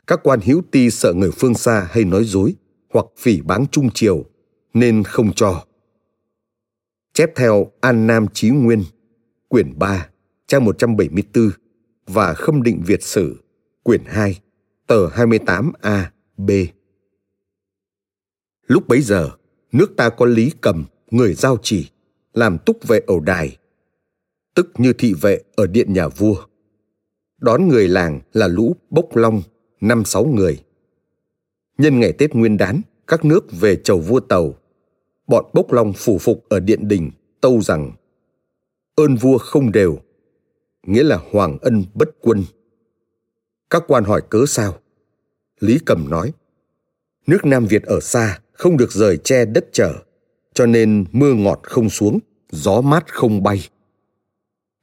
Các 0.07 0.19
quan 0.23 0.39
hiếu 0.39 0.61
ti 0.71 0.89
sợ 0.89 1.13
người 1.13 1.31
phương 1.31 1.53
xa 1.53 1.87
hay 1.91 2.03
nói 2.03 2.23
dối 2.23 2.55
hoặc 2.93 3.05
phỉ 3.17 3.41
báng 3.41 3.65
trung 3.71 3.89
triều 3.91 4.25
nên 4.73 5.03
không 5.03 5.33
cho. 5.33 5.65
Chép 7.13 7.29
theo 7.35 7.71
An 7.81 8.07
Nam 8.07 8.25
Chí 8.33 8.49
Nguyên, 8.49 8.83
quyển 9.47 9.79
3, 9.79 10.09
trang 10.47 10.65
174 10.65 11.49
và 12.07 12.33
Khâm 12.33 12.63
định 12.63 12.81
Việt 12.85 13.03
Sử, 13.03 13.35
quyển 13.83 14.01
2, 14.05 14.39
tờ 14.87 15.07
28A, 15.07 16.03
B. 16.37 16.51
Lúc 18.67 18.87
bấy 18.87 19.01
giờ, 19.01 19.29
nước 19.71 19.93
ta 19.97 20.09
có 20.09 20.25
lý 20.25 20.51
cầm 20.61 20.85
người 21.11 21.33
giao 21.33 21.57
chỉ 21.63 21.89
làm 22.33 22.57
túc 22.65 22.87
vệ 22.87 22.99
ở 23.07 23.15
đài 23.25 23.57
tức 24.57 24.71
như 24.77 24.93
thị 24.93 25.13
vệ 25.21 25.41
ở 25.55 25.67
điện 25.67 25.93
nhà 25.93 26.07
vua. 26.07 26.35
Đón 27.41 27.67
người 27.67 27.87
làng 27.87 28.19
là 28.33 28.47
lũ 28.47 28.75
bốc 28.89 29.15
long 29.15 29.41
năm 29.81 30.05
sáu 30.05 30.25
người. 30.25 30.63
Nhân 31.77 31.99
ngày 31.99 32.11
tết 32.11 32.35
nguyên 32.35 32.57
đán 32.57 32.81
các 33.07 33.25
nước 33.25 33.45
về 33.51 33.75
chầu 33.75 33.99
vua 33.99 34.19
tàu. 34.19 34.55
Bọn 35.27 35.45
bốc 35.53 35.71
long 35.71 35.93
phủ 35.93 36.17
phục 36.17 36.45
ở 36.49 36.59
điện 36.59 36.87
đình 36.87 37.11
tâu 37.41 37.61
rằng 37.61 37.91
ơn 38.95 39.15
vua 39.15 39.37
không 39.37 39.71
đều 39.71 39.99
nghĩa 40.87 41.03
là 41.03 41.19
hoàng 41.31 41.57
ân 41.61 41.83
bất 41.93 42.09
quân. 42.21 42.43
Các 43.69 43.83
quan 43.87 44.03
hỏi 44.03 44.21
cớ 44.29 44.45
sao? 44.47 44.79
Lý 45.59 45.79
cầm 45.85 46.09
nói, 46.09 46.33
nước 47.27 47.45
nam 47.45 47.65
việt 47.65 47.83
ở 47.83 47.99
xa 47.99 48.39
không 48.53 48.77
được 48.77 48.91
rời 48.91 49.17
che 49.17 49.45
đất 49.45 49.65
trở, 49.71 49.93
cho 50.53 50.65
nên 50.65 51.05
mưa 51.11 51.33
ngọt 51.33 51.59
không 51.63 51.89
xuống, 51.89 52.19
gió 52.51 52.81
mát 52.81 53.13
không 53.13 53.43
bay. 53.43 53.69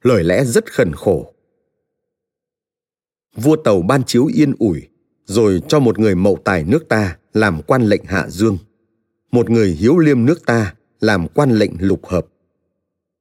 Lời 0.03 0.23
lẽ 0.23 0.45
rất 0.45 0.73
khẩn 0.73 0.93
khổ. 0.93 1.33
Vua 3.35 3.55
tàu 3.55 3.81
ban 3.81 4.03
chiếu 4.03 4.25
yên 4.25 4.53
ủi, 4.59 4.87
rồi 5.25 5.61
cho 5.67 5.79
một 5.79 5.99
người 5.99 6.15
mậu 6.15 6.37
tài 6.43 6.63
nước 6.63 6.89
ta 6.89 7.17
làm 7.33 7.61
quan 7.61 7.81
lệnh 7.81 8.03
hạ 8.05 8.29
dương, 8.29 8.57
một 9.31 9.49
người 9.49 9.71
hiếu 9.71 9.97
liêm 9.97 10.25
nước 10.25 10.45
ta 10.45 10.75
làm 10.99 11.27
quan 11.27 11.51
lệnh 11.51 11.71
lục 11.79 12.05
hợp 12.05 12.27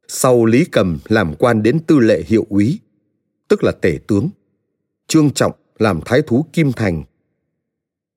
sau 0.08 0.44
lý 0.44 0.64
cầm 0.64 0.98
làm 1.08 1.34
quan 1.38 1.62
đến 1.62 1.78
tư 1.86 1.98
lệ 1.98 2.22
hiệu 2.26 2.46
úy 2.48 2.80
tức 3.48 3.64
là 3.64 3.72
tể 3.72 3.98
tướng 4.06 4.28
trương 5.06 5.30
trọng 5.30 5.52
làm 5.78 6.00
thái 6.04 6.22
thú 6.22 6.46
kim 6.52 6.72
thành 6.72 7.04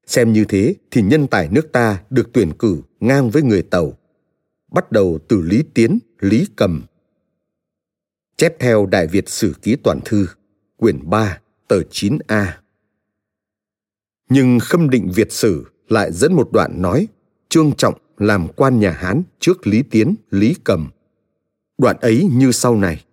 xem 0.05 0.33
như 0.33 0.45
thế 0.45 0.75
thì 0.91 1.01
nhân 1.01 1.27
tài 1.27 1.49
nước 1.51 1.71
ta 1.71 2.03
được 2.09 2.29
tuyển 2.33 2.51
cử 2.59 2.81
ngang 2.99 3.29
với 3.29 3.41
người 3.41 3.61
tàu 3.61 3.93
bắt 4.71 4.91
đầu 4.91 5.19
từ 5.27 5.41
lý 5.41 5.63
tiến 5.73 5.99
lý 6.19 6.47
cầm 6.55 6.83
chép 8.37 8.59
theo 8.59 8.85
đại 8.85 9.07
việt 9.07 9.29
sử 9.29 9.53
ký 9.61 9.75
toàn 9.75 9.99
thư 10.05 10.27
quyển 10.77 11.09
3 11.09 11.39
tờ 11.67 11.79
9A. 11.91 12.45
Nhưng 14.29 14.59
khâm 14.59 14.89
định 14.89 15.11
Việt 15.15 15.31
sử 15.31 15.65
lại 15.89 16.11
dẫn 16.11 16.33
một 16.33 16.49
đoạn 16.51 16.81
nói 16.81 17.07
Trương 17.49 17.71
Trọng 17.75 17.93
làm 18.17 18.47
quan 18.55 18.79
nhà 18.79 18.91
Hán 18.91 19.23
trước 19.39 19.67
Lý 19.67 19.83
Tiến, 19.83 20.15
Lý 20.31 20.55
Cầm. 20.63 20.89
Đoạn 21.77 21.97
ấy 22.01 22.27
như 22.31 22.51
sau 22.51 22.75
này. 22.75 23.05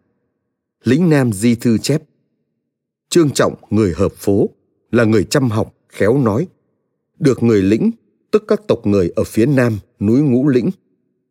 Lĩnh 0.85 1.11
Nam 1.11 1.33
Di 1.33 1.55
Thư 1.55 1.79
chép 1.79 2.03
Trương 3.09 3.31
Trọng 3.31 3.55
người 3.71 3.93
hợp 3.97 4.13
phố 4.13 4.51
là 4.91 5.05
người 5.05 5.25
chăm 5.25 5.51
học, 5.51 5.75
khéo 5.89 6.19
nói, 6.19 6.47
được 7.19 7.43
người 7.43 7.63
lĩnh, 7.63 7.91
tức 8.31 8.45
các 8.49 8.61
tộc 8.69 8.87
người 8.87 9.13
ở 9.17 9.25
phía 9.25 9.47
nam 9.47 9.79
núi 10.01 10.21
Ngũ 10.21 10.49
Lĩnh, 10.49 10.71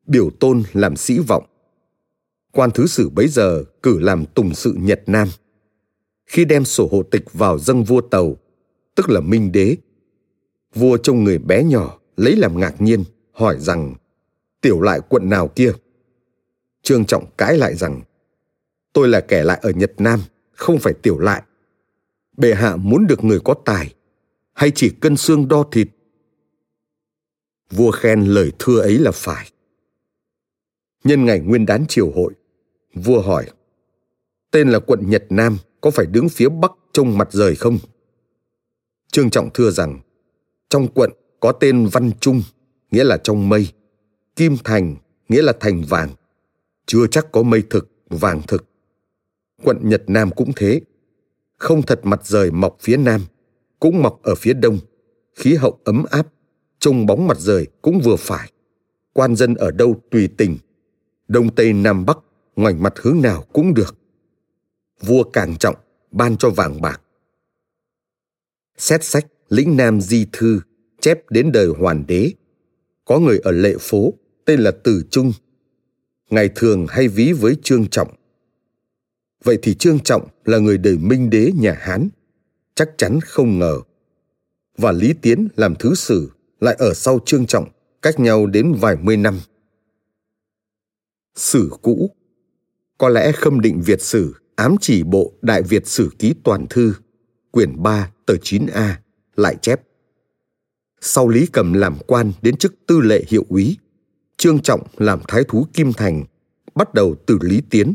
biểu 0.07 0.29
tôn 0.39 0.63
làm 0.73 0.95
sĩ 0.95 1.19
vọng. 1.19 1.43
Quan 2.51 2.71
thứ 2.71 2.87
sử 2.87 3.09
bấy 3.09 3.27
giờ 3.27 3.63
cử 3.83 3.99
làm 3.99 4.25
tùng 4.25 4.53
sự 4.53 4.73
Nhật 4.79 5.03
Nam. 5.07 5.27
Khi 6.25 6.45
đem 6.45 6.65
sổ 6.65 6.87
hộ 6.91 7.03
tịch 7.03 7.33
vào 7.33 7.59
dâng 7.59 7.83
vua 7.83 8.01
tàu, 8.01 8.37
tức 8.95 9.09
là 9.09 9.19
Minh 9.19 9.51
Đế, 9.51 9.77
vua 10.75 10.97
trông 10.97 11.23
người 11.23 11.37
bé 11.37 11.63
nhỏ 11.63 11.99
lấy 12.17 12.35
làm 12.35 12.59
ngạc 12.59 12.81
nhiên, 12.81 13.03
hỏi 13.31 13.55
rằng 13.59 13.95
tiểu 14.61 14.81
lại 14.81 14.99
quận 15.09 15.29
nào 15.29 15.47
kia. 15.47 15.71
Trương 16.83 17.05
Trọng 17.05 17.25
cãi 17.37 17.57
lại 17.57 17.75
rằng 17.75 18.01
tôi 18.93 19.07
là 19.07 19.21
kẻ 19.21 19.43
lại 19.43 19.59
ở 19.63 19.69
Nhật 19.69 19.93
Nam, 19.97 20.19
không 20.51 20.79
phải 20.79 20.93
tiểu 20.93 21.19
lại. 21.19 21.43
Bệ 22.37 22.53
hạ 22.53 22.75
muốn 22.75 23.07
được 23.07 23.23
người 23.23 23.39
có 23.39 23.53
tài, 23.65 23.93
hay 24.53 24.71
chỉ 24.75 24.89
cân 24.89 25.17
xương 25.17 25.47
đo 25.47 25.63
thịt? 25.71 25.87
Vua 27.71 27.91
khen 27.91 28.21
lời 28.21 28.51
thưa 28.59 28.79
ấy 28.79 28.97
là 28.97 29.11
phải. 29.11 29.51
Nhân 31.03 31.25
ngày 31.25 31.39
nguyên 31.39 31.65
đán 31.65 31.85
triều 31.87 32.11
hội, 32.11 32.33
vua 32.93 33.21
hỏi, 33.21 33.45
tên 34.51 34.69
là 34.69 34.79
quận 34.79 35.09
Nhật 35.09 35.25
Nam 35.29 35.57
có 35.81 35.91
phải 35.91 36.05
đứng 36.05 36.29
phía 36.29 36.49
bắc 36.49 36.71
trông 36.93 37.17
mặt 37.17 37.27
rời 37.31 37.55
không? 37.55 37.77
Trương 39.11 39.29
Trọng 39.29 39.49
thưa 39.53 39.71
rằng, 39.71 39.99
trong 40.69 40.87
quận 40.87 41.11
có 41.39 41.51
tên 41.51 41.87
Văn 41.87 42.11
Trung, 42.19 42.41
nghĩa 42.91 43.03
là 43.03 43.17
trong 43.17 43.49
mây, 43.49 43.67
Kim 44.35 44.57
Thành, 44.63 44.95
nghĩa 45.29 45.41
là 45.41 45.53
thành 45.59 45.83
vàng, 45.89 46.09
chưa 46.85 47.07
chắc 47.07 47.31
có 47.31 47.43
mây 47.43 47.63
thực, 47.69 47.91
vàng 48.09 48.41
thực. 48.47 48.65
Quận 49.63 49.77
Nhật 49.83 50.03
Nam 50.07 50.31
cũng 50.35 50.51
thế, 50.55 50.81
không 51.57 51.81
thật 51.81 51.99
mặt 52.03 52.25
rời 52.25 52.51
mọc 52.51 52.77
phía 52.81 52.97
nam, 52.97 53.21
cũng 53.79 54.01
mọc 54.01 54.21
ở 54.23 54.35
phía 54.35 54.53
đông, 54.53 54.77
khí 55.35 55.55
hậu 55.55 55.79
ấm 55.83 56.03
áp, 56.11 56.27
trông 56.79 57.05
bóng 57.05 57.27
mặt 57.27 57.39
rời 57.39 57.67
cũng 57.81 57.99
vừa 57.99 58.15
phải. 58.15 58.51
Quan 59.13 59.35
dân 59.35 59.55
ở 59.55 59.71
đâu 59.71 60.01
tùy 60.11 60.29
tình, 60.37 60.57
đông 61.27 61.55
tây 61.55 61.73
nam 61.73 62.05
bắc, 62.05 62.17
ngoảnh 62.55 62.83
mặt 62.83 62.93
hướng 63.01 63.21
nào 63.21 63.45
cũng 63.53 63.73
được. 63.73 63.95
Vua 65.01 65.23
càng 65.23 65.57
trọng, 65.57 65.75
ban 66.11 66.37
cho 66.37 66.49
vàng 66.49 66.81
bạc. 66.81 67.01
Xét 68.77 69.03
sách 69.03 69.25
lĩnh 69.49 69.77
nam 69.77 70.01
di 70.01 70.27
thư 70.31 70.59
chép 71.01 71.29
đến 71.29 71.51
đời 71.51 71.67
hoàn 71.67 72.07
đế. 72.07 72.31
Có 73.05 73.19
người 73.19 73.39
ở 73.43 73.51
lệ 73.51 73.75
phố 73.79 74.13
tên 74.45 74.59
là 74.59 74.71
Từ 74.83 75.03
Trung. 75.11 75.31
Ngày 76.33 76.49
thường 76.55 76.85
hay 76.89 77.07
ví 77.07 77.33
với 77.33 77.57
Trương 77.63 77.87
Trọng. 77.87 78.15
Vậy 79.43 79.59
thì 79.61 79.73
Trương 79.73 79.99
Trọng 79.99 80.27
là 80.45 80.57
người 80.57 80.77
đời 80.77 80.97
Minh 80.97 81.29
Đế 81.29 81.51
nhà 81.55 81.77
Hán. 81.79 82.09
Chắc 82.75 82.89
chắn 82.97 83.19
không 83.21 83.59
ngờ. 83.59 83.79
Và 84.77 84.91
Lý 84.91 85.13
Tiến 85.21 85.47
làm 85.55 85.75
thứ 85.75 85.95
sử 85.95 86.31
lại 86.59 86.75
ở 86.79 86.93
sau 86.93 87.19
Trương 87.25 87.45
Trọng, 87.45 87.69
cách 88.01 88.19
nhau 88.19 88.45
đến 88.45 88.73
vài 88.79 88.95
mươi 88.95 89.17
năm. 89.17 89.39
Sử 91.35 91.69
cũ 91.81 92.11
Có 92.97 93.09
lẽ 93.09 93.31
khâm 93.31 93.61
định 93.61 93.81
Việt 93.81 94.01
sử 94.01 94.33
ám 94.55 94.75
chỉ 94.81 95.03
bộ 95.03 95.33
Đại 95.41 95.63
Việt 95.63 95.87
Sử 95.87 96.09
Ký 96.19 96.33
Toàn 96.43 96.65
Thư, 96.69 96.93
quyển 97.51 97.83
3 97.83 98.11
tờ 98.25 98.33
9A, 98.33 98.93
lại 99.35 99.55
chép. 99.61 99.81
Sau 101.01 101.29
Lý 101.29 101.47
Cầm 101.47 101.73
làm 101.73 101.97
quan 102.07 102.31
đến 102.41 102.57
chức 102.57 102.73
tư 102.87 102.99
lệ 102.99 103.23
hiệu 103.27 103.45
úy, 103.49 103.77
Trương 104.43 104.59
Trọng 104.59 104.83
làm 104.97 105.19
thái 105.27 105.43
thú 105.47 105.67
Kim 105.73 105.93
Thành, 105.93 106.23
bắt 106.75 106.93
đầu 106.93 107.15
từ 107.25 107.37
Lý 107.41 107.61
Tiến. 107.69 107.93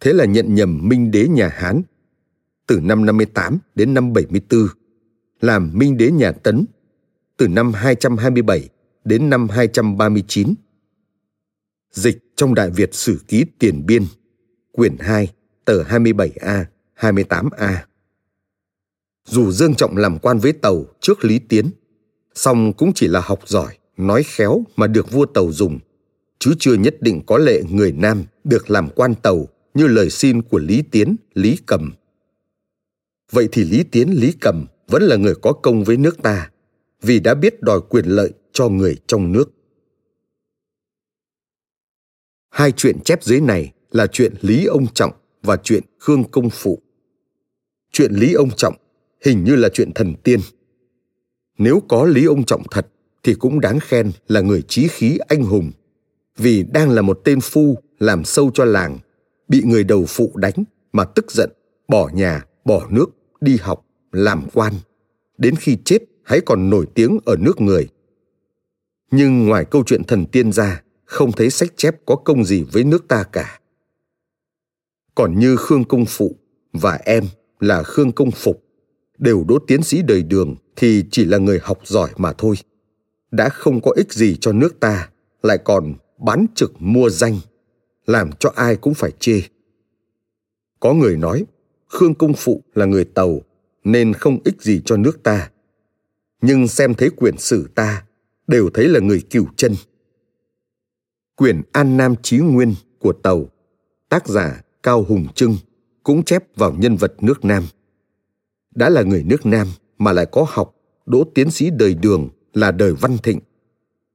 Thế 0.00 0.12
là 0.12 0.24
nhận 0.24 0.54
nhầm 0.54 0.88
Minh 0.88 1.10
Đế 1.10 1.28
nhà 1.28 1.48
Hán, 1.48 1.82
từ 2.66 2.80
năm 2.80 3.06
58 3.06 3.58
đến 3.74 3.94
năm 3.94 4.12
74, 4.12 4.66
làm 5.40 5.70
Minh 5.74 5.96
Đế 5.96 6.10
nhà 6.10 6.32
Tấn, 6.32 6.64
từ 7.36 7.48
năm 7.48 7.72
227 7.72 8.68
đến 9.04 9.30
năm 9.30 9.48
239. 9.48 10.54
Dịch 11.92 12.18
trong 12.36 12.54
Đại 12.54 12.70
Việt 12.70 12.94
Sử 12.94 13.20
Ký 13.28 13.44
Tiền 13.58 13.86
Biên, 13.86 14.02
quyển 14.72 14.96
2, 14.98 15.32
tờ 15.64 15.82
27A, 15.82 16.64
28A. 16.96 17.76
Dù 19.28 19.50
Dương 19.50 19.74
Trọng 19.74 19.96
làm 19.96 20.18
quan 20.18 20.38
với 20.38 20.52
Tàu 20.52 20.84
trước 21.00 21.24
Lý 21.24 21.38
Tiến, 21.38 21.70
song 22.34 22.72
cũng 22.72 22.92
chỉ 22.94 23.08
là 23.08 23.20
học 23.20 23.48
giỏi, 23.48 23.76
nói 23.96 24.22
khéo 24.22 24.64
mà 24.76 24.86
được 24.86 25.10
vua 25.10 25.26
Tàu 25.26 25.52
dùng, 25.52 25.78
chứ 26.38 26.54
chưa 26.58 26.74
nhất 26.74 26.96
định 27.00 27.22
có 27.26 27.38
lệ 27.38 27.62
người 27.70 27.92
Nam 27.92 28.24
được 28.44 28.70
làm 28.70 28.88
quan 28.94 29.14
Tàu 29.14 29.48
như 29.74 29.86
lời 29.86 30.10
xin 30.10 30.42
của 30.42 30.58
Lý 30.58 30.82
Tiến, 30.90 31.16
Lý 31.34 31.56
Cầm. 31.66 31.92
Vậy 33.32 33.48
thì 33.52 33.64
Lý 33.64 33.84
Tiến, 33.84 34.10
Lý 34.10 34.32
Cầm 34.40 34.66
vẫn 34.88 35.02
là 35.02 35.16
người 35.16 35.34
có 35.34 35.52
công 35.52 35.84
với 35.84 35.96
nước 35.96 36.22
ta, 36.22 36.50
vì 37.02 37.20
đã 37.20 37.34
biết 37.34 37.62
đòi 37.62 37.80
quyền 37.88 38.04
lợi 38.04 38.32
cho 38.52 38.68
người 38.68 38.96
trong 39.06 39.32
nước. 39.32 39.50
Hai 42.50 42.72
chuyện 42.72 43.00
chép 43.04 43.22
dưới 43.22 43.40
này 43.40 43.72
là 43.90 44.06
chuyện 44.06 44.34
Lý 44.40 44.64
Ông 44.64 44.86
Trọng 44.94 45.12
và 45.42 45.56
chuyện 45.56 45.82
Khương 45.98 46.24
Công 46.24 46.50
Phụ. 46.50 46.78
Chuyện 47.92 48.12
Lý 48.12 48.32
Ông 48.32 48.50
Trọng 48.56 48.74
hình 49.24 49.44
như 49.44 49.56
là 49.56 49.68
chuyện 49.68 49.92
thần 49.94 50.14
tiên. 50.22 50.40
Nếu 51.58 51.82
có 51.88 52.04
Lý 52.04 52.24
Ông 52.24 52.44
Trọng 52.44 52.62
thật 52.70 52.86
thì 53.22 53.34
cũng 53.34 53.60
đáng 53.60 53.80
khen 53.80 54.12
là 54.28 54.40
người 54.40 54.62
trí 54.62 54.88
khí 54.88 55.18
anh 55.28 55.42
hùng, 55.42 55.72
vì 56.36 56.62
đang 56.62 56.90
là 56.90 57.02
một 57.02 57.20
tên 57.24 57.40
phu 57.40 57.78
làm 57.98 58.24
sâu 58.24 58.50
cho 58.54 58.64
làng, 58.64 58.98
bị 59.48 59.62
người 59.64 59.84
đầu 59.84 60.04
phụ 60.08 60.32
đánh 60.34 60.64
mà 60.92 61.04
tức 61.04 61.32
giận, 61.32 61.50
bỏ 61.88 62.10
nhà, 62.14 62.44
bỏ 62.64 62.86
nước, 62.90 63.06
đi 63.40 63.56
học, 63.60 63.86
làm 64.12 64.48
quan. 64.52 64.72
Đến 65.38 65.56
khi 65.56 65.76
chết 65.84 65.98
hãy 66.24 66.40
còn 66.40 66.70
nổi 66.70 66.86
tiếng 66.94 67.18
ở 67.24 67.36
nước 67.40 67.60
người. 67.60 67.88
Nhưng 69.10 69.46
ngoài 69.46 69.64
câu 69.64 69.82
chuyện 69.86 70.04
thần 70.04 70.26
tiên 70.26 70.52
ra, 70.52 70.82
không 71.04 71.32
thấy 71.32 71.50
sách 71.50 71.72
chép 71.76 71.96
có 72.06 72.16
công 72.16 72.44
gì 72.44 72.64
với 72.72 72.84
nước 72.84 73.08
ta 73.08 73.24
cả. 73.32 73.60
Còn 75.14 75.38
như 75.38 75.56
Khương 75.56 75.84
Công 75.84 76.04
Phụ 76.08 76.36
và 76.72 76.98
em 77.04 77.24
là 77.60 77.82
Khương 77.82 78.12
Công 78.12 78.30
Phục 78.30 78.64
đều 79.18 79.44
đỗ 79.48 79.58
tiến 79.58 79.82
sĩ 79.82 80.02
đời 80.02 80.22
đường 80.22 80.56
thì 80.76 81.04
chỉ 81.10 81.24
là 81.24 81.38
người 81.38 81.58
học 81.62 81.78
giỏi 81.84 82.10
mà 82.16 82.32
thôi. 82.32 82.56
Đã 83.32 83.48
không 83.48 83.80
có 83.80 83.90
ích 83.96 84.12
gì 84.12 84.36
cho 84.40 84.52
nước 84.52 84.80
ta, 84.80 85.10
lại 85.42 85.58
còn 85.58 85.94
bán 86.18 86.46
trực 86.54 86.72
mua 86.78 87.10
danh, 87.10 87.38
làm 88.06 88.30
cho 88.32 88.52
ai 88.56 88.76
cũng 88.76 88.94
phải 88.94 89.10
chê. 89.18 89.42
Có 90.80 90.94
người 90.94 91.16
nói, 91.16 91.44
Khương 91.88 92.14
Công 92.14 92.32
Phụ 92.34 92.62
là 92.74 92.86
người 92.86 93.04
Tàu, 93.04 93.40
nên 93.84 94.12
không 94.12 94.38
ích 94.44 94.62
gì 94.62 94.82
cho 94.84 94.96
nước 94.96 95.22
ta. 95.22 95.50
Nhưng 96.42 96.68
xem 96.68 96.94
thấy 96.94 97.10
quyển 97.10 97.38
sử 97.38 97.68
ta, 97.74 98.04
đều 98.46 98.70
thấy 98.74 98.88
là 98.88 99.00
người 99.00 99.22
cửu 99.30 99.46
chân. 99.56 99.74
Quyển 101.36 101.62
An 101.72 101.96
Nam 101.96 102.14
Chí 102.22 102.38
Nguyên 102.38 102.74
của 102.98 103.12
Tàu, 103.12 103.46
tác 104.08 104.26
giả 104.26 104.62
Cao 104.82 105.02
Hùng 105.02 105.26
Trưng 105.34 105.56
cũng 106.02 106.22
chép 106.22 106.56
vào 106.56 106.72
nhân 106.72 106.96
vật 106.96 107.14
nước 107.20 107.44
Nam. 107.44 107.64
Đã 108.74 108.88
là 108.88 109.02
người 109.02 109.22
nước 109.22 109.46
Nam 109.46 109.66
mà 109.98 110.12
lại 110.12 110.26
có 110.26 110.46
học, 110.48 110.74
đỗ 111.06 111.24
tiến 111.34 111.50
sĩ 111.50 111.70
đời 111.70 111.94
đường 111.94 112.28
là 112.54 112.70
đời 112.70 112.92
văn 112.92 113.18
thịnh. 113.18 113.40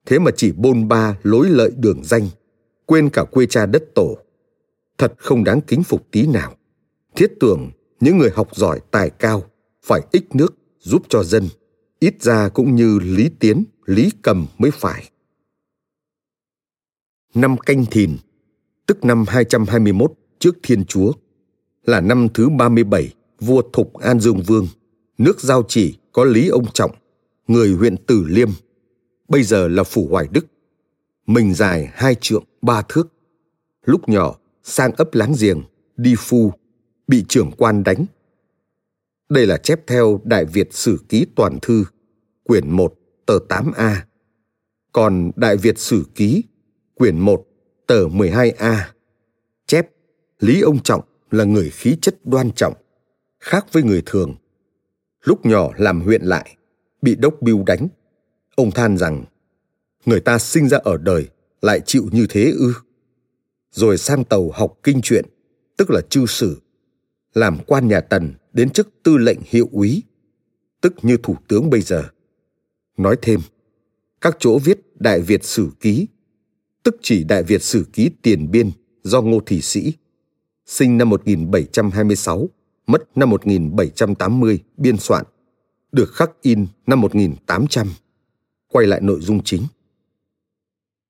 Thế 0.05 0.19
mà 0.19 0.31
chỉ 0.35 0.51
bôn 0.51 0.87
ba 0.87 1.17
lối 1.23 1.49
lợi 1.49 1.71
đường 1.77 2.03
danh, 2.03 2.27
quên 2.85 3.09
cả 3.09 3.23
quê 3.23 3.45
cha 3.45 3.65
đất 3.65 3.83
tổ. 3.95 4.17
Thật 4.97 5.13
không 5.17 5.43
đáng 5.43 5.61
kính 5.61 5.83
phục 5.83 6.11
tí 6.11 6.27
nào. 6.27 6.55
Thiết 7.15 7.33
tưởng 7.39 7.71
những 7.99 8.17
người 8.17 8.29
học 8.35 8.55
giỏi 8.55 8.79
tài 8.91 9.09
cao 9.09 9.43
phải 9.85 10.01
ích 10.11 10.35
nước 10.35 10.53
giúp 10.79 11.03
cho 11.09 11.23
dân, 11.23 11.47
ít 11.99 12.21
ra 12.21 12.49
cũng 12.49 12.75
như 12.75 12.99
Lý 12.99 13.29
Tiến, 13.39 13.63
Lý 13.85 14.11
Cầm 14.21 14.47
mới 14.57 14.71
phải. 14.71 15.09
Năm 17.33 17.57
canh 17.57 17.85
thìn, 17.85 18.17
tức 18.85 19.05
năm 19.05 19.25
221 19.27 20.11
trước 20.39 20.55
Thiên 20.63 20.85
Chúa, 20.85 21.11
là 21.85 22.01
năm 22.01 22.27
thứ 22.33 22.49
37 22.49 23.13
vua 23.39 23.61
Thục 23.73 23.93
An 23.93 24.19
Dương 24.19 24.41
Vương, 24.41 24.67
nước 25.17 25.41
giao 25.41 25.63
chỉ 25.67 25.97
có 26.11 26.23
Lý 26.23 26.47
Ông 26.47 26.65
Trọng, 26.73 26.91
người 27.47 27.73
huyện 27.73 27.97
Tử 27.97 28.25
Liêm, 28.27 28.49
bây 29.27 29.43
giờ 29.43 29.67
là 29.67 29.83
Phủ 29.83 30.07
Hoài 30.11 30.27
Đức. 30.31 30.45
Mình 31.27 31.53
dài 31.53 31.89
hai 31.93 32.15
trượng 32.15 32.43
ba 32.61 32.81
thước. 32.81 33.13
Lúc 33.85 34.09
nhỏ 34.09 34.35
sang 34.63 34.91
ấp 34.91 35.13
láng 35.13 35.33
giềng, 35.39 35.61
đi 35.97 36.15
phu, 36.17 36.51
bị 37.07 37.25
trưởng 37.29 37.51
quan 37.57 37.83
đánh. 37.83 38.05
Đây 39.29 39.45
là 39.45 39.57
chép 39.57 39.87
theo 39.87 40.21
Đại 40.23 40.45
Việt 40.45 40.73
Sử 40.73 40.99
Ký 41.09 41.25
Toàn 41.35 41.59
Thư, 41.61 41.83
quyển 42.43 42.71
1, 42.71 42.93
tờ 43.25 43.37
8A. 43.49 43.95
Còn 44.91 45.31
Đại 45.35 45.57
Việt 45.57 45.79
Sử 45.79 46.05
Ký, 46.15 46.43
quyển 46.95 47.19
1, 47.19 47.45
tờ 47.87 48.07
12A. 48.07 48.77
Chép 49.67 49.87
Lý 50.39 50.61
Ông 50.61 50.83
Trọng 50.83 51.01
là 51.31 51.43
người 51.43 51.69
khí 51.69 51.97
chất 52.01 52.15
đoan 52.25 52.51
trọng, 52.51 52.73
khác 53.39 53.65
với 53.71 53.83
người 53.83 54.03
thường. 54.05 54.35
Lúc 55.23 55.45
nhỏ 55.45 55.71
làm 55.77 56.01
huyện 56.01 56.21
lại, 56.21 56.56
bị 57.01 57.15
đốc 57.15 57.41
biêu 57.41 57.63
đánh. 57.65 57.87
Ông 58.55 58.71
than 58.71 58.97
rằng, 58.97 59.25
người 60.05 60.19
ta 60.19 60.39
sinh 60.39 60.69
ra 60.69 60.77
ở 60.77 60.97
đời 60.97 61.29
lại 61.61 61.81
chịu 61.85 62.09
như 62.11 62.25
thế 62.29 62.51
ư. 62.51 62.73
Rồi 63.71 63.97
sang 63.97 64.23
tàu 64.23 64.51
học 64.51 64.79
kinh 64.83 65.01
truyện, 65.01 65.25
tức 65.77 65.91
là 65.91 66.01
chư 66.09 66.25
sử, 66.25 66.61
làm 67.33 67.57
quan 67.67 67.87
nhà 67.87 68.01
Tần 68.01 68.33
đến 68.53 68.69
chức 68.69 68.89
tư 69.03 69.17
lệnh 69.17 69.39
hiệu 69.45 69.69
úy, 69.71 70.03
tức 70.81 70.93
như 71.01 71.17
thủ 71.23 71.35
tướng 71.47 71.69
bây 71.69 71.81
giờ. 71.81 72.03
Nói 72.97 73.17
thêm, 73.21 73.39
các 74.21 74.37
chỗ 74.39 74.59
viết 74.59 74.79
Đại 74.95 75.21
Việt 75.21 75.43
Sử 75.43 75.69
Ký, 75.79 76.07
tức 76.83 76.95
chỉ 77.01 77.23
Đại 77.23 77.43
Việt 77.43 77.63
Sử 77.63 77.85
Ký 77.93 78.09
tiền 78.21 78.51
biên 78.51 78.71
do 79.03 79.21
Ngô 79.21 79.39
Thị 79.45 79.61
Sĩ 79.61 79.93
sinh 80.67 80.97
năm 80.97 81.09
1726, 81.09 82.49
mất 82.87 83.17
năm 83.17 83.29
1780, 83.29 84.59
biên 84.77 84.97
soạn, 84.97 85.25
được 85.97 86.13
khắc 86.13 86.31
in 86.41 86.67
năm 86.87 87.01
1800. 87.01 87.87
Quay 88.71 88.87
lại 88.87 89.01
nội 89.01 89.19
dung 89.21 89.43
chính. 89.43 89.61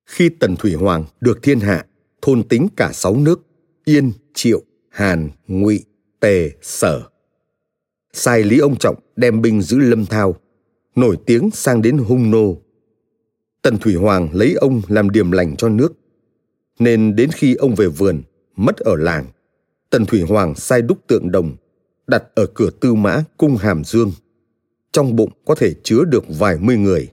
Khi 0.05 0.29
Tần 0.29 0.55
Thủy 0.55 0.73
Hoàng 0.73 1.05
được 1.21 1.39
thiên 1.43 1.59
hạ, 1.59 1.85
thôn 2.21 2.43
tính 2.43 2.67
cả 2.75 2.91
sáu 2.93 3.17
nước, 3.17 3.47
Yên, 3.85 4.11
Triệu, 4.33 4.61
Hàn, 4.89 5.29
Ngụy, 5.47 5.85
Tề, 6.19 6.51
Sở. 6.61 7.09
Sai 8.13 8.43
Lý 8.43 8.59
Ông 8.59 8.75
Trọng 8.75 8.95
đem 9.15 9.41
binh 9.41 9.61
giữ 9.61 9.77
Lâm 9.77 10.05
Thao, 10.05 10.35
nổi 10.95 11.17
tiếng 11.25 11.51
sang 11.51 11.81
đến 11.81 11.97
Hung 11.97 12.31
Nô. 12.31 12.61
Tần 13.61 13.77
Thủy 13.77 13.95
Hoàng 13.95 14.29
lấy 14.33 14.53
ông 14.53 14.81
làm 14.87 15.09
điểm 15.09 15.31
lành 15.31 15.55
cho 15.55 15.69
nước, 15.69 15.93
nên 16.79 17.15
đến 17.15 17.29
khi 17.31 17.55
ông 17.55 17.75
về 17.75 17.87
vườn, 17.87 18.21
mất 18.55 18.77
ở 18.77 18.95
làng, 18.95 19.25
Tần 19.89 20.05
Thủy 20.05 20.21
Hoàng 20.21 20.55
sai 20.55 20.81
đúc 20.81 20.97
tượng 21.07 21.31
đồng, 21.31 21.55
đặt 22.07 22.23
ở 22.35 22.45
cửa 22.45 22.69
tư 22.69 22.93
mã 22.93 23.23
cung 23.37 23.57
Hàm 23.57 23.83
Dương. 23.83 24.11
Trong 24.97 25.15
bụng 25.15 25.29
có 25.45 25.55
thể 25.55 25.73
chứa 25.83 26.03
được 26.03 26.25
vài 26.27 26.57
mươi 26.59 26.77
người. 26.77 27.11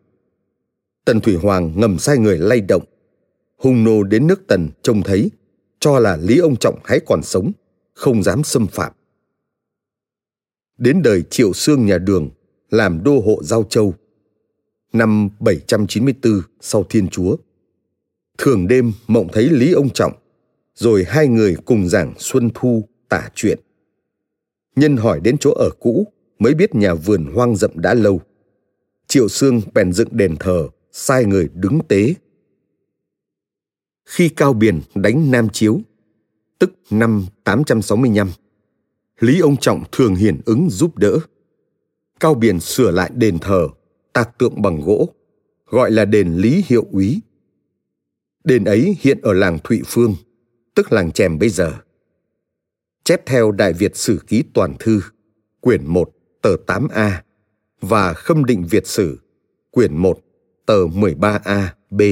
Tần 1.05 1.21
Thủy 1.21 1.37
Hoàng 1.37 1.73
ngầm 1.77 1.99
sai 1.99 2.19
người 2.19 2.39
lay 2.39 2.61
động. 2.61 2.85
Hung 3.57 3.85
nô 3.85 4.03
đến 4.03 4.27
nước 4.27 4.47
Tần 4.47 4.69
trông 4.83 5.03
thấy, 5.03 5.31
cho 5.81 5.99
là 5.99 6.17
Lý 6.17 6.39
Ông 6.39 6.57
Trọng 6.57 6.79
hãy 6.85 7.01
còn 7.07 7.23
sống, 7.23 7.53
không 7.95 8.23
dám 8.23 8.45
xâm 8.45 8.67
phạm. 8.67 8.93
Đến 10.79 11.03
đời 11.03 11.23
Triệu 11.31 11.53
Sương 11.53 11.87
nhà 11.87 11.99
Đường, 11.99 12.31
làm 12.71 13.03
đô 13.05 13.21
hộ 13.21 13.43
Giao 13.43 13.65
Châu. 13.65 13.95
Năm 14.93 15.29
794 15.41 16.41
sau 16.61 16.85
Thiên 16.85 17.09
Chúa. 17.09 17.37
Thường 18.39 18.69
đêm 18.69 18.93
mộng 19.07 19.29
thấy 19.33 19.49
Lý 19.51 19.73
Ông 19.73 19.91
Trọng, 19.91 20.13
rồi 20.75 21.05
hai 21.09 21.27
người 21.27 21.57
cùng 21.65 21.89
giảng 21.89 22.15
Xuân 22.19 22.51
Thu 22.55 22.89
tả 23.09 23.31
chuyện. 23.35 23.59
Nhân 24.77 24.97
hỏi 24.97 25.21
đến 25.21 25.37
chỗ 25.39 25.51
ở 25.51 25.71
cũ 25.81 26.07
mới 26.39 26.55
biết 26.55 26.75
nhà 26.75 26.95
vườn 26.95 27.25
hoang 27.35 27.57
rậm 27.57 27.71
đã 27.75 27.95
lâu. 27.95 28.21
Triệu 29.07 29.29
Sương 29.29 29.61
bèn 29.75 29.93
dựng 29.93 30.09
đền 30.13 30.37
thờ, 30.41 30.69
sai 30.93 31.25
người 31.25 31.49
đứng 31.55 31.79
tế. 31.89 32.15
Khi 34.05 34.29
Cao 34.29 34.53
biển 34.53 34.81
đánh 34.95 35.31
Nam 35.31 35.49
Chiếu, 35.49 35.81
tức 36.59 36.73
năm 36.91 37.27
865, 37.45 38.31
Lý 39.21 39.41
Ông 39.41 39.57
Trọng 39.57 39.85
thường 39.93 40.15
hiển 40.15 40.41
ứng 40.45 40.71
giúp 40.71 40.99
đỡ. 40.99 41.19
Cao 42.21 42.35
biển 42.35 42.61
sửa 42.61 42.91
lại 42.91 43.11
đền 43.15 43.39
thờ, 43.39 43.69
tạc 44.13 44.39
tượng 44.39 44.63
bằng 44.63 44.81
gỗ, 44.81 45.09
gọi 45.67 45.91
là 45.91 46.05
đền 46.05 46.35
Lý 46.35 46.65
Hiệu 46.67 46.87
Úy. 46.91 47.21
Đền 48.45 48.65
ấy 48.65 48.97
hiện 49.01 49.21
ở 49.23 49.33
làng 49.33 49.59
Thụy 49.65 49.83
Phương, 49.87 50.15
tức 50.75 50.93
làng 50.93 51.13
Chèm 51.13 51.39
bây 51.39 51.49
giờ. 51.49 51.73
Chép 53.05 53.27
theo 53.27 53.53
Đại 53.53 53.73
Việt 53.73 53.97
Sử 53.97 54.21
Ký 54.27 54.45
Toàn 54.55 54.75
Thư, 54.79 55.01
quyển 55.61 55.87
1, 55.87 56.11
tờ 56.45 56.57
8A 56.67 57.11
và 57.81 58.13
Khâm 58.13 58.45
định 58.45 58.65
Việt 58.71 58.87
Sử, 58.87 59.19
quyển 59.71 59.97
1, 59.97 60.19
tờ 60.67 60.87
13A, 60.87 61.67
B. 61.91 62.03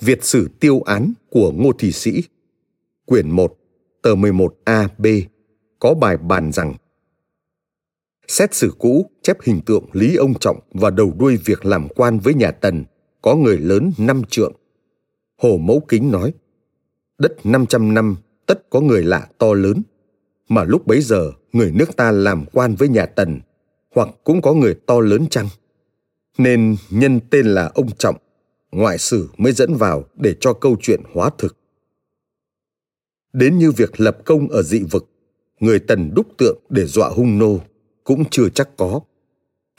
Việt 0.00 0.24
Sử 0.24 0.48
Tiêu 0.60 0.80
Án 0.80 1.12
của 1.30 1.52
Ngô 1.56 1.72
Thị 1.78 1.92
Sĩ, 1.92 2.22
quyển 3.06 3.30
1, 3.30 3.58
tờ 4.02 4.14
11A, 4.14 4.88
B, 4.98 5.06
có 5.78 5.94
bài 5.94 6.16
bàn 6.16 6.52
rằng 6.52 6.74
Xét 8.28 8.54
xử 8.54 8.72
cũ 8.78 9.10
chép 9.22 9.36
hình 9.42 9.60
tượng 9.66 9.84
Lý 9.92 10.16
Ông 10.16 10.34
Trọng 10.38 10.60
và 10.70 10.90
đầu 10.90 11.14
đuôi 11.18 11.38
việc 11.44 11.66
làm 11.66 11.88
quan 11.88 12.18
với 12.18 12.34
nhà 12.34 12.50
Tần 12.50 12.84
có 13.22 13.34
người 13.34 13.58
lớn 13.58 13.92
năm 13.98 14.22
trượng. 14.30 14.52
Hồ 15.42 15.58
Mẫu 15.58 15.80
Kính 15.88 16.10
nói, 16.10 16.32
đất 17.18 17.46
500 17.46 17.94
năm 17.94 18.16
tất 18.46 18.70
có 18.70 18.80
người 18.80 19.02
lạ 19.02 19.28
to 19.38 19.54
lớn, 19.54 19.82
mà 20.54 20.64
lúc 20.64 20.86
bấy 20.86 21.00
giờ 21.00 21.32
người 21.52 21.72
nước 21.72 21.96
ta 21.96 22.10
làm 22.10 22.44
quan 22.52 22.74
với 22.74 22.88
nhà 22.88 23.06
Tần, 23.06 23.40
hoặc 23.94 24.08
cũng 24.24 24.42
có 24.42 24.54
người 24.54 24.74
to 24.86 25.00
lớn 25.00 25.26
chăng? 25.30 25.48
Nên 26.38 26.76
nhân 26.90 27.20
tên 27.30 27.46
là 27.46 27.70
ông 27.74 27.90
Trọng, 27.98 28.16
ngoại 28.72 28.98
sử 28.98 29.28
mới 29.36 29.52
dẫn 29.52 29.74
vào 29.74 30.04
để 30.14 30.34
cho 30.40 30.52
câu 30.52 30.76
chuyện 30.80 31.00
hóa 31.12 31.30
thực. 31.38 31.56
Đến 33.32 33.58
như 33.58 33.70
việc 33.72 34.00
lập 34.00 34.18
công 34.24 34.48
ở 34.48 34.62
dị 34.62 34.82
vực, 34.90 35.08
người 35.60 35.78
Tần 35.78 36.10
đúc 36.14 36.26
tượng 36.38 36.58
để 36.68 36.86
dọa 36.86 37.08
hung 37.08 37.38
nô 37.38 37.60
cũng 38.04 38.24
chưa 38.30 38.48
chắc 38.48 38.68
có. 38.76 39.00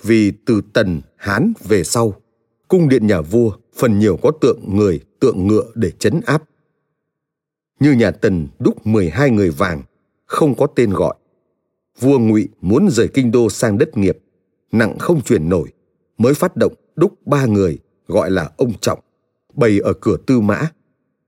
Vì 0.04 0.32
từ 0.46 0.62
Tần, 0.74 1.02
Hán 1.16 1.54
về 1.64 1.84
sau, 1.84 2.14
cung 2.68 2.90
điện 2.90 3.08
nhà 3.08 3.22
vua 3.22 3.52
phần 3.76 4.00
nhiều 4.00 4.18
có 4.18 4.32
tượng 4.42 4.60
người, 4.76 5.00
tượng 5.20 5.48
ngựa 5.48 5.66
để 5.76 5.92
chấn 5.92 6.22
áp. 6.26 6.44
Như 7.80 7.92
nhà 7.92 8.12
Tần 8.12 8.48
đúc 8.60 8.88
12 8.88 9.30
người 9.30 9.50
vàng, 9.50 9.84
không 10.34 10.56
có 10.56 10.68
tên 10.68 10.94
gọi. 10.94 11.16
Vua 12.00 12.20
Ngụy 12.20 12.50
muốn 12.62 12.90
rời 12.90 13.08
kinh 13.08 13.32
đô 13.32 13.50
sang 13.50 13.78
đất 13.78 13.98
nghiệp, 13.98 14.18
nặng 14.72 14.98
không 15.00 15.22
chuyển 15.22 15.50
nổi, 15.50 15.72
mới 16.18 16.34
phát 16.34 16.56
động 16.56 16.74
đúc 16.96 17.28
ba 17.28 17.46
người 17.46 17.80
gọi 18.08 18.32
là 18.32 18.50
ông 18.58 18.74
Trọng, 18.82 19.00
bày 19.54 19.80
ở 19.80 19.94
cửa 19.94 20.18
tư 20.28 20.42
mã, 20.42 20.70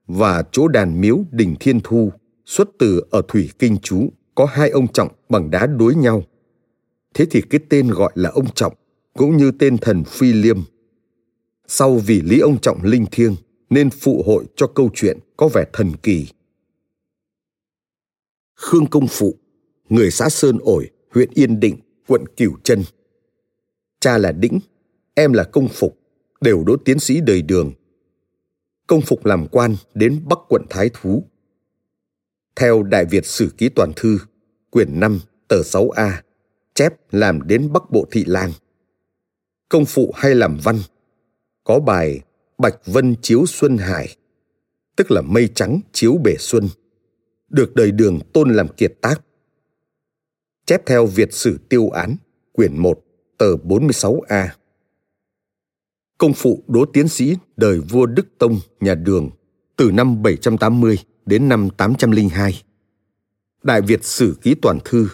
và 0.08 0.44
chỗ 0.52 0.68
đàn 0.68 1.02
miếu 1.02 1.20
đình 1.32 1.56
Thiên 1.60 1.80
Thu 1.84 2.12
xuất 2.46 2.70
từ 2.80 3.02
ở 3.12 3.22
Thủy 3.28 3.50
Kinh 3.60 3.78
Chú 3.78 4.10
có 4.36 4.46
hai 4.46 4.70
ông 4.70 4.88
Trọng 4.88 5.12
bằng 5.30 5.52
đá 5.52 5.68
đối 5.68 5.96
nhau. 5.96 6.24
Thế 7.14 7.26
thì 7.32 7.42
cái 7.42 7.60
tên 7.70 7.88
gọi 7.88 8.12
là 8.16 8.30
ông 8.30 8.54
Trọng 8.56 8.74
cũng 9.14 9.38
như 9.38 9.52
tên 9.52 9.78
thần 9.78 10.04
Phi 10.04 10.34
Liêm. 10.34 10.60
Sau 11.68 11.98
vì 11.98 12.22
lý 12.22 12.40
ông 12.40 12.58
Trọng 12.62 12.84
linh 12.84 13.06
thiêng 13.12 13.36
nên 13.70 13.90
phụ 13.90 14.24
hội 14.28 14.46
cho 14.56 14.68
câu 14.68 14.90
chuyện 14.94 15.20
có 15.38 15.48
vẻ 15.48 15.66
thần 15.74 15.92
kỳ. 16.04 16.28
Khương 18.56 18.88
Công 18.88 19.08
Phụ, 19.08 19.36
người 19.90 20.12
xã 20.12 20.30
Sơn 20.30 20.58
Ổi, 20.62 20.90
huyện 21.12 21.30
Yên 21.34 21.60
Định, 21.60 21.80
quận 22.08 22.26
Cửu 22.38 22.58
Chân. 22.64 22.84
Cha 24.00 24.18
là 24.18 24.32
Đĩnh, 24.32 24.60
em 25.14 25.34
là 25.34 25.44
Công 25.44 25.68
Phục, 25.68 26.00
đều 26.42 26.64
đỗ 26.64 26.78
tiến 26.86 27.00
sĩ 27.00 27.22
đời 27.22 27.42
đường. 27.42 27.74
Công 28.88 29.02
Phục 29.02 29.26
làm 29.26 29.48
quan 29.48 29.76
đến 29.94 30.22
Bắc 30.26 30.40
quận 30.50 30.66
Thái 30.70 30.90
Thú. 30.94 31.24
Theo 32.56 32.84
Đại 32.84 33.06
Việt 33.06 33.26
Sử 33.26 33.50
Ký 33.58 33.70
Toàn 33.70 33.92
Thư, 33.96 34.18
quyển 34.70 35.00
5, 35.00 35.20
tờ 35.48 35.62
6A, 35.62 36.12
chép 36.74 36.94
làm 37.12 37.48
đến 37.48 37.74
Bắc 37.74 37.92
Bộ 37.92 38.06
Thị 38.12 38.24
Lang. 38.28 38.52
Công 39.70 39.86
Phụ 39.86 40.12
hay 40.16 40.36
làm 40.36 40.58
văn, 40.64 40.80
có 41.64 41.80
bài 41.80 42.22
Bạch 42.58 42.76
Vân 42.86 43.16
Chiếu 43.22 43.46
Xuân 43.46 43.78
Hải, 43.78 44.16
tức 44.96 45.12
là 45.12 45.22
mây 45.22 45.50
trắng 45.56 45.80
chiếu 45.92 46.18
bể 46.24 46.36
xuân, 46.40 46.70
được 47.50 47.76
đời 47.76 47.92
đường 47.92 48.20
tôn 48.34 48.54
làm 48.54 48.68
kiệt 48.68 48.94
tác. 49.02 49.22
Chép 50.66 50.86
theo 50.86 51.06
Việt 51.06 51.34
Sử 51.34 51.58
Tiêu 51.70 51.90
Án, 51.90 52.16
quyển 52.52 52.78
1, 52.78 53.00
tờ 53.38 53.56
46A. 53.56 54.48
Công 56.18 56.34
phụ 56.34 56.64
đỗ 56.68 56.86
tiến 56.86 57.08
sĩ 57.08 57.38
đời 57.58 57.80
vua 57.80 58.06
Đức 58.06 58.28
Tông 58.38 58.60
nhà 58.80 58.96
Đường 58.96 59.30
từ 59.76 59.92
năm 59.92 60.24
780 60.24 60.98
đến 61.26 61.50
năm 61.50 61.70
802. 61.78 62.62
Đại 63.64 63.82
Việt 63.82 64.04
Sử 64.04 64.38
Ký 64.42 64.56
Toàn 64.62 64.80
Thư, 64.86 65.08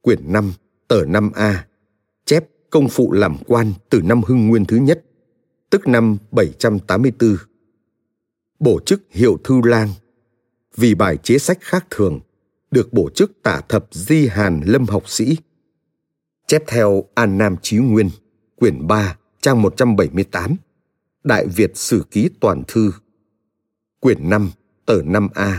quyển 0.00 0.32
5, 0.32 0.52
tờ 0.88 1.04
5A, 1.04 1.54
chép 2.24 2.44
công 2.70 2.88
phụ 2.88 3.12
làm 3.12 3.36
quan 3.46 3.72
từ 3.90 4.02
năm 4.02 4.22
Hưng 4.22 4.48
Nguyên 4.48 4.64
thứ 4.64 4.76
nhất, 4.76 5.04
tức 5.70 5.88
năm 5.88 6.16
784. 6.30 7.36
Bổ 8.58 8.80
chức 8.80 9.02
hiệu 9.10 9.38
thư 9.44 9.60
lang, 9.64 9.88
vì 10.78 10.94
bài 10.94 11.16
chế 11.16 11.38
sách 11.38 11.58
khác 11.60 11.86
thường, 11.90 12.20
được 12.70 12.92
bổ 12.92 13.10
chức 13.10 13.32
tả 13.42 13.60
thập 13.68 13.86
di 13.90 14.26
hàn 14.26 14.60
lâm 14.64 14.86
học 14.86 15.08
sĩ. 15.08 15.36
Chép 16.46 16.62
theo 16.66 17.04
An 17.14 17.38
Nam 17.38 17.56
Chí 17.62 17.76
Nguyên, 17.76 18.10
quyển 18.56 18.86
3, 18.86 19.16
trang 19.40 19.62
178, 19.62 20.56
Đại 21.24 21.46
Việt 21.46 21.76
Sử 21.76 22.04
Ký 22.10 22.30
Toàn 22.40 22.62
Thư, 22.68 22.92
quyển 24.00 24.30
5, 24.30 24.50
tờ 24.86 25.02
5A, 25.02 25.52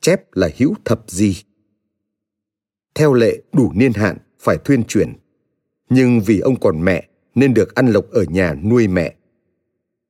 chép 0.00 0.20
là 0.32 0.48
hữu 0.58 0.74
thập 0.84 1.04
di. 1.08 1.36
Theo 2.94 3.14
lệ 3.14 3.42
đủ 3.52 3.72
niên 3.74 3.92
hạn 3.92 4.16
phải 4.40 4.56
thuyên 4.64 4.84
chuyển, 4.84 5.12
nhưng 5.88 6.20
vì 6.20 6.40
ông 6.40 6.60
còn 6.60 6.84
mẹ 6.84 7.08
nên 7.34 7.54
được 7.54 7.74
ăn 7.74 7.86
lộc 7.86 8.10
ở 8.10 8.24
nhà 8.28 8.54
nuôi 8.54 8.88
mẹ. 8.88 9.14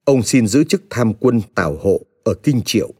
Ông 0.04 0.22
xin 0.22 0.46
giữ 0.46 0.64
chức 0.64 0.82
tham 0.90 1.14
quân 1.14 1.40
tào 1.54 1.76
hộ 1.80 2.00
ở 2.24 2.34
Kinh 2.42 2.60
Triệu. 2.64 2.94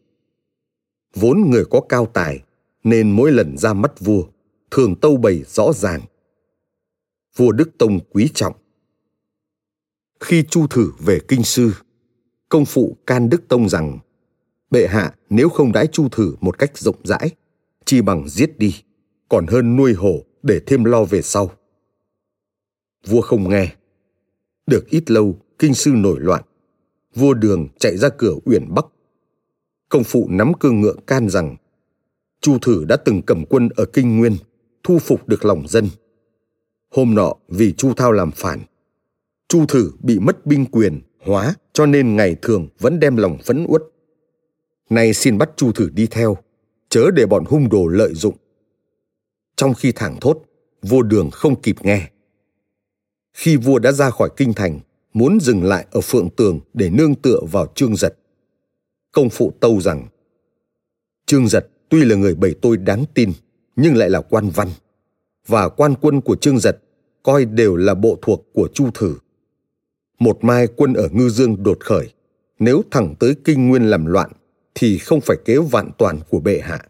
Vốn 1.15 1.51
người 1.51 1.65
có 1.65 1.81
cao 1.81 2.07
tài 2.07 2.43
nên 2.85 3.11
mỗi 3.11 3.33
lần 3.33 3.59
ra 3.59 3.73
mắt 3.73 4.01
vua 4.01 4.25
thường 4.71 4.95
tâu 5.01 5.17
bày 5.17 5.43
rõ 5.47 5.73
ràng. 5.73 6.01
Vua 7.37 7.53
Đức 7.53 7.71
Tông 7.79 8.01
quý 8.11 8.29
trọng. 8.35 8.55
Khi 10.21 10.45
Chu 10.51 10.67
Thử 10.67 10.93
về 10.99 11.19
Kinh 11.29 11.43
Sư, 11.43 11.73
công 12.49 12.65
phụ 12.65 12.97
can 13.07 13.29
Đức 13.29 13.49
Tông 13.49 13.69
rằng 13.69 13.99
bệ 14.71 14.87
hạ 14.87 15.15
nếu 15.31 15.49
không 15.49 15.73
đãi 15.73 15.87
Chu 15.87 16.09
Thử 16.09 16.37
một 16.41 16.59
cách 16.59 16.79
rộng 16.79 16.97
rãi, 17.05 17.31
chi 17.85 18.01
bằng 18.01 18.29
giết 18.29 18.59
đi, 18.59 18.83
còn 19.29 19.47
hơn 19.47 19.77
nuôi 19.77 19.95
hổ 19.95 20.25
để 20.43 20.61
thêm 20.67 20.85
lo 20.85 21.05
về 21.05 21.23
sau. 21.23 21.51
Vua 23.07 23.21
không 23.21 23.49
nghe. 23.49 23.75
Được 24.67 24.87
ít 24.89 25.11
lâu, 25.11 25.39
kinh 25.59 25.75
sư 25.75 25.91
nổi 25.95 26.21
loạn. 26.21 26.43
Vua 27.15 27.35
Đường 27.35 27.69
chạy 27.79 27.97
ra 27.97 28.09
cửa 28.09 28.35
Uyển 28.45 28.75
Bắc. 28.75 28.87
Công 29.93 30.05
phụ 30.05 30.27
nắm 30.31 30.53
cương 30.61 30.81
ngựa 30.81 30.95
can 31.07 31.29
rằng 31.29 31.57
Chu 32.41 32.59
Thử 32.59 32.85
đã 32.85 32.97
từng 32.97 33.23
cầm 33.23 33.45
quân 33.47 33.69
ở 33.77 33.85
Kinh 33.85 34.19
Nguyên, 34.19 34.37
thu 34.83 34.99
phục 34.99 35.29
được 35.29 35.45
lòng 35.45 35.69
dân. 35.69 35.89
Hôm 36.91 37.15
nọ 37.15 37.35
vì 37.49 37.73
Chu 37.73 37.95
Thao 37.95 38.13
làm 38.13 38.31
phản, 38.31 38.61
Chu 39.49 39.67
Thử 39.67 39.93
bị 40.01 40.19
mất 40.19 40.47
binh 40.47 40.67
quyền, 40.67 41.01
hóa 41.25 41.55
cho 41.73 41.87
nên 41.87 42.17
ngày 42.17 42.37
thường 42.43 42.69
vẫn 42.79 43.01
đem 43.01 43.17
lòng 43.17 43.39
phẫn 43.45 43.67
uất. 43.69 43.83
Nay 44.91 45.15
xin 45.15 45.39
bắt 45.39 45.51
Chu 45.57 45.73
Thử 45.73 45.91
đi 45.91 46.07
theo, 46.07 46.37
chớ 46.89 47.11
để 47.15 47.27
bọn 47.27 47.45
hung 47.45 47.69
đồ 47.69 47.87
lợi 47.87 48.15
dụng. 48.15 48.37
Trong 49.57 49.75
khi 49.75 49.93
thẳng 49.93 50.17
thốt, 50.21 50.43
vua 50.83 51.03
đường 51.03 51.31
không 51.31 51.63
kịp 51.63 51.77
nghe. 51.83 52.11
Khi 53.35 53.57
vua 53.57 53.79
đã 53.79 53.93
ra 53.93 54.11
khỏi 54.11 54.31
kinh 54.37 54.53
thành, 54.53 54.81
muốn 55.13 55.41
dừng 55.41 55.65
lại 55.65 55.87
ở 55.91 56.01
phượng 56.01 56.31
tường 56.31 56.61
để 56.75 56.91
nương 56.91 57.15
tựa 57.15 57.41
vào 57.53 57.67
trương 57.75 57.97
giật. 57.97 58.19
Công 59.13 59.31
phụ 59.31 59.53
tâu 59.61 59.81
rằng, 59.81 60.07
Trương 61.27 61.49
giật 61.49 61.69
tuy 61.89 62.05
là 62.05 62.17
người 62.17 62.35
bầy 62.35 62.55
tôi 62.63 62.77
đáng 62.77 63.05
tin, 63.15 63.33
nhưng 63.77 63.97
lại 63.97 64.11
là 64.11 64.21
quan 64.21 64.51
văn. 64.51 64.69
Và 65.47 65.69
quan 65.69 65.95
quân 66.01 66.21
của 66.21 66.37
Trương 66.37 66.59
giật 66.59 66.79
coi 67.23 67.45
đều 67.45 67.77
là 67.77 67.95
bộ 67.95 68.19
thuộc 68.23 68.47
của 68.53 68.69
Chu 68.75 68.91
Thử. 68.95 69.17
Một 70.19 70.45
mai 70.45 70.67
quân 70.77 70.95
ở 70.95 71.09
Ngư 71.13 71.29
Dương 71.29 71.63
đột 71.63 71.81
khởi, 71.81 72.13
nếu 72.59 72.83
thẳng 72.91 73.15
tới 73.21 73.35
kinh 73.45 73.69
nguyên 73.69 73.91
làm 73.91 74.07
loạn, 74.07 74.33
thì 74.75 74.99
không 74.99 75.21
phải 75.21 75.37
kế 75.45 75.59
vạn 75.59 75.91
toàn 75.99 76.21
của 76.31 76.41
bệ 76.41 76.61
hạ. 76.61 76.81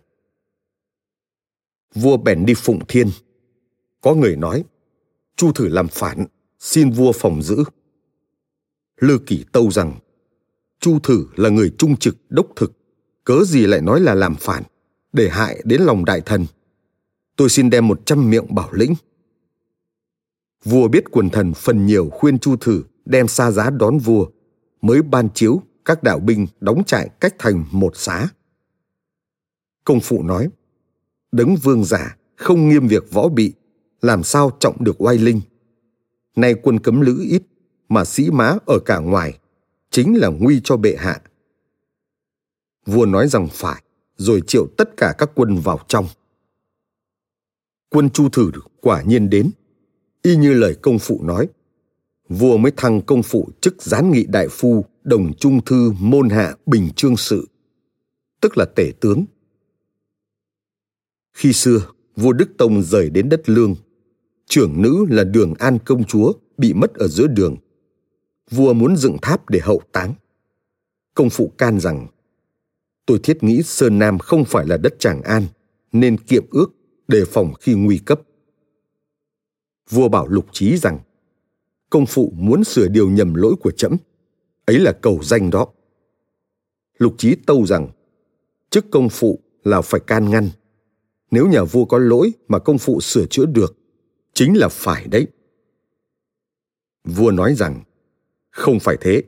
Vua 1.94 2.16
bèn 2.16 2.46
đi 2.46 2.54
phụng 2.56 2.80
thiên. 2.88 3.10
Có 4.00 4.14
người 4.14 4.36
nói, 4.36 4.64
Chu 5.36 5.52
Thử 5.52 5.68
làm 5.68 5.88
phản, 5.88 6.26
xin 6.58 6.90
vua 6.90 7.12
phòng 7.12 7.42
giữ. 7.42 7.64
Lư 9.00 9.18
Kỷ 9.18 9.44
tâu 9.52 9.70
rằng, 9.70 9.98
Chu 10.82 10.98
Thử 10.98 11.26
là 11.36 11.48
người 11.48 11.72
trung 11.78 11.96
trực 11.96 12.16
đốc 12.28 12.46
thực, 12.56 12.72
cớ 13.24 13.44
gì 13.44 13.66
lại 13.66 13.80
nói 13.80 14.00
là 14.00 14.14
làm 14.14 14.34
phản, 14.34 14.62
để 15.12 15.28
hại 15.28 15.62
đến 15.64 15.82
lòng 15.82 16.04
đại 16.04 16.20
thần. 16.20 16.46
Tôi 17.36 17.48
xin 17.48 17.70
đem 17.70 17.88
một 17.88 18.06
trăm 18.06 18.30
miệng 18.30 18.54
bảo 18.54 18.72
lĩnh. 18.72 18.94
Vua 20.64 20.88
biết 20.88 21.04
quần 21.10 21.30
thần 21.30 21.54
phần 21.54 21.86
nhiều 21.86 22.08
khuyên 22.12 22.38
Chu 22.38 22.56
Thử 22.56 22.84
đem 23.04 23.28
xa 23.28 23.50
giá 23.50 23.70
đón 23.70 23.98
vua, 23.98 24.26
mới 24.80 25.02
ban 25.02 25.28
chiếu 25.34 25.62
các 25.84 26.02
đạo 26.02 26.18
binh 26.18 26.46
đóng 26.60 26.82
trại 26.86 27.08
cách 27.20 27.34
thành 27.38 27.64
một 27.70 27.96
xá. 27.96 28.28
Công 29.84 30.00
phụ 30.00 30.22
nói, 30.22 30.48
đấng 31.32 31.56
vương 31.56 31.84
giả 31.84 32.16
không 32.36 32.68
nghiêm 32.68 32.88
việc 32.88 33.12
võ 33.12 33.28
bị, 33.28 33.52
làm 34.00 34.22
sao 34.22 34.50
trọng 34.60 34.84
được 34.84 35.00
oai 35.00 35.18
linh. 35.18 35.40
Nay 36.36 36.54
quân 36.62 36.78
cấm 36.78 37.00
lữ 37.00 37.24
ít, 37.28 37.42
mà 37.88 38.04
sĩ 38.04 38.30
mã 38.30 38.56
ở 38.66 38.78
cả 38.78 38.98
ngoài, 38.98 39.38
chính 39.92 40.18
là 40.18 40.28
nguy 40.28 40.60
cho 40.64 40.76
bệ 40.76 40.96
hạ. 40.98 41.20
Vua 42.86 43.06
nói 43.06 43.28
rằng 43.28 43.48
phải, 43.52 43.82
rồi 44.16 44.42
triệu 44.46 44.66
tất 44.76 44.96
cả 44.96 45.14
các 45.18 45.30
quân 45.34 45.56
vào 45.56 45.80
trong. 45.88 46.06
Quân 47.88 48.10
Chu 48.10 48.28
Thử 48.28 48.50
quả 48.80 49.02
nhiên 49.02 49.30
đến, 49.30 49.50
y 50.22 50.36
như 50.36 50.54
lời 50.54 50.76
công 50.82 50.98
phụ 50.98 51.20
nói. 51.22 51.48
Vua 52.28 52.56
mới 52.56 52.72
thăng 52.76 53.02
công 53.02 53.22
phụ 53.22 53.48
chức 53.60 53.82
gián 53.82 54.10
nghị 54.10 54.24
đại 54.24 54.48
phu, 54.50 54.84
đồng 55.04 55.34
trung 55.34 55.64
thư 55.64 55.92
môn 56.00 56.28
hạ 56.28 56.54
bình 56.66 56.90
trương 56.96 57.16
sự, 57.16 57.48
tức 58.40 58.58
là 58.58 58.64
tể 58.76 58.92
tướng. 59.00 59.24
Khi 61.34 61.52
xưa, 61.52 61.80
vua 62.16 62.32
Đức 62.32 62.50
Tông 62.58 62.82
rời 62.82 63.10
đến 63.10 63.28
đất 63.28 63.48
Lương, 63.48 63.74
trưởng 64.46 64.82
nữ 64.82 65.06
là 65.08 65.24
Đường 65.24 65.54
An 65.58 65.78
công 65.84 66.04
chúa 66.04 66.32
bị 66.58 66.74
mất 66.74 66.94
ở 66.94 67.08
giữa 67.08 67.26
đường. 67.26 67.56
Vua 68.50 68.72
muốn 68.72 68.96
dựng 68.96 69.16
tháp 69.22 69.50
để 69.50 69.60
hậu 69.62 69.82
táng. 69.92 70.14
Công 71.14 71.30
phụ 71.30 71.52
can 71.58 71.80
rằng 71.80 72.06
tôi 73.06 73.20
thiết 73.22 73.42
nghĩ 73.42 73.62
Sơn 73.62 73.98
Nam 73.98 74.18
không 74.18 74.44
phải 74.44 74.66
là 74.66 74.76
đất 74.76 74.94
Tràng 74.98 75.22
An, 75.22 75.46
nên 75.92 76.16
kiệm 76.16 76.44
ước 76.50 76.66
đề 77.08 77.24
phòng 77.24 77.52
khi 77.60 77.74
nguy 77.74 77.98
cấp. 77.98 78.20
Vua 79.90 80.08
bảo 80.08 80.28
Lục 80.28 80.46
Trí 80.52 80.76
rằng, 80.76 80.98
công 81.90 82.06
phụ 82.06 82.32
muốn 82.36 82.64
sửa 82.64 82.88
điều 82.88 83.10
nhầm 83.10 83.34
lỗi 83.34 83.54
của 83.60 83.70
trẫm, 83.70 83.96
ấy 84.64 84.78
là 84.78 84.92
cầu 84.92 85.20
danh 85.22 85.50
đó. 85.50 85.68
Lục 86.98 87.14
Trí 87.18 87.34
tâu 87.34 87.66
rằng, 87.66 87.88
chức 88.70 88.86
công 88.90 89.08
phụ 89.08 89.40
là 89.64 89.80
phải 89.80 90.00
can 90.06 90.30
ngăn. 90.30 90.50
Nếu 91.30 91.46
nhà 91.48 91.62
vua 91.64 91.84
có 91.84 91.98
lỗi 91.98 92.32
mà 92.48 92.58
công 92.58 92.78
phụ 92.78 93.00
sửa 93.00 93.26
chữa 93.26 93.46
được, 93.46 93.76
chính 94.34 94.56
là 94.56 94.68
phải 94.68 95.06
đấy. 95.08 95.26
Vua 97.04 97.30
nói 97.30 97.54
rằng, 97.54 97.82
không 98.52 98.80
phải 98.80 98.96
thế, 99.00 99.22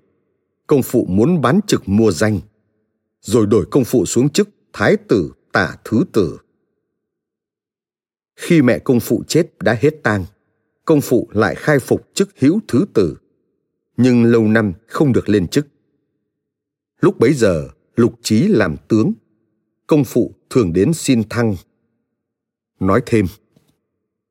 công 0.66 0.82
phụ 0.82 1.06
muốn 1.08 1.40
bán 1.40 1.60
trực 1.66 1.88
mua 1.88 2.10
danh 2.10 2.40
rồi 3.20 3.46
đổi 3.46 3.66
công 3.70 3.84
phụ 3.84 4.06
xuống 4.06 4.28
chức 4.28 4.48
thái 4.72 4.96
tử 4.96 5.32
tả 5.52 5.76
thứ 5.84 6.04
tử. 6.12 6.38
Khi 8.36 8.62
mẹ 8.62 8.78
công 8.78 9.00
phụ 9.00 9.22
chết 9.28 9.46
đã 9.60 9.76
hết 9.80 10.02
tang, 10.02 10.24
công 10.84 11.00
phụ 11.00 11.28
lại 11.32 11.54
khai 11.54 11.78
phục 11.78 12.08
chức 12.14 12.38
hữu 12.38 12.60
thứ 12.68 12.84
tử, 12.94 13.16
nhưng 13.96 14.24
lâu 14.24 14.48
năm 14.48 14.72
không 14.86 15.12
được 15.12 15.28
lên 15.28 15.48
chức. 15.48 15.66
Lúc 17.00 17.18
bấy 17.18 17.34
giờ, 17.34 17.68
lục 17.96 18.14
trí 18.22 18.48
làm 18.48 18.76
tướng, 18.88 19.12
công 19.86 20.04
phụ 20.04 20.34
thường 20.50 20.72
đến 20.72 20.94
xin 20.94 21.28
thăng. 21.28 21.56
Nói 22.80 23.02
thêm, 23.06 23.26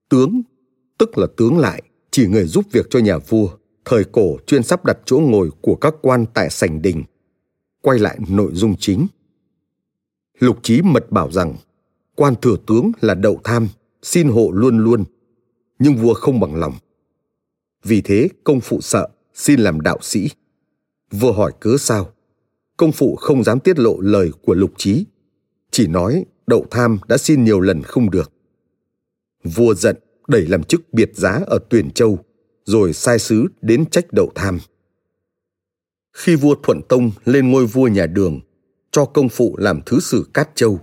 tướng, 0.10 0.42
tức 0.98 1.18
là 1.18 1.28
tướng 1.38 1.58
lại, 1.58 1.84
chỉ 2.12 2.28
người 2.28 2.46
giúp 2.46 2.66
việc 2.72 2.86
cho 2.90 3.00
nhà 3.00 3.18
vua, 3.18 3.58
thời 3.86 4.04
cổ 4.04 4.38
chuyên 4.48 4.64
sắp 4.64 4.86
đặt 4.86 4.98
chỗ 5.06 5.20
ngồi 5.20 5.50
của 5.62 5.76
các 5.76 5.94
quan 6.02 6.26
tại 6.34 6.50
sảnh 6.50 6.82
đình 6.82 7.04
quay 7.82 8.00
lại 8.00 8.18
nội 8.30 8.52
dung 8.54 8.76
chính. 8.80 9.08
Lục 10.40 10.60
Chí 10.64 10.82
mật 10.82 11.12
bảo 11.12 11.32
rằng 11.32 11.56
quan 12.16 12.36
thừa 12.42 12.56
tướng 12.68 12.92
là 13.02 13.14
đậu 13.14 13.40
tham, 13.44 13.68
xin 14.02 14.28
hộ 14.28 14.52
luôn 14.52 14.78
luôn, 14.78 15.04
nhưng 15.80 15.96
vua 15.96 16.14
không 16.14 16.40
bằng 16.40 16.56
lòng. 16.56 16.74
Vì 17.84 18.02
thế 18.02 18.30
công 18.44 18.60
phụ 18.60 18.82
sợ, 18.82 19.08
xin 19.34 19.60
làm 19.60 19.82
đạo 19.82 19.98
sĩ. 20.02 20.30
Vua 21.12 21.32
hỏi 21.32 21.52
cớ 21.60 21.78
sao? 21.80 22.10
Công 22.78 22.92
phụ 22.92 23.16
không 23.16 23.44
dám 23.44 23.60
tiết 23.60 23.80
lộ 23.80 24.00
lời 24.00 24.32
của 24.42 24.54
Lục 24.54 24.72
Chí, 24.78 25.06
chỉ 25.72 25.88
nói 25.88 26.26
đậu 26.48 26.66
tham 26.72 26.98
đã 27.08 27.18
xin 27.18 27.44
nhiều 27.44 27.60
lần 27.60 27.84
không 27.84 28.12
được. 28.12 28.32
Vua 29.44 29.74
giận 29.74 29.98
đẩy 30.28 30.48
làm 30.48 30.64
chức 30.64 30.94
biệt 30.94 31.12
giá 31.16 31.40
ở 31.48 31.60
Tuyền 31.70 31.92
Châu, 31.92 32.20
rồi 32.66 32.94
sai 32.94 33.20
sứ 33.20 33.48
đến 33.62 33.86
trách 33.86 34.06
đậu 34.12 34.32
tham. 34.36 34.60
Khi 36.14 36.36
vua 36.36 36.56
Thuận 36.64 36.82
Tông 36.90 37.12
lên 37.26 37.52
ngôi 37.52 37.66
vua 37.66 37.88
nhà 37.88 38.06
Đường, 38.06 38.40
cho 38.92 39.06
công 39.06 39.30
phụ 39.30 39.56
làm 39.58 39.82
thứ 39.86 40.00
sử 40.00 40.30
Cát 40.34 40.50
Châu, 40.56 40.80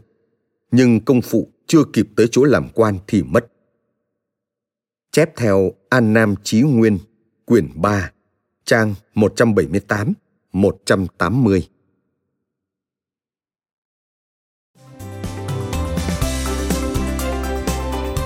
nhưng 0.71 1.01
công 1.05 1.23
phụ 1.23 1.49
chưa 1.67 1.85
kịp 1.93 2.09
tới 2.17 2.29
chỗ 2.31 2.45
làm 2.45 2.69
quan 2.75 2.99
thì 3.07 3.23
mất. 3.23 3.47
Chép 5.13 5.37
theo 5.37 5.73
An 5.89 6.13
Nam 6.13 6.35
Chí 6.43 6.63
Nguyên, 6.63 6.99
quyển 7.45 7.69
3, 7.75 8.13
trang 8.65 8.95
178, 9.15 10.13
180. 10.53 11.69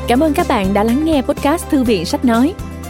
Cảm 0.08 0.20
ơn 0.20 0.34
các 0.34 0.46
bạn 0.48 0.74
đã 0.74 0.84
lắng 0.84 1.04
nghe 1.04 1.22
podcast 1.22 1.68
Thư 1.70 1.84
viện 1.84 2.04
Sách 2.04 2.24
Nói. 2.24 2.54